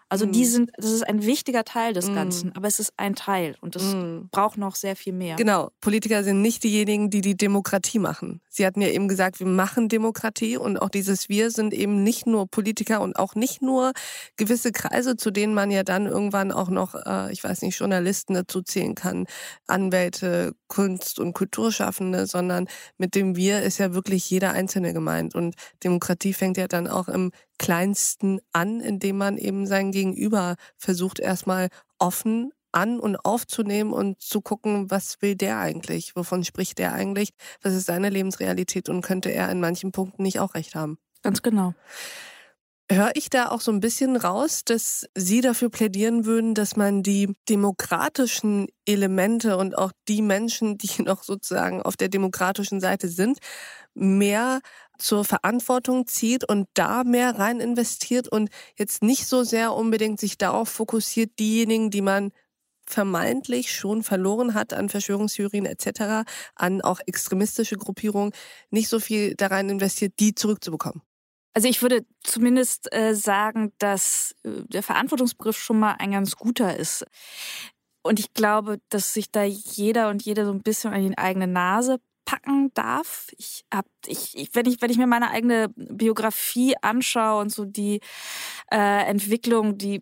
Also 0.09 0.25
die 0.25 0.41
mm. 0.41 0.45
sind, 0.45 0.71
das 0.75 0.91
ist 0.91 1.07
ein 1.07 1.23
wichtiger 1.23 1.63
Teil 1.63 1.93
des 1.93 2.09
mm. 2.09 2.15
Ganzen, 2.15 2.55
aber 2.55 2.67
es 2.67 2.79
ist 2.79 2.93
ein 2.97 3.15
Teil 3.15 3.55
und 3.61 3.75
es 3.75 3.93
mm. 3.93 4.29
braucht 4.31 4.57
noch 4.57 4.73
sehr 4.73 4.95
viel 4.95 5.13
mehr. 5.13 5.35
Genau, 5.35 5.69
Politiker 5.81 6.23
sind 6.23 6.41
nicht 6.41 6.63
diejenigen, 6.63 7.11
die 7.11 7.21
die 7.21 7.37
Demokratie 7.37 7.99
machen. 7.99 8.41
Sie 8.49 8.65
hatten 8.65 8.81
ja 8.81 8.89
eben 8.89 9.07
gesagt, 9.07 9.39
wir 9.39 9.47
machen 9.47 9.87
Demokratie 9.87 10.57
und 10.57 10.81
auch 10.81 10.89
dieses 10.89 11.29
Wir 11.29 11.51
sind 11.51 11.73
eben 11.75 12.03
nicht 12.03 12.25
nur 12.25 12.47
Politiker 12.47 13.01
und 13.01 13.17
auch 13.17 13.35
nicht 13.35 13.61
nur 13.61 13.93
gewisse 14.35 14.71
Kreise, 14.71 15.15
zu 15.15 15.29
denen 15.29 15.53
man 15.53 15.69
ja 15.69 15.83
dann 15.83 16.07
irgendwann 16.07 16.51
auch 16.51 16.69
noch, 16.69 16.95
äh, 16.95 17.31
ich 17.31 17.43
weiß 17.43 17.61
nicht, 17.61 17.79
Journalisten 17.79 18.33
dazu 18.33 18.63
zählen 18.63 18.95
kann, 18.95 19.27
Anwälte, 19.67 20.55
Kunst- 20.67 21.19
und 21.19 21.33
Kulturschaffende, 21.33 22.25
sondern 22.25 22.67
mit 22.97 23.13
dem 23.13 23.35
Wir 23.35 23.61
ist 23.61 23.77
ja 23.77 23.93
wirklich 23.93 24.27
jeder 24.29 24.53
Einzelne 24.53 24.91
gemeint 24.91 25.35
und 25.35 25.53
Demokratie 25.83 26.33
fängt 26.33 26.57
ja 26.57 26.67
dann 26.67 26.87
auch 26.87 27.07
im 27.07 27.31
Kleinsten 27.59 28.39
an, 28.53 28.79
indem 28.79 29.17
man 29.17 29.37
eben 29.37 29.67
sein 29.67 29.91
Gegenüber 29.99 30.55
versucht 30.77 31.19
erstmal 31.19 31.67
offen 31.97 32.51
an 32.71 32.99
und 32.99 33.17
aufzunehmen 33.17 33.91
und 33.91 34.21
zu 34.21 34.41
gucken, 34.41 34.89
was 34.89 35.21
will 35.21 35.35
der 35.35 35.59
eigentlich, 35.59 36.15
wovon 36.15 36.43
spricht 36.43 36.77
der 36.77 36.93
eigentlich, 36.93 37.31
was 37.61 37.73
ist 37.73 37.87
seine 37.87 38.09
Lebensrealität 38.09 38.87
und 38.89 39.01
könnte 39.01 39.29
er 39.29 39.49
in 39.51 39.59
manchen 39.59 39.91
Punkten 39.91 40.23
nicht 40.23 40.39
auch 40.39 40.53
recht 40.53 40.75
haben. 40.75 40.97
Ganz 41.21 41.41
genau. 41.41 41.73
Höre 42.91 43.11
ich 43.13 43.29
da 43.29 43.49
auch 43.49 43.61
so 43.61 43.71
ein 43.71 43.81
bisschen 43.81 44.15
raus, 44.15 44.63
dass 44.65 45.05
Sie 45.13 45.41
dafür 45.41 45.69
plädieren 45.69 46.25
würden, 46.25 46.55
dass 46.55 46.75
man 46.75 47.03
die 47.03 47.35
demokratischen 47.47 48.67
Elemente 48.85 49.57
und 49.57 49.77
auch 49.77 49.91
die 50.07 50.21
Menschen, 50.21 50.77
die 50.77 51.01
noch 51.03 51.23
sozusagen 51.23 51.81
auf 51.81 51.97
der 51.97 52.09
demokratischen 52.09 52.79
Seite 52.79 53.09
sind, 53.09 53.39
mehr 53.93 54.61
zur 54.99 55.25
Verantwortung 55.25 56.05
zieht 56.07 56.47
und 56.47 56.67
da 56.73 57.03
mehr 57.03 57.39
rein 57.39 57.59
investiert 57.59 58.27
und 58.27 58.49
jetzt 58.77 59.01
nicht 59.01 59.25
so 59.25 59.43
sehr 59.43 59.73
unbedingt 59.73 60.19
sich 60.19 60.37
darauf 60.37 60.69
fokussiert, 60.69 61.31
diejenigen, 61.39 61.89
die 61.89 62.01
man 62.01 62.31
vermeintlich 62.85 63.71
schon 63.71 64.03
verloren 64.03 64.53
hat 64.53 64.73
an 64.73 64.89
Verschwörungstheorien 64.89 65.65
etc., 65.65 66.29
an 66.55 66.81
auch 66.81 66.99
extremistische 67.05 67.77
Gruppierungen, 67.77 68.33
nicht 68.71 68.89
so 68.89 68.99
viel 68.99 69.35
da 69.35 69.47
rein 69.47 69.69
investiert, 69.69 70.13
die 70.19 70.35
zurückzubekommen. 70.35 71.01
Also 71.53 71.67
ich 71.67 71.81
würde 71.81 72.05
zumindest 72.23 72.93
äh, 72.93 73.15
sagen, 73.15 73.73
dass 73.79 74.35
äh, 74.43 74.49
der 74.67 74.83
Verantwortungsbegriff 74.83 75.57
schon 75.57 75.79
mal 75.79 75.95
ein 75.99 76.11
ganz 76.11 76.35
guter 76.35 76.77
ist. 76.77 77.05
Und 78.01 78.19
ich 78.19 78.33
glaube, 78.33 78.79
dass 78.89 79.13
sich 79.13 79.31
da 79.31 79.43
jeder 79.43 80.09
und 80.09 80.23
jede 80.23 80.45
so 80.45 80.51
ein 80.51 80.63
bisschen 80.63 80.93
an 80.93 81.07
die 81.07 81.17
eigene 81.17 81.47
Nase 81.47 81.99
packen 82.29 82.71
darf. 82.75 83.31
Ich 83.37 83.65
hab, 83.73 83.87
ich, 84.05 84.37
ich, 84.37 84.53
wenn 84.53 84.67
ich, 84.67 84.79
wenn 84.83 84.91
ich 84.91 84.99
mir 84.99 85.07
meine 85.07 85.31
eigene 85.31 85.69
Biografie 85.75 86.75
anschaue 86.79 87.41
und 87.41 87.49
so 87.49 87.65
die 87.65 88.01
äh, 88.71 89.09
Entwicklung, 89.09 89.79
die 89.79 90.01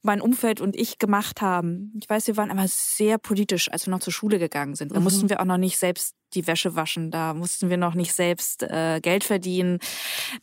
mein 0.00 0.22
Umfeld 0.22 0.62
und 0.62 0.74
ich 0.74 0.98
gemacht 0.98 1.42
haben. 1.42 1.92
Ich 2.00 2.08
weiß, 2.08 2.28
wir 2.28 2.38
waren 2.38 2.48
immer 2.48 2.66
sehr 2.66 3.18
politisch, 3.18 3.70
als 3.70 3.86
wir 3.86 3.90
noch 3.90 4.00
zur 4.00 4.12
Schule 4.12 4.38
gegangen 4.38 4.74
sind. 4.74 4.92
Da 4.92 4.98
mhm. 4.98 5.04
mussten 5.04 5.28
wir 5.28 5.40
auch 5.40 5.44
noch 5.44 5.58
nicht 5.58 5.76
selbst 5.76 6.14
die 6.32 6.46
Wäsche 6.46 6.76
waschen, 6.76 7.10
da 7.10 7.34
mussten 7.34 7.68
wir 7.68 7.76
noch 7.76 7.94
nicht 7.94 8.14
selbst 8.14 8.62
äh, 8.62 9.00
Geld 9.02 9.24
verdienen. 9.24 9.78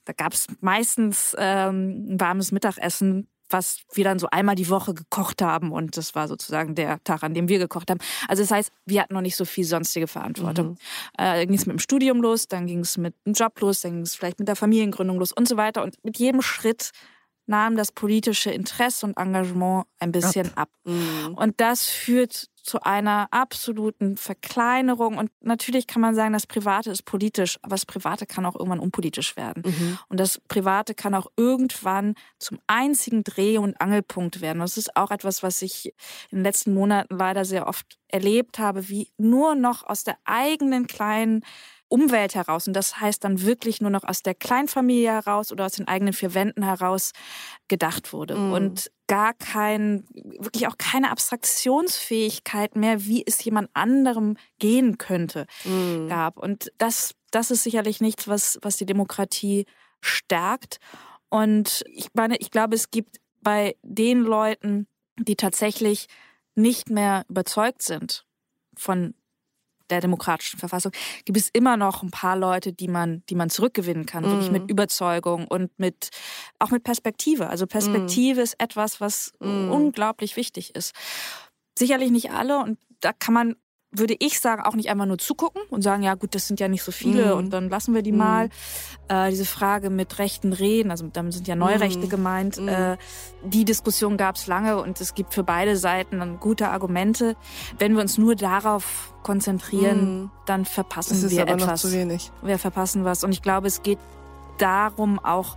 Da 0.06 0.14
gab 0.14 0.34
es 0.34 0.48
meistens 0.60 1.36
ähm, 1.40 2.10
ein 2.10 2.20
warmes 2.20 2.52
Mittagessen, 2.52 3.28
was 3.50 3.80
wir 3.94 4.04
dann 4.04 4.20
so 4.20 4.28
einmal 4.32 4.56
die 4.56 4.70
Woche 4.70 4.94
gekocht 4.94 5.42
haben 5.42 5.72
und 5.72 5.98
das 5.98 6.16
war 6.16 6.28
sozusagen 6.28 6.76
der 6.76 7.04
Tag, 7.04 7.24
an 7.24 7.34
dem 7.34 7.48
wir 7.48 7.60
gekocht 7.60 7.90
haben. 7.90 8.00
Also 8.28 8.44
das 8.44 8.52
heißt, 8.52 8.72
wir 8.86 9.02
hatten 9.02 9.14
noch 9.14 9.22
nicht 9.22 9.36
so 9.36 9.46
viel 9.46 9.64
sonstige 9.64 10.08
Verantwortung. 10.08 10.70
Mhm. 10.70 10.78
Äh, 11.18 11.40
dann 11.40 11.48
ging 11.48 11.58
es 11.58 11.66
mit 11.66 11.76
dem 11.76 11.80
Studium 11.80 12.22
los, 12.22 12.48
dann 12.48 12.66
ging 12.68 12.80
es 12.80 12.98
mit 12.98 13.16
dem 13.26 13.34
Job 13.34 13.60
los, 13.60 13.82
dann 13.82 13.94
ging 13.94 14.02
es 14.02 14.16
vielleicht 14.16 14.40
mit 14.40 14.48
der 14.48 14.56
Familiengründung 14.56 15.20
los 15.20 15.32
und 15.32 15.48
so 15.48 15.58
weiter. 15.58 15.84
Und 15.84 16.04
mit 16.04 16.18
jedem 16.18 16.42
Schritt 16.42 16.92
nahm 17.46 17.76
das 17.76 17.92
politische 17.92 18.52
Interesse 18.52 19.06
und 19.06 19.18
Engagement 19.18 19.86
ein 20.00 20.12
bisschen 20.12 20.48
ab. 20.56 20.70
ab. 20.70 20.70
Mhm. 20.86 21.34
Und 21.36 21.60
das 21.60 21.86
führt 21.86 22.50
zu 22.64 22.82
einer 22.82 23.28
absoluten 23.32 24.16
Verkleinerung. 24.16 25.18
Und 25.18 25.32
natürlich 25.42 25.86
kann 25.86 26.02
man 26.02 26.16
sagen, 26.16 26.32
das 26.32 26.48
Private 26.48 26.92
ist 26.92 27.04
politisch, 27.04 27.60
aber 27.62 27.72
das 27.72 27.86
Private 27.86 28.26
kann 28.26 28.46
auch 28.46 28.56
irgendwann 28.56 28.80
unpolitisch 28.80 29.36
werden. 29.36 29.64
Mhm. 29.66 30.00
Und 30.08 30.20
das 30.20 30.40
Private 30.48 30.96
kann 30.96 31.14
auch 31.14 31.28
irgendwann 31.36 32.16
zum 32.40 32.60
einzigen 32.68 33.24
Dreh- 33.24 33.58
und 33.58 33.80
Angelpunkt 33.82 34.40
werden. 34.40 34.60
Und 34.60 34.70
das 34.70 34.78
ist 34.78 34.96
auch 34.96 35.12
etwas, 35.12 35.44
was 35.44 35.62
ich 35.62 35.94
in 36.32 36.40
den 36.40 36.44
letzten 36.44 36.74
Monaten 36.74 37.18
leider 37.18 37.44
sehr 37.44 37.68
oft 37.68 38.00
erlebt 38.08 38.60
habe, 38.60 38.88
wie 38.88 39.10
nur 39.18 39.56
noch 39.56 39.84
aus 39.84 40.06
der 40.06 40.18
eigenen 40.24 40.88
kleinen 40.88 41.44
Umwelt 41.94 42.34
heraus. 42.34 42.68
Und 42.68 42.74
das 42.74 43.00
heißt 43.00 43.24
dann 43.24 43.44
wirklich 43.44 43.80
nur 43.80 43.92
noch 43.92 44.04
aus 44.04 44.24
der 44.24 44.34
Kleinfamilie 44.34 45.12
heraus 45.12 45.52
oder 45.52 45.68
aus 45.68 45.74
den 45.74 45.88
eigenen 45.88 46.12
vier 46.12 46.34
Wänden 46.34 46.64
heraus 46.64 47.12
gedacht 47.68 48.14
wurde. 48.14 48.36
Mm. 48.36 48.52
Und 48.52 48.92
gar 49.06 49.36
kein, 49.36 50.04
wirklich 50.40 50.66
auch 50.66 50.80
keine 50.80 51.12
Abstraktionsfähigkeit 51.12 52.76
mehr, 52.76 53.06
wie 53.06 53.24
es 53.24 53.44
jemand 53.44 53.70
anderem 53.76 54.38
gehen 54.58 54.98
könnte, 54.98 55.46
mm. 55.66 56.08
gab. 56.08 56.40
Und 56.40 56.72
das, 56.80 57.14
das 57.30 57.52
ist 57.52 57.62
sicherlich 57.62 58.02
nichts, 58.02 58.28
was, 58.28 58.58
was 58.64 58.78
die 58.78 58.88
Demokratie 58.88 59.68
stärkt. 60.02 60.80
Und 61.30 61.84
ich 61.94 62.08
meine, 62.16 62.38
ich 62.38 62.50
glaube, 62.50 62.74
es 62.74 62.90
gibt 62.90 63.18
bei 63.42 63.76
den 63.84 64.22
Leuten, 64.22 64.88
die 65.20 65.36
tatsächlich 65.36 66.08
nicht 66.56 66.90
mehr 66.90 67.24
überzeugt 67.30 67.84
sind 67.84 68.26
von 68.76 69.14
der 69.90 70.02
demokratischen 70.02 70.60
Verfassung 70.60 70.92
gibt 71.26 71.38
es 71.38 71.50
immer 71.50 71.78
noch 71.78 72.04
ein 72.04 72.12
paar 72.12 72.38
Leute, 72.38 72.74
die 72.74 72.88
man, 72.88 73.24
die 73.30 73.36
man 73.36 73.50
zurückgewinnen 73.50 74.06
kann, 74.06 74.24
mhm. 74.24 74.32
wirklich 74.32 74.52
mit 74.52 74.70
Überzeugung 74.70 75.48
und 75.48 75.78
mit 75.78 76.10
auch 76.60 76.72
mit 76.72 76.84
Perspektive. 76.84 77.50
Also 77.50 77.68
Perspektive 77.68 78.40
mhm. 78.40 78.44
ist 78.44 78.56
etwas, 78.60 79.02
was 79.02 79.34
mhm. 79.40 79.72
unglaublich 79.72 80.36
wichtig 80.36 80.76
ist. 80.76 80.94
Sicherlich 81.78 82.12
nicht 82.12 82.32
alle 82.32 82.60
und 82.60 82.78
da 83.00 83.12
kann 83.14 83.34
man 83.34 83.56
würde 83.94 84.16
ich 84.20 84.40
sagen, 84.40 84.64
auch 84.64 84.76
nicht 84.76 84.90
einmal 84.90 85.08
nur 85.08 85.18
zugucken 85.18 85.62
und 85.70 85.82
sagen, 85.82 86.04
ja 86.04 86.16
gut, 86.16 86.36
das 86.36 86.48
sind 86.48 86.60
ja 86.60 86.68
nicht 86.68 86.84
so 86.84 86.92
viele 86.92 87.28
mhm. 87.28 87.38
und 87.38 87.50
dann 87.52 87.70
lassen 87.70 87.94
wir 87.94 88.02
die 88.02 88.12
mhm. 88.12 88.18
mal. 88.18 88.50
Äh, 89.08 89.30
diese 89.30 89.46
Frage 89.46 89.90
mit 89.90 90.20
Rechten 90.20 90.54
reden, 90.54 90.92
also 90.92 91.08
damit 91.12 91.34
sind 91.34 91.48
ja 91.48 91.56
Neurechte 91.56 92.06
mhm. 92.06 92.10
gemeint, 92.10 92.60
mhm. 92.60 92.68
äh, 92.68 92.98
die 93.44 93.66
Diskussion 93.66 94.18
gab 94.18 94.36
es 94.36 94.48
lange 94.48 94.82
und 94.82 95.00
es 95.00 95.14
gibt 95.14 95.34
für 95.34 95.44
beide 95.44 95.78
Seiten 95.78 96.20
dann 96.20 96.40
gute 96.40 96.70
Argumente. 96.70 97.36
Wenn 97.78 97.94
wir 97.94 98.02
uns 98.02 98.18
nur 98.18 98.36
darauf 98.36 99.14
konzentrieren, 99.24 100.24
mhm. 100.24 100.32
dann 100.46 100.66
verpassen 100.66 101.14
das 101.14 101.24
ist 101.24 101.32
wir 101.32 101.44
aber 101.44 101.54
etwas. 101.54 101.84
Noch 101.84 101.92
zu 101.92 101.96
wenig. 101.96 102.32
Wir 102.42 102.58
verpassen 102.58 103.06
was 103.06 103.24
und 103.24 103.32
ich 103.32 103.42
glaube, 103.42 103.68
es 103.68 103.84
geht 103.84 104.00
darum 104.58 105.20
auch 105.20 105.56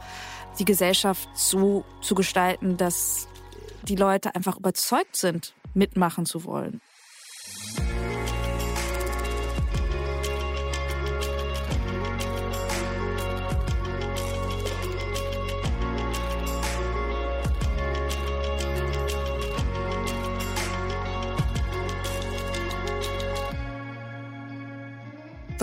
die 0.58 0.64
Gesellschaft 0.64 1.28
so 1.34 1.84
zu 2.00 2.14
gestalten, 2.14 2.76
dass 2.76 3.28
die 3.82 3.96
Leute 3.96 4.34
einfach 4.34 4.58
überzeugt 4.58 5.16
sind, 5.16 5.54
mitmachen 5.74 6.26
zu 6.26 6.44
wollen. 6.44 6.80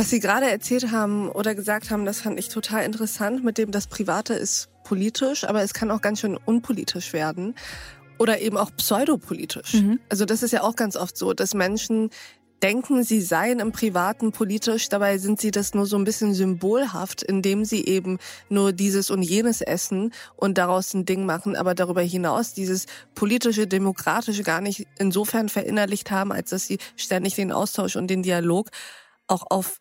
Was 0.03 0.09
Sie 0.09 0.19
gerade 0.19 0.51
erzählt 0.51 0.91
haben 0.91 1.29
oder 1.29 1.55
gesagt 1.55 1.89
haben, 1.89 2.03
das 2.03 2.19
fand 2.19 2.37
ich 2.37 2.49
total 2.49 2.83
interessant, 2.83 3.41
mit 3.41 3.57
dem 3.57 3.71
das 3.71 3.87
Private 3.87 4.33
ist 4.33 4.67
politisch, 4.83 5.45
aber 5.45 5.63
es 5.63 5.73
kann 5.73 5.89
auch 5.91 6.01
ganz 6.01 6.19
schön 6.19 6.35
unpolitisch 6.35 7.13
werden 7.13 7.55
oder 8.19 8.41
eben 8.41 8.57
auch 8.57 8.69
pseudopolitisch. 8.75 9.75
Mhm. 9.75 10.01
Also 10.09 10.25
das 10.25 10.43
ist 10.43 10.51
ja 10.51 10.61
auch 10.63 10.75
ganz 10.75 10.97
oft 10.97 11.17
so, 11.17 11.31
dass 11.31 11.53
Menschen 11.53 12.09
denken, 12.61 13.05
sie 13.05 13.21
seien 13.21 13.61
im 13.61 13.71
Privaten 13.71 14.33
politisch, 14.33 14.89
dabei 14.89 15.19
sind 15.19 15.39
sie 15.39 15.51
das 15.51 15.73
nur 15.73 15.85
so 15.85 15.95
ein 15.95 16.03
bisschen 16.03 16.33
symbolhaft, 16.33 17.23
indem 17.23 17.63
sie 17.63 17.85
eben 17.85 18.17
nur 18.49 18.73
dieses 18.73 19.09
und 19.09 19.21
jenes 19.21 19.61
essen 19.61 20.13
und 20.35 20.57
daraus 20.57 20.93
ein 20.93 21.05
Ding 21.05 21.25
machen, 21.25 21.55
aber 21.55 21.75
darüber 21.75 22.01
hinaus 22.01 22.53
dieses 22.53 22.87
politische, 23.15 23.67
demokratische 23.67 24.43
gar 24.43 24.59
nicht 24.59 24.85
insofern 24.99 25.47
verinnerlicht 25.47 26.11
haben, 26.11 26.33
als 26.33 26.49
dass 26.49 26.67
sie 26.67 26.79
ständig 26.97 27.35
den 27.35 27.53
Austausch 27.53 27.95
und 27.95 28.09
den 28.09 28.21
Dialog 28.21 28.69
auch 29.27 29.45
auf 29.49 29.79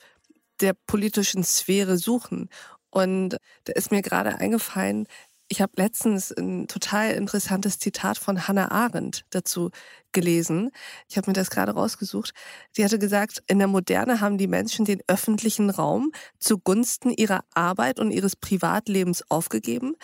der 0.62 0.74
politischen 0.86 1.44
Sphäre 1.44 1.98
suchen. 1.98 2.48
Und 2.90 3.36
da 3.64 3.72
ist 3.74 3.90
mir 3.90 4.02
gerade 4.02 4.36
eingefallen, 4.36 5.06
ich 5.52 5.60
habe 5.60 5.72
letztens 5.76 6.32
ein 6.32 6.66
total 6.66 7.12
interessantes 7.12 7.78
Zitat 7.78 8.16
von 8.16 8.48
Hannah 8.48 8.70
Arendt 8.70 9.26
dazu 9.28 9.70
gelesen. 10.12 10.70
Ich 11.10 11.18
habe 11.18 11.28
mir 11.28 11.34
das 11.34 11.50
gerade 11.50 11.72
rausgesucht. 11.72 12.32
Sie 12.70 12.82
hatte 12.82 12.98
gesagt, 12.98 13.42
in 13.48 13.58
der 13.58 13.68
Moderne 13.68 14.22
haben 14.22 14.38
die 14.38 14.46
Menschen 14.46 14.86
den 14.86 15.02
öffentlichen 15.08 15.68
Raum 15.68 16.10
zugunsten 16.38 17.10
ihrer 17.10 17.44
Arbeit 17.52 18.00
und 18.00 18.12
ihres 18.12 18.34
Privatlebens 18.34 19.30
aufgegeben. 19.30 19.94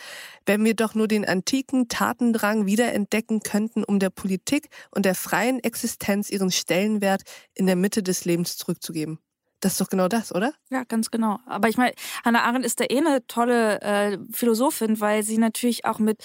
Wenn 0.45 0.67
wir 0.67 0.75
doch 0.75 0.95
nur 0.95 1.09
den 1.09 1.27
antiken 1.27 1.89
Tatendrang 1.89 2.67
wiederentdecken 2.67 3.41
könnten, 3.41 3.85
um 3.85 3.99
der 4.01 4.11
Politik 4.11 4.69
und 4.91 5.07
der 5.07 5.15
freien 5.15 5.61
Existenz 5.65 6.29
ihren 6.29 6.51
Stellenwert 6.51 7.23
in 7.55 7.65
der 7.65 7.77
Mitte 7.77 8.03
des 8.03 8.27
Lebens 8.27 8.59
zurückzugeben. 8.59 9.19
Das 9.61 9.73
ist 9.73 9.81
doch 9.81 9.89
genau 9.89 10.07
das, 10.07 10.33
oder? 10.33 10.53
Ja, 10.71 10.85
ganz 10.85 11.11
genau. 11.11 11.41
Aber 11.47 11.69
ich 11.69 11.77
meine, 11.77 11.93
Hannah 12.25 12.45
Arendt 12.45 12.65
ist 12.65 12.79
da 12.79 12.85
eh 12.85 12.99
eine 12.99 13.27
tolle 13.27 13.81
äh, 13.81 14.19
Philosophin, 14.33 15.01
weil 15.01 15.25
sie 15.25 15.39
natürlich 15.39 15.85
auch 15.85 15.99
mit, 15.99 16.25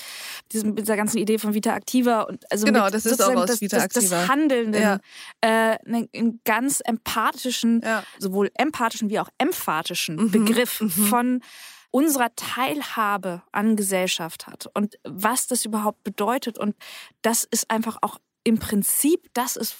diesem, 0.51 0.69
mit 0.75 0.79
dieser 0.81 0.95
ganzen 0.95 1.17
Idee 1.17 1.39
von 1.39 1.53
Vita 1.53 1.75
Activa 1.75 2.21
und 2.21 2.49
also 2.51 2.65
genau, 2.65 2.85
mit 2.85 2.93
das 2.93 3.05
ist 3.05 3.21
auch 3.21 3.35
aus 3.35 3.47
das, 3.47 3.61
Vita 3.61 3.77
Activa. 3.77 4.01
Das, 4.01 4.09
das 4.09 4.27
Handelnden, 4.29 4.81
ja. 4.81 4.99
äh, 5.41 5.77
einen 5.85 6.41
ganz 6.45 6.81
empathischen, 6.85 7.81
ja. 7.83 8.03
sowohl 8.19 8.51
empathischen 8.55 9.09
wie 9.09 9.19
auch 9.19 9.29
emphatischen 9.39 10.17
mhm. 10.17 10.31
Begriff 10.31 10.81
mhm. 10.81 10.89
von 10.89 11.41
unserer 11.89 12.35
Teilhabe 12.35 13.43
an 13.51 13.75
Gesellschaft 13.75 14.47
hat 14.47 14.67
und 14.73 14.97
was 15.03 15.47
das 15.47 15.63
überhaupt 15.65 16.03
bedeutet. 16.03 16.57
Und 16.57 16.75
das 17.21 17.43
ist 17.43 17.69
einfach 17.69 17.97
auch 18.01 18.19
im 18.43 18.57
Prinzip, 18.57 19.29
das 19.33 19.55
ist, 19.55 19.75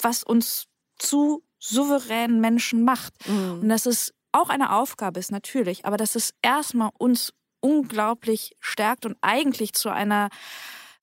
was 0.00 0.22
uns 0.22 0.68
zu 0.98 1.42
souveränen 1.58 2.40
Menschen 2.40 2.84
macht. 2.84 3.14
Mhm. 3.28 3.60
Und 3.62 3.68
dass 3.68 3.86
es 3.86 4.12
auch 4.32 4.48
eine 4.48 4.72
Aufgabe 4.72 5.18
ist, 5.18 5.30
natürlich, 5.32 5.84
aber 5.84 5.96
dass 5.96 6.14
es 6.14 6.34
erstmal 6.42 6.90
uns 6.98 7.32
unglaublich 7.60 8.56
stärkt 8.60 9.06
und 9.06 9.16
eigentlich 9.20 9.72
zu 9.72 9.88
einer 9.88 10.28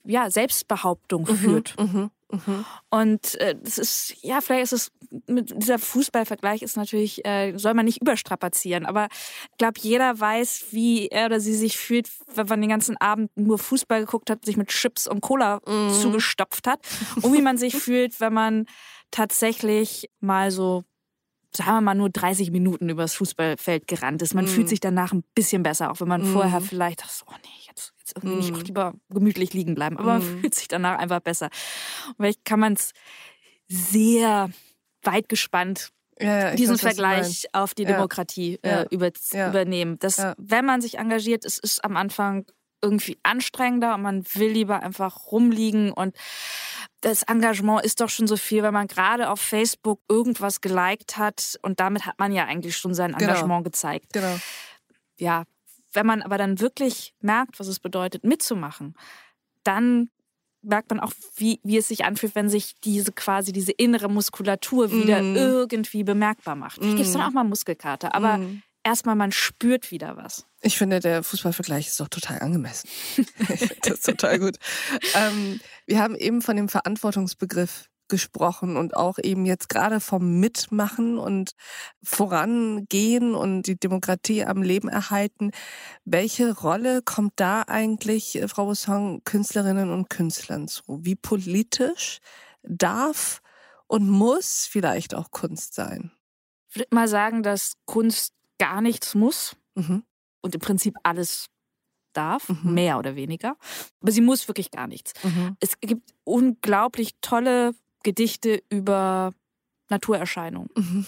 ja, 0.05 0.29
Selbstbehauptung 0.29 1.23
mhm, 1.23 1.35
führt. 1.35 1.75
Mhm. 1.79 2.11
Mhm. 2.31 2.65
Und 2.89 3.35
äh, 3.35 3.55
das 3.61 3.77
ist, 3.77 4.15
ja, 4.21 4.41
vielleicht 4.41 4.63
ist 4.63 4.73
es, 4.73 4.91
mit 5.27 5.53
dieser 5.55 5.79
Fußballvergleich 5.79 6.61
ist 6.61 6.75
natürlich, 6.75 7.25
äh, 7.25 7.55
soll 7.57 7.73
man 7.73 7.85
nicht 7.85 8.01
überstrapazieren, 8.01 8.85
aber 8.85 9.07
ich 9.51 9.57
glaube, 9.57 9.79
jeder 9.79 10.19
weiß, 10.19 10.67
wie 10.71 11.07
er 11.07 11.27
oder 11.27 11.39
sie 11.39 11.53
sich 11.53 11.77
fühlt, 11.77 12.09
wenn 12.33 12.47
man 12.47 12.61
den 12.61 12.69
ganzen 12.69 12.97
Abend 12.97 13.31
nur 13.35 13.59
Fußball 13.59 14.01
geguckt 14.01 14.29
hat, 14.29 14.43
sich 14.43 14.57
mit 14.57 14.69
Chips 14.69 15.07
und 15.07 15.21
Cola 15.21 15.61
mhm. 15.67 15.93
zugestopft 15.93 16.67
hat 16.67 16.79
und 17.21 17.33
wie 17.33 17.41
man 17.41 17.57
sich 17.57 17.75
fühlt, 17.81 18.19
wenn 18.19 18.33
man 18.33 18.65
tatsächlich 19.15 20.09
mal 20.19 20.51
so 20.51 20.83
sagen 21.55 21.77
wir 21.77 21.81
mal, 21.81 21.95
nur 21.95 22.09
30 22.09 22.51
Minuten 22.51 22.89
übers 22.89 23.13
Fußballfeld 23.13 23.87
gerannt 23.87 24.21
ist. 24.21 24.33
Man 24.33 24.43
mhm. 24.43 24.49
fühlt 24.49 24.67
sich 24.67 24.81
danach 24.81 25.13
ein 25.13 25.23
bisschen 25.35 25.63
besser, 25.63 25.89
auch 25.89 26.01
wenn 26.01 26.07
man 26.09 26.21
mhm. 26.23 26.33
vorher 26.33 26.59
vielleicht 26.59 27.01
dachte, 27.01 27.23
oh 27.27 27.33
nee, 27.43 27.65
jetzt, 27.65 27.93
jetzt 27.99 28.17
irgendwie 28.17 28.35
nicht 28.35 28.53
auch 28.53 28.57
mhm. 28.57 28.65
lieber 28.65 28.93
gemütlich 29.09 29.53
liegen 29.53 29.73
bleiben. 29.73 29.97
Aber 29.97 30.19
man 30.19 30.21
mhm. 30.21 30.41
fühlt 30.41 30.55
sich 30.55 30.67
danach 30.67 30.99
einfach 30.99 31.21
besser. 31.21 31.49
Und 32.07 32.15
vielleicht 32.17 32.43
kann 32.43 32.59
man 32.59 32.73
es 32.73 32.91
sehr 33.69 34.49
weit 35.03 35.29
gespannt 35.29 35.91
ja, 36.19 36.49
ja, 36.49 36.55
diesen 36.55 36.75
weiß, 36.75 36.81
Vergleich 36.81 37.45
auf 37.53 37.73
die 37.73 37.85
Demokratie 37.85 38.59
ja. 38.63 38.81
äh, 38.81 38.87
über, 38.89 39.11
übernehmen. 39.31 39.97
Dass, 39.99 40.21
wenn 40.37 40.65
man 40.65 40.81
sich 40.81 40.97
engagiert, 40.97 41.45
es 41.45 41.57
ist 41.57 41.83
am 41.83 41.97
Anfang 41.97 42.45
irgendwie 42.81 43.17
anstrengender 43.23 43.95
und 43.95 44.01
man 44.01 44.23
will 44.35 44.51
lieber 44.51 44.81
einfach 44.81 45.31
rumliegen 45.31 45.91
und 45.91 46.15
das 47.05 47.21
Engagement 47.21 47.85
ist 47.85 48.01
doch 48.01 48.09
schon 48.09 48.25
so 48.25 48.35
viel, 48.35 48.63
wenn 48.63 48.73
man 48.73 48.87
gerade 48.87 49.29
auf 49.29 49.39
Facebook 49.39 50.01
irgendwas 50.09 50.59
geliked 50.59 51.17
hat 51.17 51.55
und 51.61 51.79
damit 51.79 52.07
hat 52.07 52.17
man 52.17 52.31
ja 52.31 52.45
eigentlich 52.45 52.75
schon 52.77 52.95
sein 52.95 53.11
genau. 53.11 53.19
Engagement 53.19 53.59
genau. 53.59 53.61
gezeigt. 53.61 54.13
Genau. 54.13 54.35
Ja, 55.19 55.43
wenn 55.93 56.07
man 56.07 56.23
aber 56.23 56.39
dann 56.39 56.59
wirklich 56.59 57.13
merkt, 57.21 57.59
was 57.59 57.67
es 57.67 57.79
bedeutet, 57.79 58.23
mitzumachen, 58.23 58.95
dann 59.63 60.09
merkt 60.63 60.89
man 60.89 60.99
auch, 60.99 61.11
wie, 61.35 61.59
wie 61.61 61.77
es 61.77 61.89
sich 61.89 62.05
anfühlt, 62.05 62.33
wenn 62.33 62.49
sich 62.49 62.73
diese 62.83 63.11
quasi 63.11 63.53
diese 63.53 63.71
innere 63.71 64.09
Muskulatur 64.09 64.91
wieder 64.91 65.21
mm. 65.21 65.35
irgendwie 65.35 66.03
bemerkbar 66.03 66.55
macht. 66.55 66.77
Vielleicht 66.77 66.95
mm. 66.95 66.97
gibt 66.97 67.07
es 67.07 67.13
dann 67.13 67.21
auch 67.21 67.33
mal 67.33 67.43
Muskelkater, 67.43 68.15
aber 68.15 68.39
mm. 68.39 68.63
Erstmal 68.85 69.15
man 69.15 69.33
spürt 69.33 69.91
wieder 69.91 70.15
was. 70.15 70.45
Ich 70.61 70.77
finde, 70.77 70.99
der 70.99 71.23
Fußballvergleich 71.23 71.87
ist 71.87 71.99
doch 71.99 72.07
total 72.07 72.39
angemessen. 72.39 72.87
das 73.81 73.91
ist 73.91 74.05
total 74.05 74.39
gut. 74.39 74.57
Ähm, 75.15 75.59
wir 75.85 75.99
haben 75.99 76.15
eben 76.15 76.41
von 76.41 76.55
dem 76.55 76.69
Verantwortungsbegriff 76.69 77.89
gesprochen 78.07 78.77
und 78.77 78.95
auch 78.95 79.17
eben 79.21 79.47
jetzt 79.47 79.67
gerade 79.67 79.99
vom 79.99 80.39
Mitmachen 80.39 81.17
und 81.17 81.51
Vorangehen 82.03 83.33
und 83.33 83.63
die 83.63 83.79
Demokratie 83.79 84.45
am 84.45 84.61
Leben 84.61 84.87
erhalten. 84.87 85.49
Welche 86.03 86.55
Rolle 86.55 87.01
kommt 87.01 87.33
da 87.37 87.63
eigentlich, 87.63 88.35
äh, 88.35 88.47
Frau 88.47 88.65
Bossong, 88.65 89.23
Künstlerinnen 89.25 89.91
und 89.91 90.09
Künstlern 90.09 90.67
zu? 90.67 90.83
Wie 90.87 91.15
politisch 91.15 92.19
darf 92.61 93.41
und 93.87 94.07
muss 94.07 94.67
vielleicht 94.69 95.15
auch 95.15 95.31
Kunst 95.31 95.73
sein? 95.73 96.11
Ich 96.69 96.75
würde 96.75 96.93
mal 96.93 97.07
sagen, 97.07 97.41
dass 97.41 97.77
Kunst 97.85 98.35
gar 98.57 98.81
nichts 98.81 99.15
muss. 99.15 99.55
Mhm 99.75 100.03
und 100.45 100.53
im 100.53 100.61
Prinzip 100.61 100.95
alles 101.01 101.47
darf, 102.13 102.49
mhm. 102.49 102.75
mehr 102.75 102.99
oder 102.99 103.15
weniger. 103.15 103.57
Aber 103.99 104.11
sie 104.11 104.21
muss 104.21 104.47
wirklich 104.47 104.69
gar 104.69 104.85
nichts. 104.85 105.11
Mhm. 105.23 105.57
Es 105.59 105.79
gibt 105.81 106.13
unglaublich 106.23 107.15
tolle 107.19 107.73
Gedichte 108.03 108.61
über 108.69 109.33
Naturerscheinungen. 109.89 110.69
Mhm. 110.75 111.05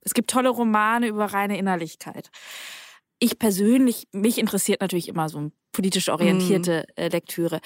Es 0.00 0.12
gibt 0.12 0.28
tolle 0.28 0.48
Romane 0.48 1.06
über 1.06 1.26
reine 1.26 1.56
Innerlichkeit. 1.56 2.30
Ich 3.20 3.38
persönlich, 3.38 4.08
mich 4.10 4.38
interessiert 4.38 4.80
natürlich 4.80 5.08
immer 5.08 5.28
so 5.28 5.38
eine 5.38 5.52
politisch 5.70 6.08
orientierte 6.08 6.84
mhm. 6.88 7.02
äh, 7.04 7.08
Lektüre. 7.08 7.60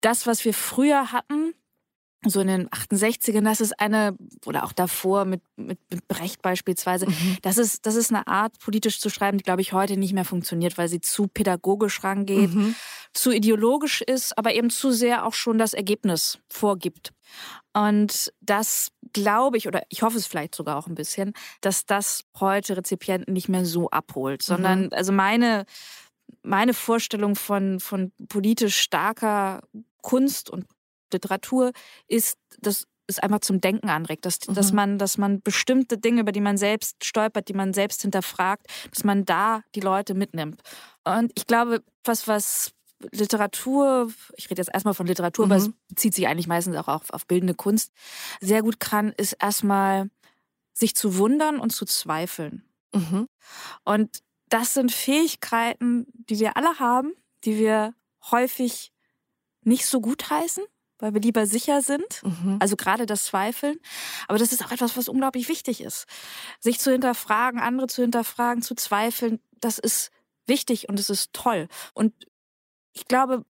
Das, 0.00 0.26
was 0.26 0.44
wir 0.46 0.54
früher 0.54 1.12
hatten, 1.12 1.52
so 2.24 2.40
in 2.40 2.46
den 2.46 2.68
68ern, 2.68 3.44
das 3.44 3.60
ist 3.60 3.78
eine, 3.80 4.16
oder 4.46 4.64
auch 4.64 4.72
davor 4.72 5.24
mit, 5.24 5.42
mit, 5.56 5.78
mit 5.90 6.06
Brecht 6.06 6.40
beispielsweise, 6.40 7.06
mhm. 7.08 7.38
das, 7.42 7.58
ist, 7.58 7.84
das 7.86 7.96
ist 7.96 8.12
eine 8.12 8.26
Art, 8.26 8.58
politisch 8.60 9.00
zu 9.00 9.10
schreiben, 9.10 9.38
die, 9.38 9.44
glaube 9.44 9.60
ich, 9.60 9.72
heute 9.72 9.96
nicht 9.96 10.12
mehr 10.12 10.24
funktioniert, 10.24 10.78
weil 10.78 10.88
sie 10.88 11.00
zu 11.00 11.26
pädagogisch 11.26 12.04
rangeht, 12.04 12.54
mhm. 12.54 12.74
zu 13.12 13.32
ideologisch 13.32 14.02
ist, 14.02 14.38
aber 14.38 14.54
eben 14.54 14.70
zu 14.70 14.92
sehr 14.92 15.26
auch 15.26 15.34
schon 15.34 15.58
das 15.58 15.74
Ergebnis 15.74 16.38
vorgibt. 16.48 17.12
Und 17.72 18.32
das 18.40 18.92
glaube 19.12 19.56
ich, 19.56 19.66
oder 19.66 19.82
ich 19.88 20.02
hoffe 20.02 20.18
es 20.18 20.26
vielleicht 20.26 20.54
sogar 20.54 20.76
auch 20.76 20.86
ein 20.86 20.94
bisschen, 20.94 21.32
dass 21.60 21.86
das 21.86 22.24
heute 22.38 22.76
Rezipienten 22.76 23.32
nicht 23.32 23.48
mehr 23.48 23.64
so 23.64 23.90
abholt, 23.90 24.42
sondern, 24.42 24.84
mhm. 24.84 24.88
also 24.92 25.12
meine, 25.12 25.64
meine 26.42 26.74
Vorstellung 26.74 27.34
von, 27.34 27.80
von 27.80 28.12
politisch 28.28 28.76
starker 28.76 29.62
Kunst 30.02 30.50
und 30.50 30.66
Literatur 31.12 31.72
ist, 32.08 32.38
dass 32.60 32.86
es 33.06 33.18
einfach 33.18 33.40
zum 33.40 33.60
Denken 33.60 33.88
anregt, 33.88 34.24
dass, 34.26 34.38
mhm. 34.46 34.54
dass, 34.54 34.72
man, 34.72 34.98
dass 34.98 35.18
man 35.18 35.42
bestimmte 35.42 35.98
Dinge, 35.98 36.20
über 36.20 36.32
die 36.32 36.40
man 36.40 36.56
selbst 36.56 37.04
stolpert, 37.04 37.48
die 37.48 37.54
man 37.54 37.72
selbst 37.72 38.02
hinterfragt, 38.02 38.66
dass 38.90 39.04
man 39.04 39.24
da 39.24 39.62
die 39.74 39.80
Leute 39.80 40.14
mitnimmt. 40.14 40.62
Und 41.04 41.32
ich 41.34 41.46
glaube, 41.46 41.82
was, 42.04 42.28
was 42.28 42.72
Literatur, 43.10 44.12
ich 44.36 44.50
rede 44.50 44.60
jetzt 44.60 44.72
erstmal 44.72 44.94
von 44.94 45.06
Literatur, 45.06 45.46
mhm. 45.46 45.52
aber 45.52 45.60
es 45.60 45.70
bezieht 45.88 46.14
sich 46.14 46.28
eigentlich 46.28 46.46
meistens 46.46 46.76
auch 46.76 46.88
auf, 46.88 47.10
auf 47.10 47.26
bildende 47.26 47.54
Kunst, 47.54 47.92
sehr 48.40 48.62
gut 48.62 48.78
kann, 48.78 49.12
ist 49.12 49.34
erstmal 49.34 50.10
sich 50.72 50.94
zu 50.94 51.16
wundern 51.16 51.58
und 51.58 51.70
zu 51.70 51.84
zweifeln. 51.84 52.64
Mhm. 52.94 53.26
Und 53.84 54.22
das 54.48 54.74
sind 54.74 54.92
Fähigkeiten, 54.92 56.06
die 56.12 56.38
wir 56.38 56.56
alle 56.56 56.78
haben, 56.78 57.12
die 57.44 57.58
wir 57.58 57.94
häufig 58.30 58.92
nicht 59.64 59.86
so 59.86 60.00
gut 60.00 60.30
heißen 60.30 60.64
weil 61.02 61.14
wir 61.14 61.20
lieber 61.20 61.46
sicher 61.46 61.82
sind. 61.82 62.22
Mhm. 62.22 62.58
Also 62.60 62.76
gerade 62.76 63.06
das 63.06 63.24
Zweifeln. 63.24 63.78
Aber 64.28 64.38
das 64.38 64.52
ist 64.52 64.64
auch 64.64 64.70
etwas, 64.70 64.96
was 64.96 65.08
unglaublich 65.08 65.48
wichtig 65.48 65.80
ist. 65.80 66.06
Sich 66.60 66.78
zu 66.78 66.92
hinterfragen, 66.92 67.60
andere 67.60 67.88
zu 67.88 68.02
hinterfragen, 68.02 68.62
zu 68.62 68.76
zweifeln, 68.76 69.40
das 69.60 69.78
ist 69.78 70.10
wichtig 70.46 70.88
und 70.88 71.00
es 71.00 71.10
ist 71.10 71.32
toll. 71.32 71.68
Und 71.92 72.14
ich 72.92 73.06
glaube, 73.06 73.44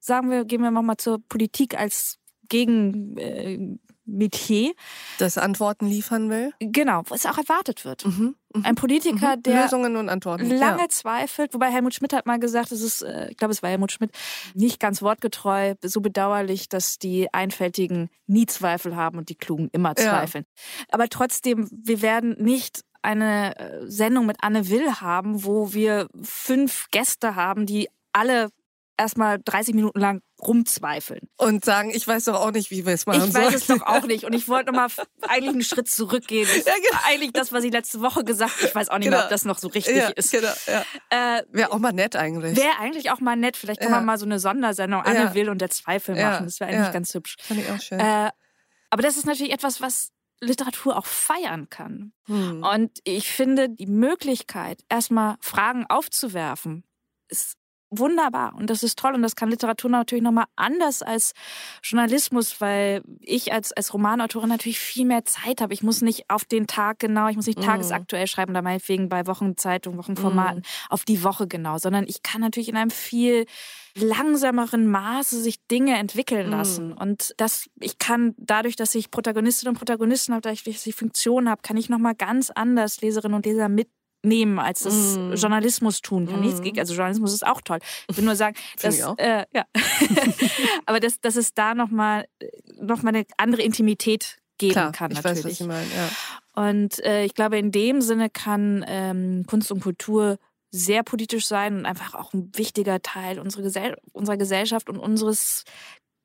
sagen 0.00 0.30
wir, 0.30 0.44
gehen 0.44 0.62
wir 0.62 0.72
nochmal 0.72 0.96
zur 0.96 1.20
Politik 1.20 1.78
als 1.78 2.18
Gegen, 2.48 3.16
äh, 3.18 3.78
Metier. 4.04 4.72
Das 5.18 5.38
Antworten 5.38 5.86
liefern 5.86 6.30
will? 6.30 6.52
Genau, 6.58 7.02
was 7.08 7.26
auch 7.26 7.38
erwartet 7.38 7.84
wird. 7.84 8.04
Mhm, 8.04 8.34
mh, 8.54 8.68
Ein 8.68 8.74
Politiker, 8.74 9.36
mhm. 9.36 9.42
der 9.42 9.62
Lösungen 9.62 9.96
und 9.96 10.08
Antworten. 10.08 10.50
lange 10.50 10.82
ja. 10.82 10.88
zweifelt, 10.88 11.54
wobei 11.54 11.70
Helmut 11.70 11.94
Schmidt 11.94 12.12
hat 12.12 12.26
mal 12.26 12.38
gesagt, 12.38 12.72
es 12.72 12.82
ist, 12.82 13.02
äh, 13.02 13.30
ich 13.30 13.36
glaube, 13.36 13.52
es 13.52 13.62
war 13.62 13.70
Helmut 13.70 13.92
Schmidt, 13.92 14.10
nicht 14.54 14.80
ganz 14.80 15.02
wortgetreu, 15.02 15.74
so 15.82 16.00
bedauerlich, 16.00 16.68
dass 16.68 16.98
die 16.98 17.32
Einfältigen 17.32 18.10
nie 18.26 18.46
Zweifel 18.46 18.96
haben 18.96 19.18
und 19.18 19.28
die 19.28 19.36
Klugen 19.36 19.68
immer 19.72 19.94
zweifeln. 19.94 20.44
Ja. 20.46 20.86
Aber 20.92 21.08
trotzdem, 21.08 21.68
wir 21.70 22.02
werden 22.02 22.36
nicht 22.38 22.82
eine 23.02 23.58
äh, 23.58 23.86
Sendung 23.86 24.26
mit 24.26 24.38
Anne 24.40 24.68
Will 24.68 25.00
haben, 25.00 25.44
wo 25.44 25.72
wir 25.72 26.08
fünf 26.22 26.88
Gäste 26.90 27.34
haben, 27.34 27.66
die 27.66 27.88
alle 28.12 28.50
erstmal 29.00 29.40
30 29.42 29.74
Minuten 29.74 29.98
lang 29.98 30.22
rumzweifeln. 30.40 31.28
Und 31.36 31.64
sagen, 31.64 31.90
ich 31.90 32.06
weiß 32.06 32.24
doch 32.24 32.34
auch 32.34 32.52
nicht, 32.52 32.70
wie 32.70 32.86
wir 32.86 32.92
es 32.92 33.06
machen 33.06 33.28
Ich 33.28 33.34
weiß 33.34 33.54
es 33.54 33.66
doch 33.66 33.82
auch 33.82 34.04
nicht. 34.06 34.24
Und 34.24 34.34
ich 34.34 34.48
wollte 34.48 34.70
nochmal 34.70 34.88
eigentlich 35.22 35.50
einen 35.50 35.62
Schritt 35.62 35.88
zurückgehen. 35.88 36.48
Ja, 36.60 36.74
genau. 36.74 37.00
Eigentlich 37.06 37.32
das, 37.32 37.52
was 37.52 37.64
ich 37.64 37.72
letzte 37.72 38.00
Woche 38.00 38.22
gesagt 38.22 38.56
habe. 38.56 38.66
Ich 38.66 38.74
weiß 38.74 38.90
auch 38.90 38.98
nicht 38.98 39.06
genau. 39.06 39.18
mehr, 39.18 39.24
ob 39.24 39.30
das 39.30 39.44
noch 39.44 39.58
so 39.58 39.68
richtig 39.68 39.96
ja, 39.96 40.08
ist. 40.08 40.30
Genau, 40.30 40.52
ja. 40.66 40.84
Äh, 41.38 41.42
wäre 41.50 41.72
auch 41.72 41.78
mal 41.78 41.92
nett 41.92 42.16
eigentlich. 42.16 42.56
Wäre 42.56 42.78
eigentlich 42.78 43.10
auch 43.10 43.20
mal 43.20 43.36
nett. 43.36 43.56
Vielleicht 43.56 43.80
kann 43.80 43.90
man 43.90 44.04
mal 44.04 44.18
so 44.18 44.26
eine 44.26 44.38
Sondersendung 44.38 45.02
Anne 45.02 45.34
Will 45.34 45.48
und 45.48 45.60
der 45.60 45.70
Zweifel 45.70 46.14
machen. 46.14 46.44
Das 46.44 46.60
wäre 46.60 46.70
eigentlich 46.70 46.92
ganz 46.92 47.14
hübsch. 47.14 47.36
Fand 47.40 47.60
ich 47.60 47.70
auch 47.70 47.80
schön. 47.80 47.98
Äh, 47.98 48.30
aber 48.90 49.02
das 49.02 49.16
ist 49.16 49.26
natürlich 49.26 49.52
etwas, 49.52 49.80
was 49.80 50.12
Literatur 50.40 50.96
auch 50.96 51.06
feiern 51.06 51.68
kann. 51.70 52.12
Hm. 52.26 52.62
Und 52.62 52.98
ich 53.04 53.30
finde, 53.30 53.68
die 53.68 53.86
Möglichkeit, 53.86 54.82
erstmal 54.88 55.36
Fragen 55.40 55.86
aufzuwerfen, 55.88 56.84
ist 57.28 57.56
wunderbar 57.90 58.54
und 58.56 58.70
das 58.70 58.82
ist 58.82 58.98
toll 58.98 59.14
und 59.14 59.22
das 59.22 59.36
kann 59.36 59.50
Literatur 59.50 59.90
natürlich 59.90 60.22
nochmal 60.22 60.46
anders 60.56 61.02
als 61.02 61.32
Journalismus, 61.82 62.60
weil 62.60 63.02
ich 63.20 63.52
als, 63.52 63.72
als 63.72 63.92
Romanautorin 63.92 64.48
natürlich 64.48 64.78
viel 64.78 65.04
mehr 65.04 65.24
Zeit 65.24 65.60
habe. 65.60 65.74
Ich 65.74 65.82
muss 65.82 66.00
nicht 66.00 66.30
auf 66.30 66.44
den 66.44 66.66
Tag 66.66 67.00
genau, 67.00 67.28
ich 67.28 67.36
muss 67.36 67.46
nicht 67.46 67.58
mm. 67.58 67.62
tagesaktuell 67.62 68.26
schreiben, 68.26 68.54
da 68.54 68.62
meinetwegen 68.62 69.08
bei 69.08 69.26
Wochenzeitungen, 69.26 69.98
Wochenformaten 69.98 70.60
mm. 70.60 70.92
auf 70.92 71.04
die 71.04 71.24
Woche 71.24 71.48
genau, 71.48 71.78
sondern 71.78 72.04
ich 72.06 72.22
kann 72.22 72.40
natürlich 72.40 72.68
in 72.68 72.76
einem 72.76 72.90
viel 72.90 73.46
langsameren 73.96 74.86
Maße 74.86 75.40
sich 75.40 75.66
Dinge 75.66 75.98
entwickeln 75.98 76.46
mhm. 76.46 76.52
lassen. 76.52 76.88
Mm. 76.90 76.98
Und 76.98 77.34
das, 77.38 77.68
ich 77.80 77.98
kann 77.98 78.34
dadurch, 78.38 78.76
dass 78.76 78.94
ich 78.94 79.10
Protagonistinnen 79.10 79.74
und 79.74 79.78
Protagonisten 79.78 80.32
habe, 80.32 80.42
dadurch, 80.42 80.62
dass 80.62 80.86
ich 80.86 80.94
Funktionen 80.94 81.48
habe, 81.48 81.62
kann 81.62 81.76
ich 81.76 81.88
nochmal 81.88 82.14
ganz 82.14 82.50
anders 82.50 83.00
Leserinnen 83.00 83.34
und 83.34 83.46
Leser 83.46 83.68
mit 83.68 83.88
nehmen, 84.22 84.58
als 84.58 84.80
das 84.80 85.16
mm. 85.16 85.34
Journalismus 85.34 86.02
tun 86.02 86.26
kann. 86.26 86.40
Mm. 86.40 86.44
Nichts 86.44 86.62
gegen, 86.62 86.78
also 86.78 86.94
Journalismus 86.94 87.32
ist 87.32 87.46
auch 87.46 87.60
toll. 87.60 87.78
Ich 88.08 88.16
will 88.16 88.24
nur 88.24 88.36
sagen, 88.36 88.56
dass, 88.82 88.98
äh, 88.98 89.44
ja. 89.52 89.64
aber 90.86 91.00
dass, 91.00 91.20
dass 91.20 91.36
es 91.36 91.54
da 91.54 91.74
nochmal 91.74 92.26
noch 92.80 93.02
mal 93.02 93.10
eine 93.10 93.24
andere 93.36 93.62
Intimität 93.62 94.38
geben 94.58 94.72
Klar, 94.72 94.92
kann. 94.92 95.10
Ich 95.10 95.22
natürlich. 95.22 95.44
weiß, 95.44 95.50
was 95.50 95.58
Sie 95.58 95.64
meinen, 95.64 95.90
ja. 95.94 96.10
Und 96.54 97.02
äh, 97.04 97.24
ich 97.24 97.34
glaube, 97.34 97.58
in 97.58 97.72
dem 97.72 98.00
Sinne 98.02 98.28
kann 98.28 98.84
ähm, 98.86 99.44
Kunst 99.46 99.72
und 99.72 99.80
Kultur 99.80 100.38
sehr 100.70 101.02
politisch 101.02 101.46
sein 101.46 101.78
und 101.78 101.86
einfach 101.86 102.14
auch 102.14 102.32
ein 102.32 102.52
wichtiger 102.54 103.00
Teil 103.02 103.40
unserer, 103.40 103.62
Gesell 103.62 103.96
unserer 104.12 104.36
Gesellschaft 104.36 104.88
und 104.88 104.98
unseres 104.98 105.64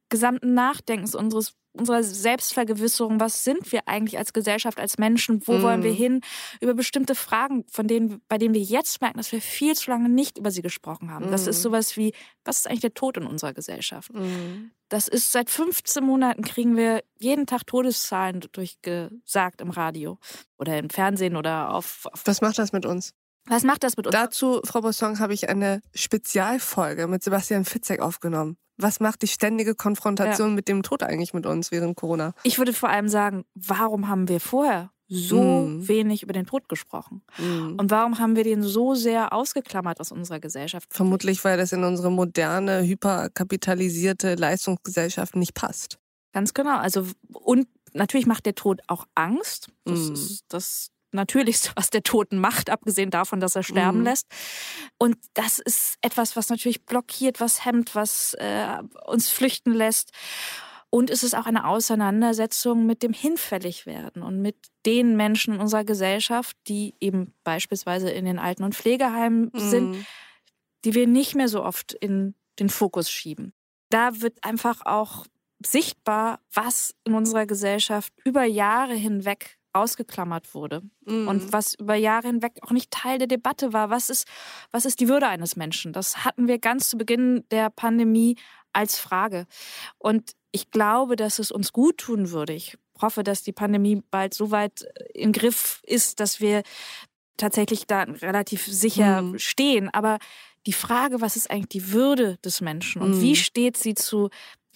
gesamten 0.09 0.53
Nachdenkens, 0.53 1.15
unseres 1.15 1.53
unserer 1.75 2.03
Selbstvergewisserung, 2.03 3.19
was 3.19 3.43
sind 3.43 3.71
wir 3.71 3.87
eigentlich 3.87 4.17
als 4.17 4.33
Gesellschaft, 4.33 4.79
als 4.79 4.97
Menschen, 4.97 5.45
wo 5.47 5.53
mm. 5.53 5.61
wollen 5.61 5.83
wir 5.83 5.91
hin, 5.91 6.21
über 6.61 6.73
bestimmte 6.73 7.15
Fragen, 7.15 7.65
von 7.71 7.87
denen, 7.87 8.21
bei 8.27 8.37
denen 8.37 8.53
wir 8.53 8.61
jetzt 8.61 9.01
merken, 9.01 9.17
dass 9.17 9.31
wir 9.31 9.41
viel 9.41 9.75
zu 9.75 9.91
lange 9.91 10.09
nicht 10.09 10.37
über 10.37 10.51
sie 10.51 10.61
gesprochen 10.61 11.11
haben. 11.11 11.27
Mm. 11.27 11.31
Das 11.31 11.47
ist 11.47 11.59
mhm. 11.59 11.63
sowas 11.63 11.97
wie, 11.97 12.13
was 12.43 12.59
ist 12.59 12.67
eigentlich 12.67 12.81
der 12.81 12.93
Tod 12.93 13.17
in 13.17 13.25
unserer 13.25 13.53
Gesellschaft? 13.53 14.13
Mm. 14.13 14.71
Das 14.89 15.07
ist 15.07 15.31
seit 15.31 15.49
15 15.49 16.03
Monaten 16.03 16.43
kriegen 16.43 16.77
wir 16.77 17.03
jeden 17.17 17.47
Tag 17.47 17.65
Todeszahlen 17.65 18.45
durchgesagt 18.51 19.61
im 19.61 19.71
Radio 19.71 20.19
oder 20.57 20.77
im 20.77 20.89
Fernsehen 20.89 21.35
oder 21.35 21.73
auf, 21.73 22.05
auf 22.11 22.21
Was 22.25 22.41
macht 22.41 22.59
das 22.59 22.71
mit 22.71 22.85
uns? 22.85 23.13
Was 23.47 23.63
macht 23.63 23.83
das 23.83 23.97
mit 23.97 24.07
uns? 24.07 24.13
Dazu, 24.13 24.61
Frau 24.63 24.81
Bossong, 24.81 25.19
habe 25.19 25.33
ich 25.33 25.49
eine 25.49 25.81
Spezialfolge 25.93 27.07
mit 27.07 27.23
Sebastian 27.23 27.65
Fitzek 27.65 27.99
aufgenommen. 27.99 28.57
Was 28.77 28.99
macht 28.99 29.21
die 29.21 29.27
ständige 29.27 29.75
Konfrontation 29.75 30.49
ja. 30.49 30.55
mit 30.55 30.67
dem 30.67 30.83
Tod 30.83 31.03
eigentlich 31.03 31.33
mit 31.33 31.45
uns 31.45 31.71
während 31.71 31.95
Corona? 31.95 32.33
Ich 32.43 32.57
würde 32.57 32.73
vor 32.73 32.89
allem 32.89 33.07
sagen, 33.07 33.45
warum 33.55 34.07
haben 34.07 34.27
wir 34.27 34.39
vorher 34.39 34.91
so 35.07 35.67
mm. 35.67 35.87
wenig 35.87 36.23
über 36.23 36.33
den 36.33 36.45
Tod 36.45 36.67
gesprochen? 36.67 37.21
Mm. 37.37 37.75
Und 37.77 37.91
warum 37.91 38.19
haben 38.19 38.35
wir 38.35 38.43
den 38.43 38.63
so 38.63 38.95
sehr 38.95 39.33
ausgeklammert 39.33 39.99
aus 39.99 40.11
unserer 40.11 40.39
Gesellschaft? 40.39 40.93
Vermutlich, 40.93 41.43
weil 41.45 41.57
das 41.57 41.71
in 41.71 41.83
unsere 41.83 42.11
moderne, 42.11 42.81
hyperkapitalisierte 42.81 44.35
Leistungsgesellschaft 44.35 45.35
nicht 45.35 45.53
passt. 45.53 45.99
Ganz 46.33 46.53
genau. 46.53 46.77
Also, 46.77 47.07
und 47.31 47.67
natürlich 47.93 48.25
macht 48.25 48.45
der 48.45 48.55
Tod 48.55 48.81
auch 48.87 49.05
Angst. 49.15 49.69
Das 49.85 50.09
mm. 50.09 50.13
ist 50.13 50.45
das 50.49 50.89
Natürlichste, 51.15 51.71
was 51.75 51.89
der 51.89 52.03
Toten 52.03 52.39
macht, 52.39 52.69
abgesehen 52.69 53.09
davon, 53.09 53.39
dass 53.39 53.55
er 53.55 53.63
sterben 53.63 53.99
mhm. 53.99 54.05
lässt. 54.05 54.27
Und 54.97 55.17
das 55.33 55.59
ist 55.59 55.97
etwas, 56.01 56.35
was 56.35 56.49
natürlich 56.49 56.85
blockiert, 56.85 57.39
was 57.39 57.65
hemmt, 57.65 57.95
was 57.95 58.33
äh, 58.35 58.77
uns 59.05 59.29
flüchten 59.29 59.73
lässt. 59.73 60.11
Und 60.89 61.09
es 61.09 61.23
ist 61.23 61.35
auch 61.35 61.45
eine 61.45 61.67
Auseinandersetzung 61.67 62.85
mit 62.85 63.03
dem 63.03 63.11
Hinfälligwerden 63.11 64.23
und 64.23 64.41
mit 64.41 64.55
den 64.85 65.17
Menschen 65.17 65.55
in 65.55 65.59
unserer 65.59 65.83
Gesellschaft, 65.83 66.55
die 66.67 66.93
eben 67.01 67.33
beispielsweise 67.43 68.09
in 68.11 68.23
den 68.23 68.39
Alten- 68.39 68.63
und 68.63 68.75
Pflegeheimen 68.75 69.51
mhm. 69.53 69.59
sind, 69.59 70.05
die 70.85 70.93
wir 70.93 71.07
nicht 71.07 71.35
mehr 71.35 71.49
so 71.49 71.63
oft 71.63 71.91
in 71.93 72.35
den 72.59 72.69
Fokus 72.69 73.09
schieben. 73.09 73.51
Da 73.89 74.21
wird 74.21 74.41
einfach 74.43 74.85
auch 74.85 75.25
sichtbar, 75.65 76.39
was 76.53 76.95
in 77.03 77.13
unserer 77.13 77.45
Gesellschaft 77.45 78.13
über 78.23 78.43
Jahre 78.45 78.93
hinweg 78.93 79.57
ausgeklammert 79.75 80.53
wurde 80.53 80.81
mhm. 81.05 81.27
und 81.27 81.53
was 81.53 81.73
über 81.75 81.95
Jahre 81.95 82.27
hinweg 82.27 82.59
auch 82.61 82.71
nicht 82.71 82.91
Teil 82.91 83.17
der 83.17 83.27
Debatte 83.27 83.73
war. 83.73 83.89
Was 83.89 84.09
ist, 84.09 84.27
was 84.71 84.85
ist 84.85 84.99
die 84.99 85.07
Würde 85.07 85.27
eines 85.27 85.55
Menschen? 85.55 85.93
Das 85.93 86.23
hatten 86.23 86.47
wir 86.47 86.59
ganz 86.59 86.89
zu 86.89 86.97
Beginn 86.97 87.43
der 87.51 87.69
Pandemie 87.69 88.37
als 88.73 88.97
Frage. 88.97 89.45
Und 89.97 90.31
ich 90.51 90.71
glaube, 90.71 91.15
dass 91.15 91.39
es 91.39 91.51
uns 91.51 91.73
gut 91.73 91.97
tun 91.97 92.31
würde. 92.31 92.53
Ich 92.53 92.77
hoffe, 93.01 93.23
dass 93.23 93.43
die 93.43 93.51
Pandemie 93.51 94.01
bald 94.09 94.33
so 94.33 94.51
weit 94.51 94.83
äh, 94.83 95.19
im 95.19 95.31
Griff 95.31 95.81
ist, 95.83 96.19
dass 96.19 96.39
wir 96.39 96.63
tatsächlich 97.37 97.87
da 97.87 98.03
relativ 98.03 98.65
sicher 98.65 99.21
mhm. 99.21 99.39
stehen. 99.39 99.89
Aber 99.93 100.19
die 100.65 100.73
Frage, 100.73 101.21
was 101.21 101.35
ist 101.35 101.51
eigentlich 101.51 101.69
die 101.69 101.91
Würde 101.91 102.37
des 102.37 102.61
Menschen 102.61 103.01
und 103.01 103.17
mhm. 103.17 103.21
wie 103.21 103.35
steht 103.35 103.77
sie 103.77 103.93
zu 103.93 104.29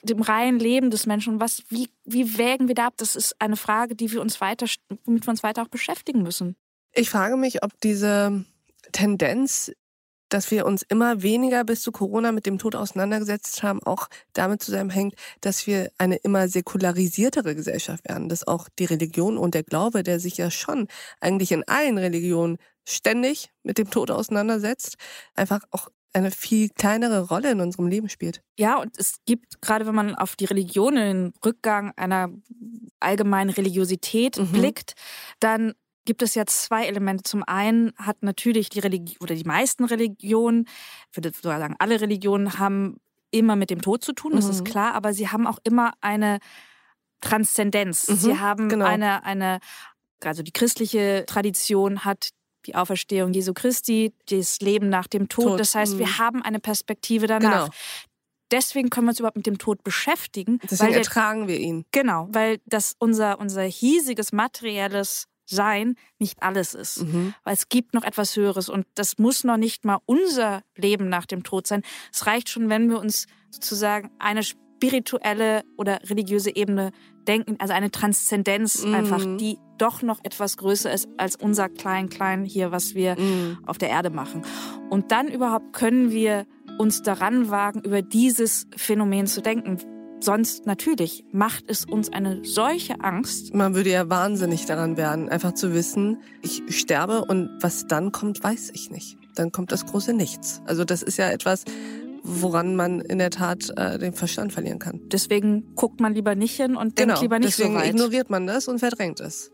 dem 0.04 0.22
reinen 0.22 0.60
Leben 0.60 0.91
des 0.91 1.06
Menschen 1.06 1.39
was, 1.39 1.64
wie, 1.70 1.89
wie 2.06 2.38
wägen 2.38 2.68
wir 2.68 2.76
da 2.76 2.88
ab? 2.88 2.93
Das 2.97 3.16
ist 3.16 3.36
eine 3.39 3.56
Frage, 3.56 3.95
die 3.95 4.12
wir 4.12 4.22
uns 4.22 4.41
weiter, 4.41 4.68
womit 5.06 5.26
wir 5.26 5.32
uns 5.32 5.43
weiter 5.43 5.64
auch 5.64 5.68
beschäftigen 5.68 6.22
müssen. 6.22 6.56
Ich 6.93 7.10
frage 7.10 7.38
mich, 7.38 7.64
ob 7.64 7.80
diese 7.82 8.45
Tendenz, 8.91 9.72
dass 10.30 10.52
wir 10.52 10.66
uns 10.66 10.84
immer 10.84 11.24
weniger 11.24 11.64
bis 11.64 11.82
zu 11.82 11.91
Corona 11.91 12.32
mit 12.32 12.45
dem 12.45 12.60
Tod 12.60 12.76
auseinandergesetzt 12.76 13.64
haben, 13.64 13.82
auch 13.84 14.08
damit 14.34 14.62
zusammenhängt, 14.62 15.16
dass 15.41 15.66
wir 15.68 15.91
eine 15.97 16.18
immer 16.18 16.47
säkularisiertere 16.47 17.56
Gesellschaft 17.56 18.08
werden, 18.08 18.30
dass 18.30 18.47
auch 18.47 18.70
die 18.78 18.86
Religion 18.86 19.38
und 19.38 19.56
der 19.56 19.64
Glaube, 19.64 20.04
der 20.04 20.20
sich 20.20 20.38
ja 20.38 20.52
schon 20.52 20.88
eigentlich 21.20 21.52
in 21.52 21.68
allen 21.68 21.97
Religionen 21.97 22.58
ständig 22.88 23.52
mit 23.64 23.78
dem 23.78 23.89
Tod 23.89 24.12
auseinandersetzt, 24.12 24.97
einfach 25.36 25.62
auch 25.72 25.89
eine 26.14 26.32
viel 26.32 26.70
kleinere 26.70 27.28
Rolle 27.28 27.51
in 27.51 27.62
unserem 27.62 27.88
Leben 27.88 28.10
spielt. 28.10 28.41
Ja, 28.57 28.78
und 28.78 28.97
es 28.97 29.16
gibt, 29.26 29.62
gerade 29.62 29.86
wenn 29.86 29.95
man 29.95 30.16
auf 30.16 30.36
die 30.36 30.45
Religion, 30.45 30.95
den 30.95 31.34
Rückgang 31.45 31.93
einer 31.95 32.30
allgemeinen 32.99 33.49
Religiosität 33.49 34.38
mhm. 34.38 34.51
blickt, 34.51 34.93
dann 35.39 35.74
gibt 36.05 36.22
es 36.24 36.34
ja 36.34 36.45
zwei 36.47 36.86
Elemente. 36.86 37.24
Zum 37.24 37.43
einen 37.43 37.93
hat 37.97 38.24
natürlich 38.24 38.70
die 38.70 38.80
Religion 38.80 39.18
oder 39.22 39.36
die 39.36 39.43
meisten 39.43 39.84
Religionen, 39.84 40.66
ich 41.12 41.18
würde 41.18 41.32
sogar 41.32 41.60
sagen, 41.60 41.76
alle 41.78 42.01
Religionen 42.01 42.57
haben 42.57 42.97
immer 43.32 43.55
mit 43.55 43.70
dem 43.70 43.82
Tod 43.82 44.03
zu 44.03 44.14
tun, 44.14 44.32
das 44.34 44.45
mhm. 44.45 44.51
ist 44.51 44.66
klar, 44.66 44.95
aber 44.95 45.14
sie 45.14 45.28
haben 45.28 45.45
auch 45.45 45.60
immer 45.64 45.93
eine 46.01 46.39
Transzendenz. 47.22 48.07
Mhm, 48.07 48.16
sie 48.16 48.39
haben 48.39 48.70
genau. 48.70 48.86
eine, 48.86 49.24
eine, 49.24 49.60
also 50.24 50.41
die 50.41 50.51
christliche 50.51 51.26
Tradition 51.28 52.05
hat 52.05 52.30
die 52.66 52.76
Auferstehung 52.76 53.34
Jesu 53.34 53.53
Christi, 53.53 54.14
das 54.30 54.60
Leben 54.60 54.89
nach 54.89 55.07
dem 55.07 55.30
Tod. 55.30 55.45
Tod. 55.45 55.60
Das 55.60 55.76
heißt, 55.76 55.97
wir 55.97 56.07
mhm. 56.07 56.18
haben 56.18 56.41
eine 56.41 56.60
Perspektive 56.60 57.28
danach. 57.28 57.66
Genau. 57.66 57.76
Deswegen 58.51 58.89
können 58.89 59.05
wir 59.05 59.12
uns 59.12 59.20
überhaupt 59.20 59.38
mit 59.38 59.45
dem 59.45 59.57
Tod 59.60 59.84
beschäftigen. 59.84 60.60
Deswegen 60.64 60.91
der, 60.91 60.99
ertragen 60.99 61.47
wir 61.47 61.60
ihn. 61.60 61.86
Genau, 61.91 62.28
weil 62.32 62.60
das 62.66 62.95
unser, 62.97 63.39
unser 63.39 63.62
hiesiges 63.64 64.32
materielles 64.32 65.28
sein 65.45 65.95
nicht 66.20 66.41
alles 66.41 66.74
ist. 66.74 67.03
Mhm. 67.03 67.34
Weil 67.43 67.53
es 67.53 67.70
gibt 67.70 67.93
noch 67.93 68.03
etwas 68.03 68.36
Höheres 68.36 68.70
und 68.70 68.86
das 68.95 69.18
muss 69.18 69.43
noch 69.43 69.57
nicht 69.57 69.86
mal 69.86 69.99
unser 70.05 70.62
Leben 70.76 71.10
nach 71.10 71.26
dem 71.26 71.43
Tod 71.43 71.68
sein. 71.68 71.84
Es 72.12 72.26
reicht 72.28 72.49
schon, 72.49 72.70
wenn 72.70 72.89
wir 72.89 72.99
uns 72.99 73.28
sozusagen 73.49 74.12
eine 74.20 74.43
spirituelle 74.80 75.64
oder 75.78 76.00
religiöse 76.10 76.56
Ebene 76.56 76.92
denken, 77.28 77.58
also 77.60 77.74
eine 77.74 77.92
Transzendenz 77.92 78.86
mhm. 78.86 78.94
einfach, 78.96 79.24
die 79.38 79.58
doch 79.78 80.02
noch 80.02 80.20
etwas 80.24 80.58
größer 80.58 80.92
ist 80.92 81.10
als 81.18 81.36
unser 81.36 81.68
Klein-Klein 81.68 82.46
hier, 82.46 82.72
was 82.72 82.96
wir 82.96 83.20
mhm. 83.20 83.58
auf 83.66 83.78
der 83.78 83.90
Erde 83.90 84.10
machen. 84.10 84.44
Und 84.90 85.12
dann 85.12 85.28
überhaupt 85.28 85.74
können 85.74 86.12
wir 86.12 86.46
uns 86.78 87.02
daran 87.02 87.50
wagen, 87.50 87.82
über 87.82 88.02
dieses 88.02 88.68
Phänomen 88.76 89.28
zu 89.28 89.42
denken. 89.42 89.78
Sonst 90.22 90.66
natürlich 90.66 91.26
macht 91.32 91.66
es 91.68 91.86
uns 91.86 92.12
eine 92.12 92.44
solche 92.46 93.02
Angst. 93.02 93.54
Man 93.54 93.76
würde 93.76 93.90
ja 93.90 94.10
wahnsinnig 94.10 94.66
daran 94.66 94.96
werden, 94.96 95.30
einfach 95.30 95.54
zu 95.54 95.74
wissen, 95.74 96.18
ich 96.42 96.64
sterbe 96.70 97.26
und 97.26 97.50
was 97.62 97.88
dann 97.88 98.12
kommt, 98.12 98.42
weiß 98.44 98.72
ich 98.74 98.92
nicht. 98.92 99.18
Dann 99.36 99.52
kommt 99.52 99.72
das 99.72 99.86
große 99.86 100.14
Nichts. 100.14 100.62
Also 100.66 100.84
das 100.84 101.04
ist 101.04 101.18
ja 101.18 101.30
etwas, 101.30 101.64
woran 102.30 102.76
man 102.76 103.02
in 103.02 103.18
der 103.18 103.32
Tat 103.32 103.72
äh, 103.76 103.98
den 103.98 104.14
Verstand 104.14 104.54
verlieren 104.54 104.80
kann. 104.80 105.02
Deswegen 105.06 105.74
guckt 105.76 106.00
man 106.00 106.14
lieber 106.14 106.36
nicht 106.36 106.56
hin 106.56 106.76
und 106.76 106.98
denkt 106.98 107.14
genau, 107.14 107.22
lieber 107.22 107.40
nicht 107.40 107.56
so 107.56 107.64
weit. 107.64 107.72
Deswegen 107.74 107.90
ignoriert 107.90 108.30
man 108.30 108.46
das 108.46 108.68
und 108.68 108.80
verdrängt 108.80 109.20
es. 109.20 109.52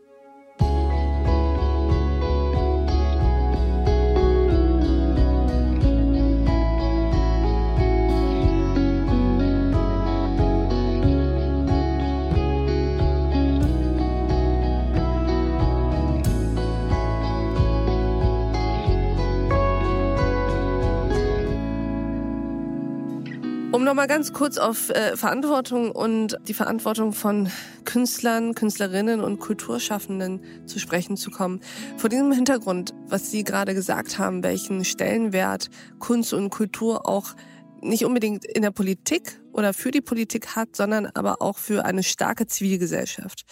Um 23.86 23.90
nochmal 23.90 24.08
ganz 24.08 24.32
kurz 24.32 24.58
auf 24.58 24.90
äh, 24.90 25.16
Verantwortung 25.16 25.92
und 25.92 26.38
die 26.48 26.54
Verantwortung 26.54 27.12
von 27.12 27.48
Künstlern, 27.84 28.56
Künstlerinnen 28.56 29.20
und 29.20 29.38
Kulturschaffenden 29.38 30.40
zu 30.66 30.80
sprechen 30.80 31.16
zu 31.16 31.30
kommen. 31.30 31.60
Vor 31.96 32.10
diesem 32.10 32.32
Hintergrund, 32.32 32.94
was 33.06 33.30
Sie 33.30 33.44
gerade 33.44 33.74
gesagt 33.74 34.18
haben, 34.18 34.42
welchen 34.42 34.84
Stellenwert 34.84 35.70
Kunst 36.00 36.32
und 36.32 36.50
Kultur 36.50 37.08
auch 37.08 37.36
nicht 37.80 38.04
unbedingt 38.04 38.44
in 38.44 38.62
der 38.62 38.72
Politik 38.72 39.40
oder 39.52 39.72
für 39.72 39.92
die 39.92 40.00
Politik 40.00 40.56
hat, 40.56 40.74
sondern 40.74 41.06
aber 41.14 41.40
auch 41.40 41.58
für 41.58 41.84
eine 41.84 42.02
starke 42.02 42.48
Zivilgesellschaft. 42.48 43.44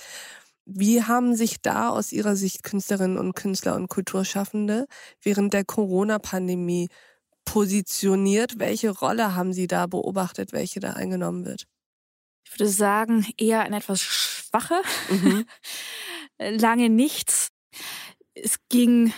Wie 0.64 1.05
haben 1.05 1.37
sich 1.37 1.62
da 1.62 1.91
aus 1.91 2.11
Ihrer 2.11 2.35
Sicht 2.35 2.64
Künstlerinnen 2.64 3.18
und 3.18 3.37
Künstler 3.37 3.76
und 3.76 3.87
Kulturschaffende 3.87 4.87
während 5.22 5.53
der 5.53 5.64
Corona-Pandemie 5.64 6.89
positioniert? 7.45 8.59
Welche 8.59 8.90
Rolle 8.90 9.34
haben 9.34 9.53
Sie 9.53 9.66
da 9.66 9.86
beobachtet, 9.86 10.53
welche 10.53 10.80
da 10.80 10.92
eingenommen 10.92 11.45
wird? 11.45 11.66
Ich 12.45 12.53
würde 12.53 12.68
sagen, 12.68 13.26
eher 13.38 13.62
eine 13.62 13.76
etwas 13.76 14.01
schwache. 14.03 14.80
Mhm. 15.09 15.47
Lange 16.38 16.90
nichts. 16.90 17.49
Es 18.34 18.59
ging 18.68 19.12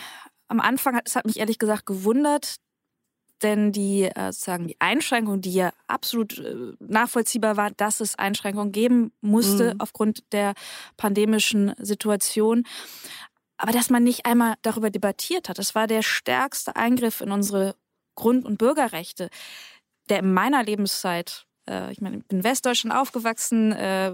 am 0.48 0.60
Anfang, 0.60 1.00
es 1.04 1.16
hat 1.16 1.26
mich 1.26 1.38
ehrlich 1.38 1.58
gesagt 1.58 1.86
gewundert, 1.86 2.56
denn 3.42 3.72
die 3.72 4.04
äh, 4.04 4.32
sozusagen 4.32 4.68
die 4.68 4.80
Einschränkung, 4.80 5.40
die 5.40 5.52
ja 5.52 5.72
absolut 5.86 6.38
äh, 6.38 6.72
nachvollziehbar 6.80 7.56
war, 7.56 7.70
dass 7.70 8.00
es 8.00 8.14
Einschränkungen 8.16 8.72
geben 8.72 9.12
musste 9.20 9.74
mhm. 9.74 9.80
aufgrund 9.80 10.32
der 10.32 10.54
pandemischen 10.96 11.74
Situation. 11.78 12.64
Aber 13.58 13.72
dass 13.72 13.90
man 13.90 14.04
nicht 14.04 14.26
einmal 14.26 14.54
darüber 14.62 14.90
debattiert 14.90 15.48
hat, 15.48 15.58
das 15.58 15.74
war 15.74 15.86
der 15.86 16.02
stärkste 16.02 16.76
Eingriff 16.76 17.20
in 17.20 17.32
unsere 17.32 17.74
Grund- 18.16 18.44
und 18.44 18.58
Bürgerrechte, 18.58 19.30
der 20.08 20.18
in 20.18 20.34
meiner 20.34 20.64
Lebenszeit 20.64 21.46
äh, 21.68 21.92
ich 21.92 22.00
meine, 22.00 22.18
ich 22.18 22.26
bin 22.26 22.38
in 22.38 22.44
Westdeutschland 22.44 22.96
aufgewachsen, 22.96 23.72
äh, 23.72 24.12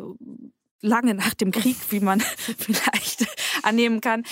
lange 0.81 1.15
nach 1.15 1.35
dem 1.35 1.53
Krieg, 1.53 1.77
wie 1.91 2.01
man 2.01 2.21
vielleicht 2.59 3.27
annehmen 3.63 4.01
kann 4.01 4.25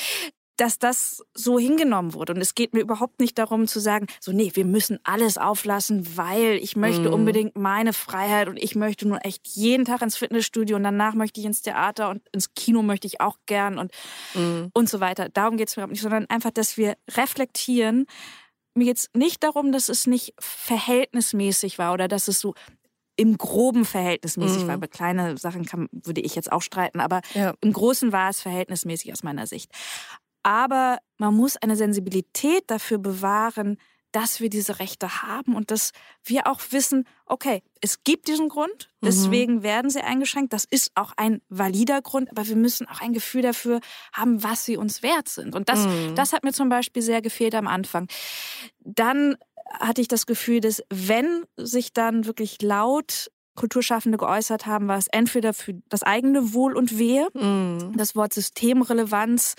dass 0.60 0.78
das 0.78 1.24
so 1.32 1.58
hingenommen 1.58 2.12
wurde. 2.12 2.34
Und 2.34 2.40
es 2.42 2.54
geht 2.54 2.74
mir 2.74 2.80
überhaupt 2.80 3.18
nicht 3.18 3.38
darum 3.38 3.66
zu 3.66 3.80
sagen, 3.80 4.06
so, 4.20 4.30
nee, 4.30 4.50
wir 4.52 4.66
müssen 4.66 4.98
alles 5.04 5.38
auflassen, 5.38 6.18
weil 6.18 6.58
ich 6.60 6.76
möchte 6.76 7.08
mm. 7.08 7.14
unbedingt 7.14 7.56
meine 7.56 7.94
Freiheit 7.94 8.46
und 8.46 8.58
ich 8.58 8.74
möchte 8.74 9.08
nur 9.08 9.24
echt 9.24 9.48
jeden 9.48 9.86
Tag 9.86 10.02
ins 10.02 10.18
Fitnessstudio 10.18 10.76
und 10.76 10.82
danach 10.82 11.14
möchte 11.14 11.40
ich 11.40 11.46
ins 11.46 11.62
Theater 11.62 12.10
und 12.10 12.20
ins 12.32 12.52
Kino 12.52 12.82
möchte 12.82 13.06
ich 13.06 13.22
auch 13.22 13.38
gern 13.46 13.78
und, 13.78 13.90
mm. 14.34 14.66
und 14.74 14.86
so 14.86 15.00
weiter. 15.00 15.30
Darum 15.30 15.56
geht 15.56 15.68
es 15.68 15.76
mir 15.78 15.80
überhaupt 15.80 15.92
nicht, 15.92 16.02
sondern 16.02 16.26
einfach, 16.28 16.50
dass 16.50 16.76
wir 16.76 16.94
reflektieren. 17.08 18.04
Mir 18.74 18.86
geht 18.86 18.98
es 18.98 19.10
nicht 19.14 19.42
darum, 19.42 19.72
dass 19.72 19.88
es 19.88 20.06
nicht 20.06 20.34
verhältnismäßig 20.38 21.78
war 21.78 21.92
oder 21.92 22.08
dass 22.08 22.28
es 22.28 22.40
so 22.40 22.54
im 23.16 23.36
groben 23.36 23.84
verhältnismäßig, 23.84 24.62
mhm. 24.62 24.68
weil 24.68 24.78
bei 24.78 24.86
kleinen 24.86 25.36
Sachen 25.36 25.66
kann, 25.66 25.88
würde 25.92 26.22
ich 26.22 26.34
jetzt 26.34 26.50
auch 26.50 26.62
streiten, 26.62 27.00
aber 27.00 27.20
ja. 27.34 27.54
im 27.60 27.72
Großen 27.72 28.12
war 28.12 28.30
es 28.30 28.40
verhältnismäßig 28.40 29.12
aus 29.12 29.22
meiner 29.22 29.46
Sicht. 29.46 29.70
Aber 30.42 30.98
man 31.18 31.34
muss 31.34 31.56
eine 31.58 31.76
Sensibilität 31.76 32.64
dafür 32.68 32.96
bewahren, 32.96 33.76
dass 34.12 34.40
wir 34.40 34.50
diese 34.50 34.78
Rechte 34.78 35.22
haben 35.22 35.54
und 35.54 35.70
dass 35.70 35.92
wir 36.24 36.46
auch 36.46 36.60
wissen, 36.70 37.06
okay, 37.26 37.62
es 37.80 38.02
gibt 38.02 38.28
diesen 38.28 38.48
Grund, 38.48 38.90
mhm. 39.00 39.06
deswegen 39.06 39.54
mhm. 39.56 39.62
werden 39.62 39.90
sie 39.90 40.00
eingeschränkt. 40.00 40.52
Das 40.52 40.64
ist 40.64 40.92
auch 40.94 41.12
ein 41.16 41.40
valider 41.48 42.02
Grund, 42.02 42.30
aber 42.30 42.46
wir 42.46 42.56
müssen 42.56 42.88
auch 42.88 43.00
ein 43.00 43.12
Gefühl 43.12 43.42
dafür 43.42 43.80
haben, 44.12 44.42
was 44.42 44.64
sie 44.64 44.76
uns 44.76 45.02
wert 45.02 45.28
sind. 45.28 45.54
Und 45.54 45.68
das, 45.68 45.86
mhm. 45.86 46.14
das 46.14 46.32
hat 46.32 46.44
mir 46.44 46.52
zum 46.52 46.68
Beispiel 46.68 47.02
sehr 47.02 47.22
gefehlt 47.22 47.54
am 47.54 47.66
Anfang. 47.66 48.08
Dann 48.80 49.36
hatte 49.78 50.00
ich 50.00 50.08
das 50.08 50.26
Gefühl, 50.26 50.60
dass 50.60 50.82
wenn 50.90 51.44
sich 51.56 51.92
dann 51.92 52.26
wirklich 52.26 52.60
laut 52.62 53.30
Kulturschaffende 53.54 54.18
geäußert 54.18 54.66
haben, 54.66 54.88
war 54.88 54.98
es 54.98 55.06
entweder 55.08 55.52
für 55.52 55.74
das 55.88 56.02
eigene 56.02 56.54
Wohl 56.54 56.76
und 56.76 56.98
Wehe, 56.98 57.28
mhm. 57.34 57.92
das 57.96 58.16
Wort 58.16 58.32
Systemrelevanz, 58.32 59.54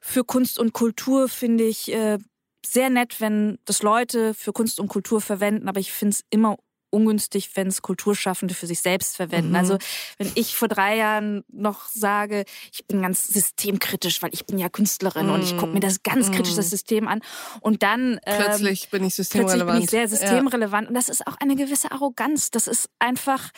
für 0.00 0.24
Kunst 0.24 0.60
und 0.60 0.72
Kultur 0.72 1.28
finde 1.28 1.64
ich 1.64 1.92
äh, 1.92 2.18
sehr 2.66 2.90
nett, 2.90 3.20
wenn 3.20 3.58
das 3.64 3.82
Leute 3.82 4.34
für 4.34 4.52
Kunst 4.52 4.80
und 4.80 4.88
Kultur 4.88 5.20
verwenden, 5.20 5.68
aber 5.68 5.80
ich 5.80 5.92
finde 5.92 6.14
es 6.14 6.24
immer 6.30 6.56
ungünstig, 6.90 7.50
wenn 7.54 7.66
es 7.66 7.82
Kulturschaffende 7.82 8.54
für 8.54 8.66
sich 8.66 8.80
selbst 8.80 9.16
verwenden. 9.16 9.50
Mhm. 9.50 9.56
Also 9.56 9.78
wenn 10.18 10.30
ich 10.34 10.56
vor 10.56 10.68
drei 10.68 10.96
Jahren 10.96 11.44
noch 11.52 11.86
sage, 11.86 12.44
ich 12.72 12.86
bin 12.86 13.02
ganz 13.02 13.26
systemkritisch, 13.28 14.22
weil 14.22 14.30
ich 14.32 14.46
bin 14.46 14.58
ja 14.58 14.68
Künstlerin 14.68 15.26
mhm. 15.26 15.32
und 15.34 15.42
ich 15.42 15.56
gucke 15.56 15.72
mir 15.72 15.80
das 15.80 16.02
ganz 16.02 16.30
kritisch 16.30 16.54
das 16.54 16.66
mhm. 16.66 16.70
System 16.70 17.08
an 17.08 17.20
und 17.60 17.82
dann 17.82 18.18
ähm, 18.24 18.42
plötzlich 18.42 18.88
bin 18.90 19.04
ich 19.04 19.14
systemrelevant. 19.14 19.66
Plötzlich 19.66 19.74
bin 19.74 19.84
ich 19.84 19.90
sehr 19.90 20.08
systemrelevant 20.08 20.84
ja. 20.84 20.88
und 20.88 20.94
das 20.94 21.08
ist 21.08 21.26
auch 21.26 21.36
eine 21.38 21.56
gewisse 21.56 21.90
Arroganz. 21.90 22.50
Das 22.50 22.66
ist 22.66 22.88
einfach, 22.98 23.50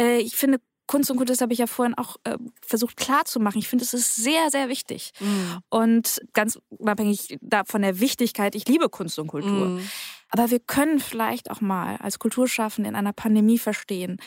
äh, 0.00 0.18
ich 0.18 0.36
finde 0.36 0.58
Kunst 0.88 1.10
und 1.10 1.18
Kultur, 1.18 1.34
das 1.34 1.40
habe 1.40 1.52
ich 1.52 1.60
ja 1.60 1.68
vorhin 1.68 1.94
auch 1.94 2.16
äh, 2.24 2.36
versucht 2.66 2.96
klarzumachen. 2.96 3.60
Ich 3.60 3.68
finde, 3.68 3.84
es 3.84 3.94
ist 3.94 4.16
sehr, 4.16 4.50
sehr 4.50 4.68
wichtig. 4.68 5.12
Mhm. 5.20 5.58
Und 5.68 6.20
ganz 6.32 6.58
unabhängig 6.70 7.38
von 7.66 7.82
der 7.82 8.00
Wichtigkeit, 8.00 8.56
ich 8.56 8.66
liebe 8.66 8.88
Kunst 8.88 9.18
und 9.20 9.28
Kultur. 9.28 9.66
Mhm. 9.66 9.88
Aber 10.30 10.50
wir 10.50 10.58
können 10.58 10.98
vielleicht 10.98 11.50
auch 11.50 11.60
mal 11.60 11.96
als 11.98 12.18
Kulturschaffende 12.18 12.90
in 12.90 12.96
einer 12.96 13.12
Pandemie 13.12 13.58
verstehen, 13.58 14.18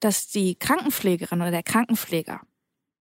dass 0.00 0.28
die 0.28 0.56
Krankenpflegerin 0.56 1.40
oder 1.40 1.50
der 1.50 1.62
Krankenpfleger 1.62 2.40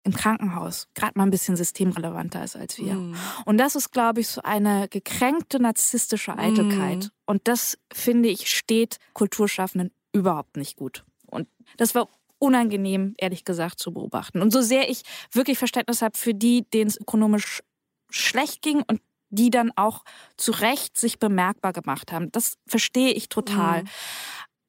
im 0.03 0.13
Krankenhaus 0.13 0.87
gerade 0.95 1.13
mal 1.15 1.23
ein 1.23 1.29
bisschen 1.29 1.55
systemrelevanter 1.55 2.43
ist 2.43 2.55
als 2.55 2.77
wir. 2.77 2.95
Mm. 2.95 3.15
Und 3.45 3.57
das 3.57 3.75
ist, 3.75 3.91
glaube 3.91 4.21
ich, 4.21 4.29
so 4.29 4.41
eine 4.41 4.87
gekränkte 4.87 5.61
narzisstische 5.61 6.37
Eitelkeit. 6.37 7.05
Mm. 7.05 7.09
Und 7.25 7.47
das, 7.47 7.77
finde 7.93 8.29
ich, 8.29 8.49
steht 8.49 8.97
Kulturschaffenden 9.13 9.91
überhaupt 10.13 10.57
nicht 10.57 10.77
gut. 10.77 11.03
Und 11.27 11.47
das 11.77 11.95
war 11.95 12.09
unangenehm, 12.39 13.13
ehrlich 13.17 13.45
gesagt, 13.45 13.79
zu 13.79 13.93
beobachten. 13.93 14.41
Und 14.41 14.51
so 14.51 14.61
sehr 14.61 14.89
ich 14.89 15.03
wirklich 15.31 15.57
Verständnis 15.57 16.01
habe 16.01 16.17
für 16.17 16.33
die, 16.33 16.63
denen 16.69 16.89
es 16.89 16.99
ökonomisch 16.99 17.61
schlecht 18.09 18.61
ging 18.61 18.83
und 18.87 19.01
die 19.29 19.51
dann 19.51 19.71
auch 19.75 20.03
zu 20.37 20.51
Recht 20.51 20.97
sich 20.97 21.19
bemerkbar 21.19 21.73
gemacht 21.73 22.11
haben. 22.11 22.31
Das 22.31 22.55
verstehe 22.65 23.11
ich 23.11 23.29
total. 23.29 23.83
Mhm. 23.83 23.89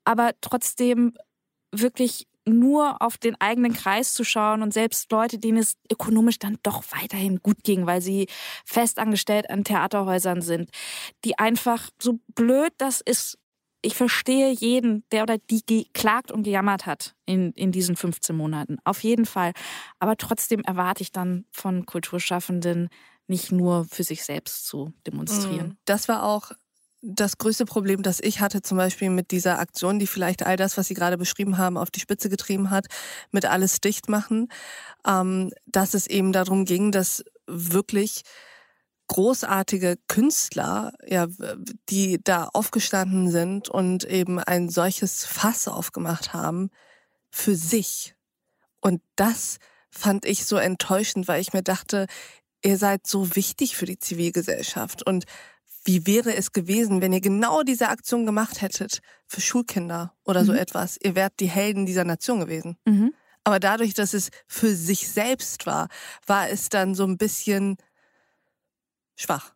Aber 0.05 0.33
trotzdem 0.41 1.15
wirklich 1.73 2.27
nur 2.47 3.01
auf 3.01 3.19
den 3.19 3.41
eigenen 3.41 3.73
Kreis 3.73 4.15
zu 4.15 4.25
schauen 4.25 4.63
und 4.63 4.73
selbst 4.73 5.11
Leute, 5.13 5.39
denen 5.39 5.59
es 5.59 5.77
ökonomisch 5.91 6.39
dann 6.39 6.59
doch 6.63 6.83
weiterhin 6.91 7.41
gut 7.43 7.63
ging, 7.65 7.87
weil 7.87 8.01
sie 8.01 8.29
festangestellt 8.65 9.51
an 9.51 9.65
Theaterhäusern 9.65 10.43
sind, 10.43 10.71
die 11.25 11.39
einfach 11.39 11.91
so 12.01 12.19
blöd 12.35 12.73
das 12.79 13.01
ist, 13.01 13.39
ich 13.83 13.95
verstehe 13.95 14.51
jeden, 14.51 15.05
der 15.11 15.23
oder 15.23 15.39
die 15.39 15.65
geklagt 15.65 16.31
und 16.31 16.43
gejammert 16.43 16.87
hat 16.87 17.15
in, 17.27 17.53
in 17.53 17.73
diesen 17.73 17.97
15 17.97 18.37
Monaten. 18.37 18.79
Auf 18.85 19.03
jeden 19.03 19.27
Fall. 19.27 19.53
Aber 19.99 20.17
trotzdem 20.17 20.61
erwarte 20.61 21.03
ich 21.03 21.13
dann 21.13 21.47
von 21.51 21.87
Kulturschaffenden 21.87 22.89
nicht 23.27 23.53
nur 23.53 23.87
für 23.87 24.03
sich 24.03 24.25
selbst 24.25 24.67
zu 24.67 24.93
demonstrieren. 25.07 25.69
Mm, 25.69 25.79
das 25.85 26.09
war 26.09 26.25
auch 26.25 26.51
das 27.03 27.39
größte 27.39 27.65
Problem, 27.65 28.03
das 28.03 28.21
ich 28.21 28.41
hatte, 28.41 28.61
zum 28.61 28.77
Beispiel 28.77 29.09
mit 29.09 29.31
dieser 29.31 29.59
Aktion, 29.59 29.99
die 29.99 30.07
vielleicht 30.07 30.45
all 30.45 30.57
das, 30.57 30.77
was 30.77 30.89
Sie 30.89 30.95
gerade 30.95 31.17
beschrieben 31.17 31.57
haben, 31.57 31.79
auf 31.79 31.91
die 31.91 32.01
Spitze 32.01 32.29
getrieben 32.29 32.71
hat, 32.71 32.87
mit 33.31 33.47
alles 33.47 33.81
dicht 33.81 34.09
machen, 34.09 34.49
ähm, 35.07 35.53
dass 35.67 35.95
es 35.95 36.07
eben 36.07 36.33
darum 36.33 36.67
ging, 36.67 36.93
dass 36.93 37.25
wirklich 37.47 38.23
großartige 39.11 39.99
Künstler, 40.07 40.93
ja, 41.05 41.27
die 41.89 42.23
da 42.23 42.49
aufgestanden 42.53 43.29
sind 43.29 43.69
und 43.69 44.05
eben 44.05 44.39
ein 44.39 44.69
solches 44.69 45.25
Fass 45.25 45.67
aufgemacht 45.67 46.33
haben 46.33 46.71
für 47.29 47.57
sich. 47.57 48.15
Und 48.81 49.03
das 49.17 49.59
fand 49.91 50.25
ich 50.25 50.45
so 50.45 50.57
enttäuschend, 50.57 51.27
weil 51.27 51.41
ich 51.41 51.53
mir 51.53 51.65
dachte, 51.65 52.07
ihr 52.65 52.79
seid 52.79 53.05
so 53.05 53.35
wichtig 53.35 53.77
für 53.77 53.87
die 53.87 53.99
Zivilgesellschaft 53.99 55.05
und 55.05 55.25
wie 55.83 56.07
wäre 56.07 56.37
es 56.37 56.53
gewesen, 56.53 57.03
wenn 57.03 57.13
ihr 57.13 57.21
genau 57.21 57.65
diese 57.65 57.89
Aktion 57.89 58.27
gemacht 58.27 58.63
hättet 58.63 59.01
für 59.27 59.41
Schulkinder 59.41 60.15
oder 60.25 60.43
mhm. 60.43 60.47
so 60.47 60.53
etwas? 60.53 60.99
Ihr 61.03 61.17
wärt 61.17 61.41
die 61.41 61.49
Helden 61.49 61.85
dieser 61.85 62.05
Nation 62.05 62.39
gewesen. 62.39 62.77
Mhm. 62.85 63.13
Aber 63.43 63.59
dadurch, 63.59 63.95
dass 63.95 64.15
es 64.15 64.29
für 64.47 64.77
sich 64.77 65.09
selbst 65.09 65.67
war, 65.67 65.89
war 66.27 66.49
es 66.49 66.69
dann 66.69 66.95
so 66.95 67.05
ein 67.05 67.17
bisschen 67.17 67.77
schwach. 69.21 69.53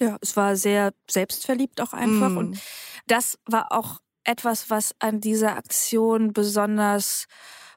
Ja, 0.00 0.18
es 0.20 0.36
war 0.36 0.56
sehr 0.56 0.92
selbstverliebt 1.10 1.80
auch 1.80 1.92
einfach. 1.92 2.30
Mm. 2.30 2.36
Und 2.36 2.58
das 3.06 3.38
war 3.46 3.72
auch 3.72 4.00
etwas, 4.24 4.68
was 4.68 4.94
an 4.98 5.20
dieser 5.20 5.56
Aktion 5.56 6.32
besonders 6.32 7.26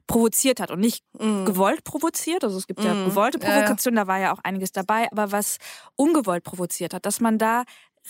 provoziert 0.08 0.60
hat 0.60 0.72
und 0.72 0.80
nicht 0.80 1.06
mm. 1.14 1.46
gewollt 1.46 1.84
provoziert. 1.84 2.44
Also 2.44 2.58
es 2.58 2.68
gibt 2.68 2.82
mm. 2.82 2.86
ja 2.86 3.06
gewollte 3.06 3.40
Provokation, 3.40 3.94
ja, 3.94 4.02
ja. 4.02 4.06
da 4.06 4.08
war 4.08 4.20
ja 4.20 4.34
auch 4.34 4.40
einiges 4.44 4.72
dabei, 4.72 5.10
aber 5.12 5.32
was 5.32 5.58
ungewollt 5.96 6.44
provoziert 6.44 6.94
hat, 6.94 7.06
dass 7.06 7.22
man 7.22 7.38
da 7.38 7.64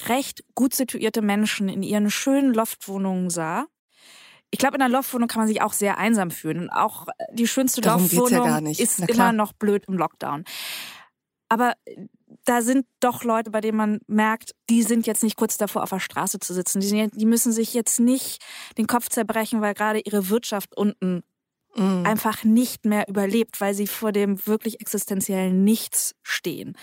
recht 0.07 0.43
gut 0.55 0.73
situierte 0.73 1.21
Menschen 1.21 1.69
in 1.69 1.83
ihren 1.83 2.09
schönen 2.09 2.53
Loftwohnungen 2.53 3.29
sah. 3.29 3.65
Ich 4.51 4.57
glaube, 4.57 4.77
in 4.77 4.81
einer 4.81 4.91
Loftwohnung 4.91 5.27
kann 5.27 5.41
man 5.41 5.47
sich 5.47 5.61
auch 5.61 5.73
sehr 5.73 5.97
einsam 5.97 6.31
fühlen. 6.31 6.61
Und 6.61 6.69
auch 6.69 7.07
die 7.33 7.47
schönste 7.47 7.81
Darum 7.81 8.01
Loftwohnung 8.01 8.47
ja 8.47 8.71
ist 8.71 8.99
immer 8.99 9.31
noch 9.31 9.53
blöd 9.53 9.85
im 9.87 9.95
Lockdown. 9.95 10.45
Aber 11.49 11.73
da 12.49 12.63
sind 12.63 12.87
doch 12.99 13.23
Leute, 13.23 13.51
bei 13.51 13.61
denen 13.61 13.77
man 13.77 13.99
merkt, 14.07 14.55
die 14.71 14.81
sind 14.81 15.05
jetzt 15.05 15.21
nicht 15.21 15.37
kurz 15.37 15.59
davor, 15.59 15.83
auf 15.83 15.91
der 15.91 15.99
Straße 15.99 16.39
zu 16.39 16.55
sitzen. 16.55 16.79
Die, 16.79 17.07
die 17.13 17.25
müssen 17.27 17.51
sich 17.51 17.75
jetzt 17.75 17.99
nicht 17.99 18.41
den 18.75 18.87
Kopf 18.87 19.07
zerbrechen, 19.09 19.61
weil 19.61 19.75
gerade 19.75 19.99
ihre 19.99 20.29
Wirtschaft 20.29 20.75
unten 20.75 21.21
mm. 21.75 22.05
einfach 22.07 22.43
nicht 22.43 22.85
mehr 22.85 23.07
überlebt, 23.07 23.61
weil 23.61 23.75
sie 23.75 23.85
vor 23.85 24.11
dem 24.11 24.47
wirklich 24.47 24.81
existenziellen 24.81 25.63
Nichts 25.63 26.15
stehen. 26.23 26.75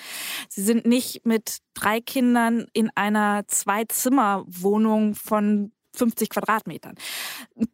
Sie 0.49 0.63
sind 0.63 0.87
nicht 0.87 1.27
mit 1.27 1.59
drei 1.75 2.01
Kindern 2.01 2.67
in 2.73 2.93
einer 2.95 3.49
Zwei-Zimmer-Wohnung 3.49 5.17
von 5.17 5.73
50 5.97 6.31
Quadratmetern. 6.31 6.95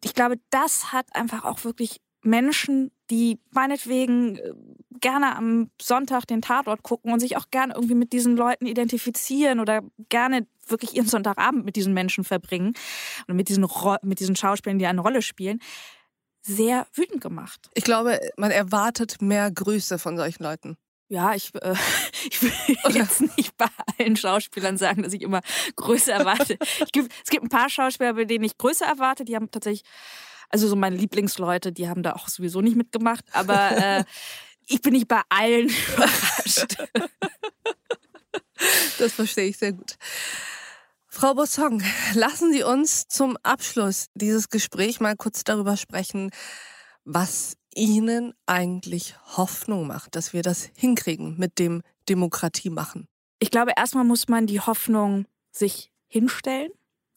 Ich 0.03 0.15
glaube, 0.15 0.39
das 0.49 0.91
hat 0.91 1.15
einfach 1.15 1.45
auch 1.45 1.63
wirklich 1.63 1.97
Menschen, 2.23 2.91
die 3.09 3.39
meinetwegen 3.51 4.37
äh, 4.37 4.53
gerne 4.99 5.35
am 5.35 5.69
Sonntag 5.81 6.25
den 6.25 6.41
Tatort 6.41 6.83
gucken 6.83 7.11
und 7.11 7.19
sich 7.19 7.37
auch 7.37 7.49
gerne 7.51 7.73
irgendwie 7.75 7.95
mit 7.95 8.13
diesen 8.13 8.37
Leuten 8.37 8.65
identifizieren 8.65 9.59
oder 9.59 9.81
gerne 10.09 10.47
wirklich 10.67 10.95
ihren 10.95 11.07
Sonntagabend 11.07 11.65
mit 11.65 11.75
diesen 11.75 11.93
Menschen 11.93 12.23
verbringen 12.23 12.73
und 13.27 13.35
mit 13.35 13.49
diesen, 13.49 13.67
mit 14.01 14.19
diesen 14.19 14.35
Schauspielern, 14.35 14.79
die 14.79 14.87
eine 14.87 15.01
Rolle 15.01 15.21
spielen, 15.21 15.59
sehr 16.41 16.87
wütend 16.93 17.21
gemacht. 17.21 17.69
Ich 17.73 17.83
glaube, 17.83 18.19
man 18.37 18.51
erwartet 18.51 19.21
mehr 19.21 19.51
Grüße 19.51 19.99
von 19.99 20.17
solchen 20.17 20.43
Leuten. 20.43 20.77
Ja, 21.09 21.33
ich, 21.35 21.53
äh, 21.55 21.75
ich 22.29 22.41
will 22.41 22.51
jetzt 22.95 23.21
nicht 23.37 23.55
bei 23.57 23.67
allen 23.97 24.15
Schauspielern 24.15 24.77
sagen, 24.77 25.03
dass 25.03 25.13
ich 25.13 25.21
immer 25.21 25.41
Größe 25.75 26.11
erwarte. 26.11 26.57
Gibt, 26.91 27.13
es 27.23 27.29
gibt 27.29 27.43
ein 27.43 27.49
paar 27.49 27.69
Schauspieler, 27.69 28.13
bei 28.13 28.25
denen 28.25 28.43
ich 28.43 28.57
Größe 28.57 28.85
erwarte, 28.85 29.25
die 29.25 29.35
haben 29.35 29.51
tatsächlich 29.51 29.83
also 30.53 30.67
so 30.67 30.75
meine 30.75 30.95
Lieblingsleute, 30.95 31.71
die 31.71 31.89
haben 31.89 32.03
da 32.03 32.13
auch 32.13 32.27
sowieso 32.27 32.61
nicht 32.61 32.77
mitgemacht, 32.77 33.25
aber 33.33 33.71
äh, 33.71 34.03
ich 34.67 34.81
bin 34.81 34.93
nicht 34.93 35.07
bei 35.07 35.21
allen 35.29 35.67
überrascht. 35.67 36.77
Das 38.99 39.13
verstehe 39.13 39.49
ich 39.49 39.57
sehr 39.57 39.73
gut. 39.73 39.95
Frau 41.07 41.33
Bossong, 41.33 41.81
lassen 42.13 42.53
Sie 42.53 42.63
uns 42.63 43.07
zum 43.07 43.35
Abschluss 43.41 44.07
dieses 44.13 44.49
Gesprächs 44.49 44.99
mal 44.99 45.15
kurz 45.15 45.43
darüber 45.43 45.75
sprechen, 45.75 46.29
was 47.03 47.55
Ihnen 47.73 48.33
eigentlich 48.45 49.15
Hoffnung 49.35 49.87
macht, 49.87 50.15
dass 50.15 50.33
wir 50.33 50.43
das 50.43 50.69
hinkriegen 50.77 51.35
mit 51.37 51.57
dem 51.57 51.81
Demokratie 52.07 52.69
machen. 52.69 53.07
Ich 53.39 53.49
glaube, 53.49 53.73
erstmal 53.75 54.05
muss 54.05 54.27
man 54.27 54.45
die 54.45 54.59
Hoffnung 54.59 55.25
sich 55.51 55.91
hinstellen 56.07 56.71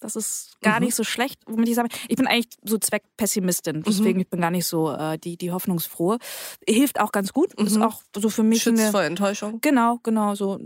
das 0.06 0.16
ist 0.16 0.60
gar 0.62 0.78
mhm. 0.78 0.86
nicht 0.86 0.94
so 0.94 1.04
schlecht, 1.04 1.40
womit 1.46 1.68
ich 1.68 1.74
sage, 1.74 1.88
ich 2.08 2.16
bin 2.16 2.26
eigentlich 2.26 2.48
so 2.64 2.78
Zweckpessimistin, 2.78 3.82
deswegen 3.82 4.14
mhm. 4.14 4.20
ich 4.20 4.28
bin 4.28 4.40
gar 4.40 4.50
nicht 4.50 4.66
so 4.66 4.92
äh, 4.92 5.18
die 5.18 5.36
die 5.36 5.50
hoffnungsfrohe. 5.50 6.18
Hilft 6.66 7.00
auch 7.00 7.12
ganz 7.12 7.32
gut, 7.32 7.58
mhm. 7.58 7.66
ist 7.66 7.78
auch 7.78 8.02
so 8.14 8.28
für 8.28 8.42
mich 8.42 8.62
Schützt 8.62 8.80
eine, 8.80 8.90
vor 8.92 9.02
Enttäuschung. 9.02 9.60
Genau, 9.60 9.98
genau 10.02 10.34
so. 10.34 10.60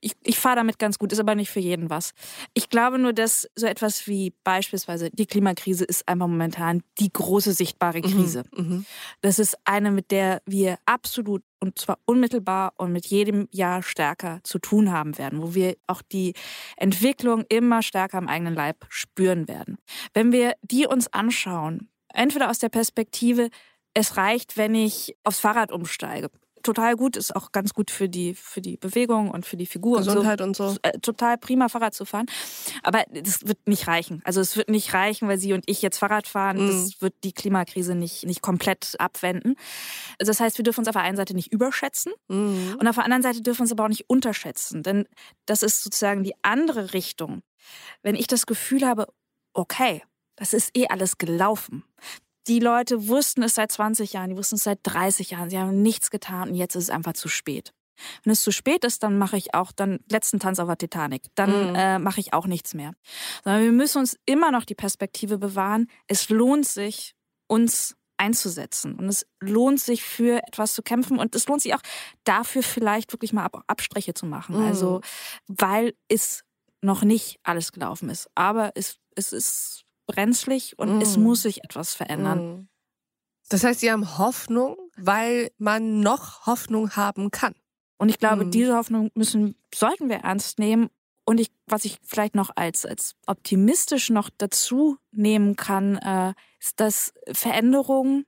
Ich, 0.00 0.12
ich 0.22 0.38
fahre 0.38 0.56
damit 0.56 0.78
ganz 0.78 0.98
gut, 0.98 1.12
ist 1.12 1.20
aber 1.20 1.34
nicht 1.34 1.50
für 1.50 1.60
jeden 1.60 1.88
was. 1.90 2.12
Ich 2.52 2.68
glaube 2.68 2.98
nur, 2.98 3.12
dass 3.12 3.48
so 3.54 3.66
etwas 3.66 4.06
wie 4.06 4.34
beispielsweise 4.44 5.10
die 5.10 5.26
Klimakrise 5.26 5.84
ist 5.84 6.06
einfach 6.06 6.26
momentan 6.26 6.82
die 6.98 7.12
große 7.12 7.52
sichtbare 7.52 7.98
mhm. 7.98 8.02
Krise. 8.02 8.44
Mhm. 8.54 8.84
Das 9.22 9.38
ist 9.38 9.56
eine, 9.64 9.90
mit 9.90 10.10
der 10.10 10.42
wir 10.44 10.76
absolut 10.84 11.42
und 11.62 11.78
zwar 11.78 11.98
unmittelbar 12.06 12.74
und 12.76 12.92
mit 12.92 13.06
jedem 13.06 13.46
Jahr 13.52 13.84
stärker 13.84 14.40
zu 14.42 14.58
tun 14.58 14.90
haben 14.90 15.16
werden, 15.16 15.40
wo 15.40 15.54
wir 15.54 15.76
auch 15.86 16.02
die 16.02 16.34
Entwicklung 16.76 17.44
immer 17.48 17.82
stärker 17.82 18.18
am 18.18 18.26
eigenen 18.26 18.54
Leib 18.54 18.84
spüren 18.88 19.46
werden. 19.46 19.78
Wenn 20.12 20.32
wir 20.32 20.54
die 20.62 20.86
uns 20.88 21.12
anschauen, 21.12 21.88
entweder 22.12 22.50
aus 22.50 22.58
der 22.58 22.68
Perspektive, 22.68 23.48
es 23.94 24.16
reicht, 24.16 24.56
wenn 24.56 24.74
ich 24.74 25.16
aufs 25.22 25.38
Fahrrad 25.38 25.70
umsteige 25.70 26.30
total 26.62 26.96
gut, 26.96 27.16
ist 27.16 27.34
auch 27.34 27.52
ganz 27.52 27.74
gut 27.74 27.90
für 27.90 28.08
die, 28.08 28.34
für 28.34 28.60
die 28.60 28.76
Bewegung 28.76 29.30
und 29.30 29.46
für 29.46 29.56
die 29.56 29.66
Figur. 29.66 29.98
Gesundheit 29.98 30.40
und 30.40 30.56
so. 30.56 30.64
Und 30.64 30.70
so. 30.74 30.78
Äh, 30.82 30.98
total 31.00 31.38
prima 31.38 31.68
Fahrrad 31.68 31.94
zu 31.94 32.04
fahren. 32.04 32.26
Aber 32.82 33.04
das 33.10 33.46
wird 33.46 33.66
nicht 33.66 33.86
reichen. 33.86 34.20
Also 34.24 34.40
es 34.40 34.56
wird 34.56 34.68
nicht 34.68 34.94
reichen, 34.94 35.28
weil 35.28 35.38
Sie 35.38 35.52
und 35.52 35.64
ich 35.66 35.82
jetzt 35.82 35.98
Fahrrad 35.98 36.26
fahren. 36.26 36.62
Mhm. 36.62 36.66
Das 36.68 37.00
wird 37.00 37.14
die 37.24 37.32
Klimakrise 37.32 37.94
nicht, 37.94 38.24
nicht 38.24 38.42
komplett 38.42 38.96
abwenden. 38.98 39.56
Also 40.18 40.30
das 40.30 40.40
heißt, 40.40 40.58
wir 40.58 40.62
dürfen 40.62 40.80
uns 40.80 40.88
auf 40.88 40.94
der 40.94 41.02
einen 41.02 41.16
Seite 41.16 41.34
nicht 41.34 41.52
überschätzen 41.52 42.12
mhm. 42.28 42.76
und 42.78 42.88
auf 42.88 42.96
der 42.96 43.04
anderen 43.04 43.22
Seite 43.22 43.42
dürfen 43.42 43.60
wir 43.60 43.62
uns 43.62 43.72
aber 43.72 43.84
auch 43.84 43.88
nicht 43.88 44.08
unterschätzen. 44.08 44.82
Denn 44.82 45.06
das 45.46 45.62
ist 45.62 45.82
sozusagen 45.82 46.24
die 46.24 46.34
andere 46.42 46.92
Richtung. 46.92 47.42
Wenn 48.02 48.14
ich 48.14 48.26
das 48.26 48.46
Gefühl 48.46 48.86
habe, 48.86 49.06
okay, 49.52 50.02
das 50.36 50.54
ist 50.54 50.76
eh 50.76 50.88
alles 50.88 51.18
gelaufen 51.18 51.84
die 52.46 52.60
Leute 52.60 53.08
wussten 53.08 53.42
es 53.42 53.54
seit 53.54 53.72
20 53.72 54.14
Jahren, 54.14 54.30
die 54.30 54.36
wussten 54.36 54.56
es 54.56 54.64
seit 54.64 54.80
30 54.82 55.30
Jahren, 55.30 55.50
sie 55.50 55.58
haben 55.58 55.82
nichts 55.82 56.10
getan 56.10 56.50
und 56.50 56.54
jetzt 56.54 56.74
ist 56.74 56.84
es 56.84 56.90
einfach 56.90 57.14
zu 57.14 57.28
spät. 57.28 57.72
Wenn 58.24 58.32
es 58.32 58.42
zu 58.42 58.50
spät 58.52 58.84
ist, 58.84 59.02
dann 59.02 59.18
mache 59.18 59.36
ich 59.36 59.54
auch 59.54 59.72
dann 59.72 60.00
letzten 60.10 60.40
Tanz 60.40 60.58
auf 60.58 60.66
der 60.66 60.78
Titanic. 60.78 61.24
Dann 61.34 61.70
mhm. 61.70 61.74
äh, 61.74 61.98
mache 61.98 62.20
ich 62.20 62.32
auch 62.32 62.46
nichts 62.46 62.74
mehr. 62.74 62.92
Sondern 63.44 63.62
wir 63.62 63.72
müssen 63.72 63.98
uns 63.98 64.18
immer 64.26 64.50
noch 64.50 64.64
die 64.64 64.74
Perspektive 64.74 65.38
bewahren. 65.38 65.88
Es 66.06 66.28
lohnt 66.28 66.66
sich, 66.66 67.14
uns 67.46 67.96
einzusetzen. 68.16 68.96
Und 68.96 69.08
es 69.08 69.26
lohnt 69.40 69.80
sich 69.80 70.02
für 70.02 70.42
etwas 70.46 70.74
zu 70.74 70.82
kämpfen. 70.82 71.18
Und 71.18 71.34
es 71.34 71.46
lohnt 71.46 71.62
sich 71.62 71.74
auch 71.74 71.82
dafür 72.24 72.62
vielleicht 72.62 73.12
wirklich 73.12 73.32
mal 73.32 73.44
Ab 73.44 73.62
Abstriche 73.66 74.14
zu 74.14 74.26
machen. 74.26 74.56
Mhm. 74.56 74.66
Also, 74.66 75.00
weil 75.46 75.94
es 76.08 76.44
noch 76.80 77.02
nicht 77.02 77.38
alles 77.42 77.72
gelaufen 77.72 78.10
ist. 78.10 78.28
Aber 78.34 78.72
es, 78.74 78.98
es 79.14 79.32
ist 79.32 79.84
brenzlig 80.14 80.78
und 80.78 80.98
mm. 80.98 81.00
es 81.00 81.16
muss 81.16 81.42
sich 81.42 81.64
etwas 81.64 81.94
verändern. 81.94 82.38
Mm. 82.38 82.68
Das 83.48 83.64
heißt, 83.64 83.80
Sie 83.80 83.90
haben 83.90 84.18
Hoffnung, 84.18 84.76
weil 84.96 85.50
man 85.58 86.00
noch 86.00 86.46
Hoffnung 86.46 86.96
haben 86.96 87.30
kann. 87.30 87.54
Und 87.98 88.08
ich 88.08 88.18
glaube, 88.18 88.46
mm. 88.46 88.50
diese 88.50 88.76
Hoffnung 88.76 89.10
müssen, 89.14 89.56
sollten 89.74 90.08
wir 90.08 90.18
ernst 90.18 90.58
nehmen. 90.58 90.88
Und 91.24 91.38
ich, 91.38 91.52
was 91.66 91.84
ich 91.84 91.98
vielleicht 92.02 92.34
noch 92.34 92.50
als, 92.56 92.84
als 92.84 93.14
optimistisch 93.26 94.10
noch 94.10 94.28
dazu 94.36 94.96
nehmen 95.12 95.54
kann, 95.56 95.96
äh, 95.98 96.34
ist, 96.58 96.80
dass 96.80 97.14
Veränderung 97.32 98.24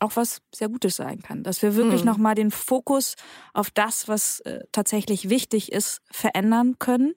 auch 0.00 0.16
was 0.16 0.42
sehr 0.52 0.68
Gutes 0.68 0.96
sein 0.96 1.22
kann. 1.22 1.44
Dass 1.44 1.62
wir 1.62 1.76
wirklich 1.76 2.00
mhm. 2.00 2.08
nochmal 2.08 2.34
den 2.34 2.50
Fokus 2.50 3.14
auf 3.54 3.70
das, 3.70 4.08
was 4.08 4.40
äh, 4.40 4.64
tatsächlich 4.72 5.28
wichtig 5.28 5.70
ist, 5.70 6.00
verändern 6.10 6.78
können. 6.78 7.14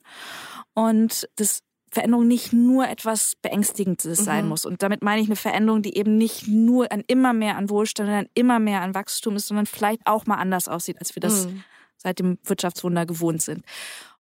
Und 0.73 1.27
das 1.35 1.61
Veränderung 1.95 2.27
nicht 2.27 2.51
nur 2.51 2.87
etwas 2.89 3.35
Beängstigendes 3.41 4.19
sein 4.19 4.43
mhm. 4.43 4.49
muss. 4.49 4.65
Und 4.65 4.83
damit 4.83 5.01
meine 5.01 5.21
ich 5.21 5.27
eine 5.27 5.37
Veränderung, 5.37 5.81
die 5.81 5.97
eben 5.97 6.17
nicht 6.17 6.45
nur 6.45 6.91
an 6.91 7.03
immer 7.07 7.31
mehr 7.31 7.55
an 7.55 7.69
Wohlstand, 7.69 8.09
an 8.09 8.27
immer 8.33 8.59
mehr 8.59 8.81
an 8.81 8.93
Wachstum 8.93 9.37
ist, 9.37 9.47
sondern 9.47 9.65
vielleicht 9.65 10.01
auch 10.05 10.25
mal 10.25 10.35
anders 10.35 10.67
aussieht, 10.67 10.97
als 10.99 11.15
wir 11.15 11.21
das 11.21 11.47
mhm. 11.47 11.63
seit 11.97 12.19
dem 12.19 12.37
Wirtschaftswunder 12.43 13.05
gewohnt 13.05 13.41
sind. 13.41 13.63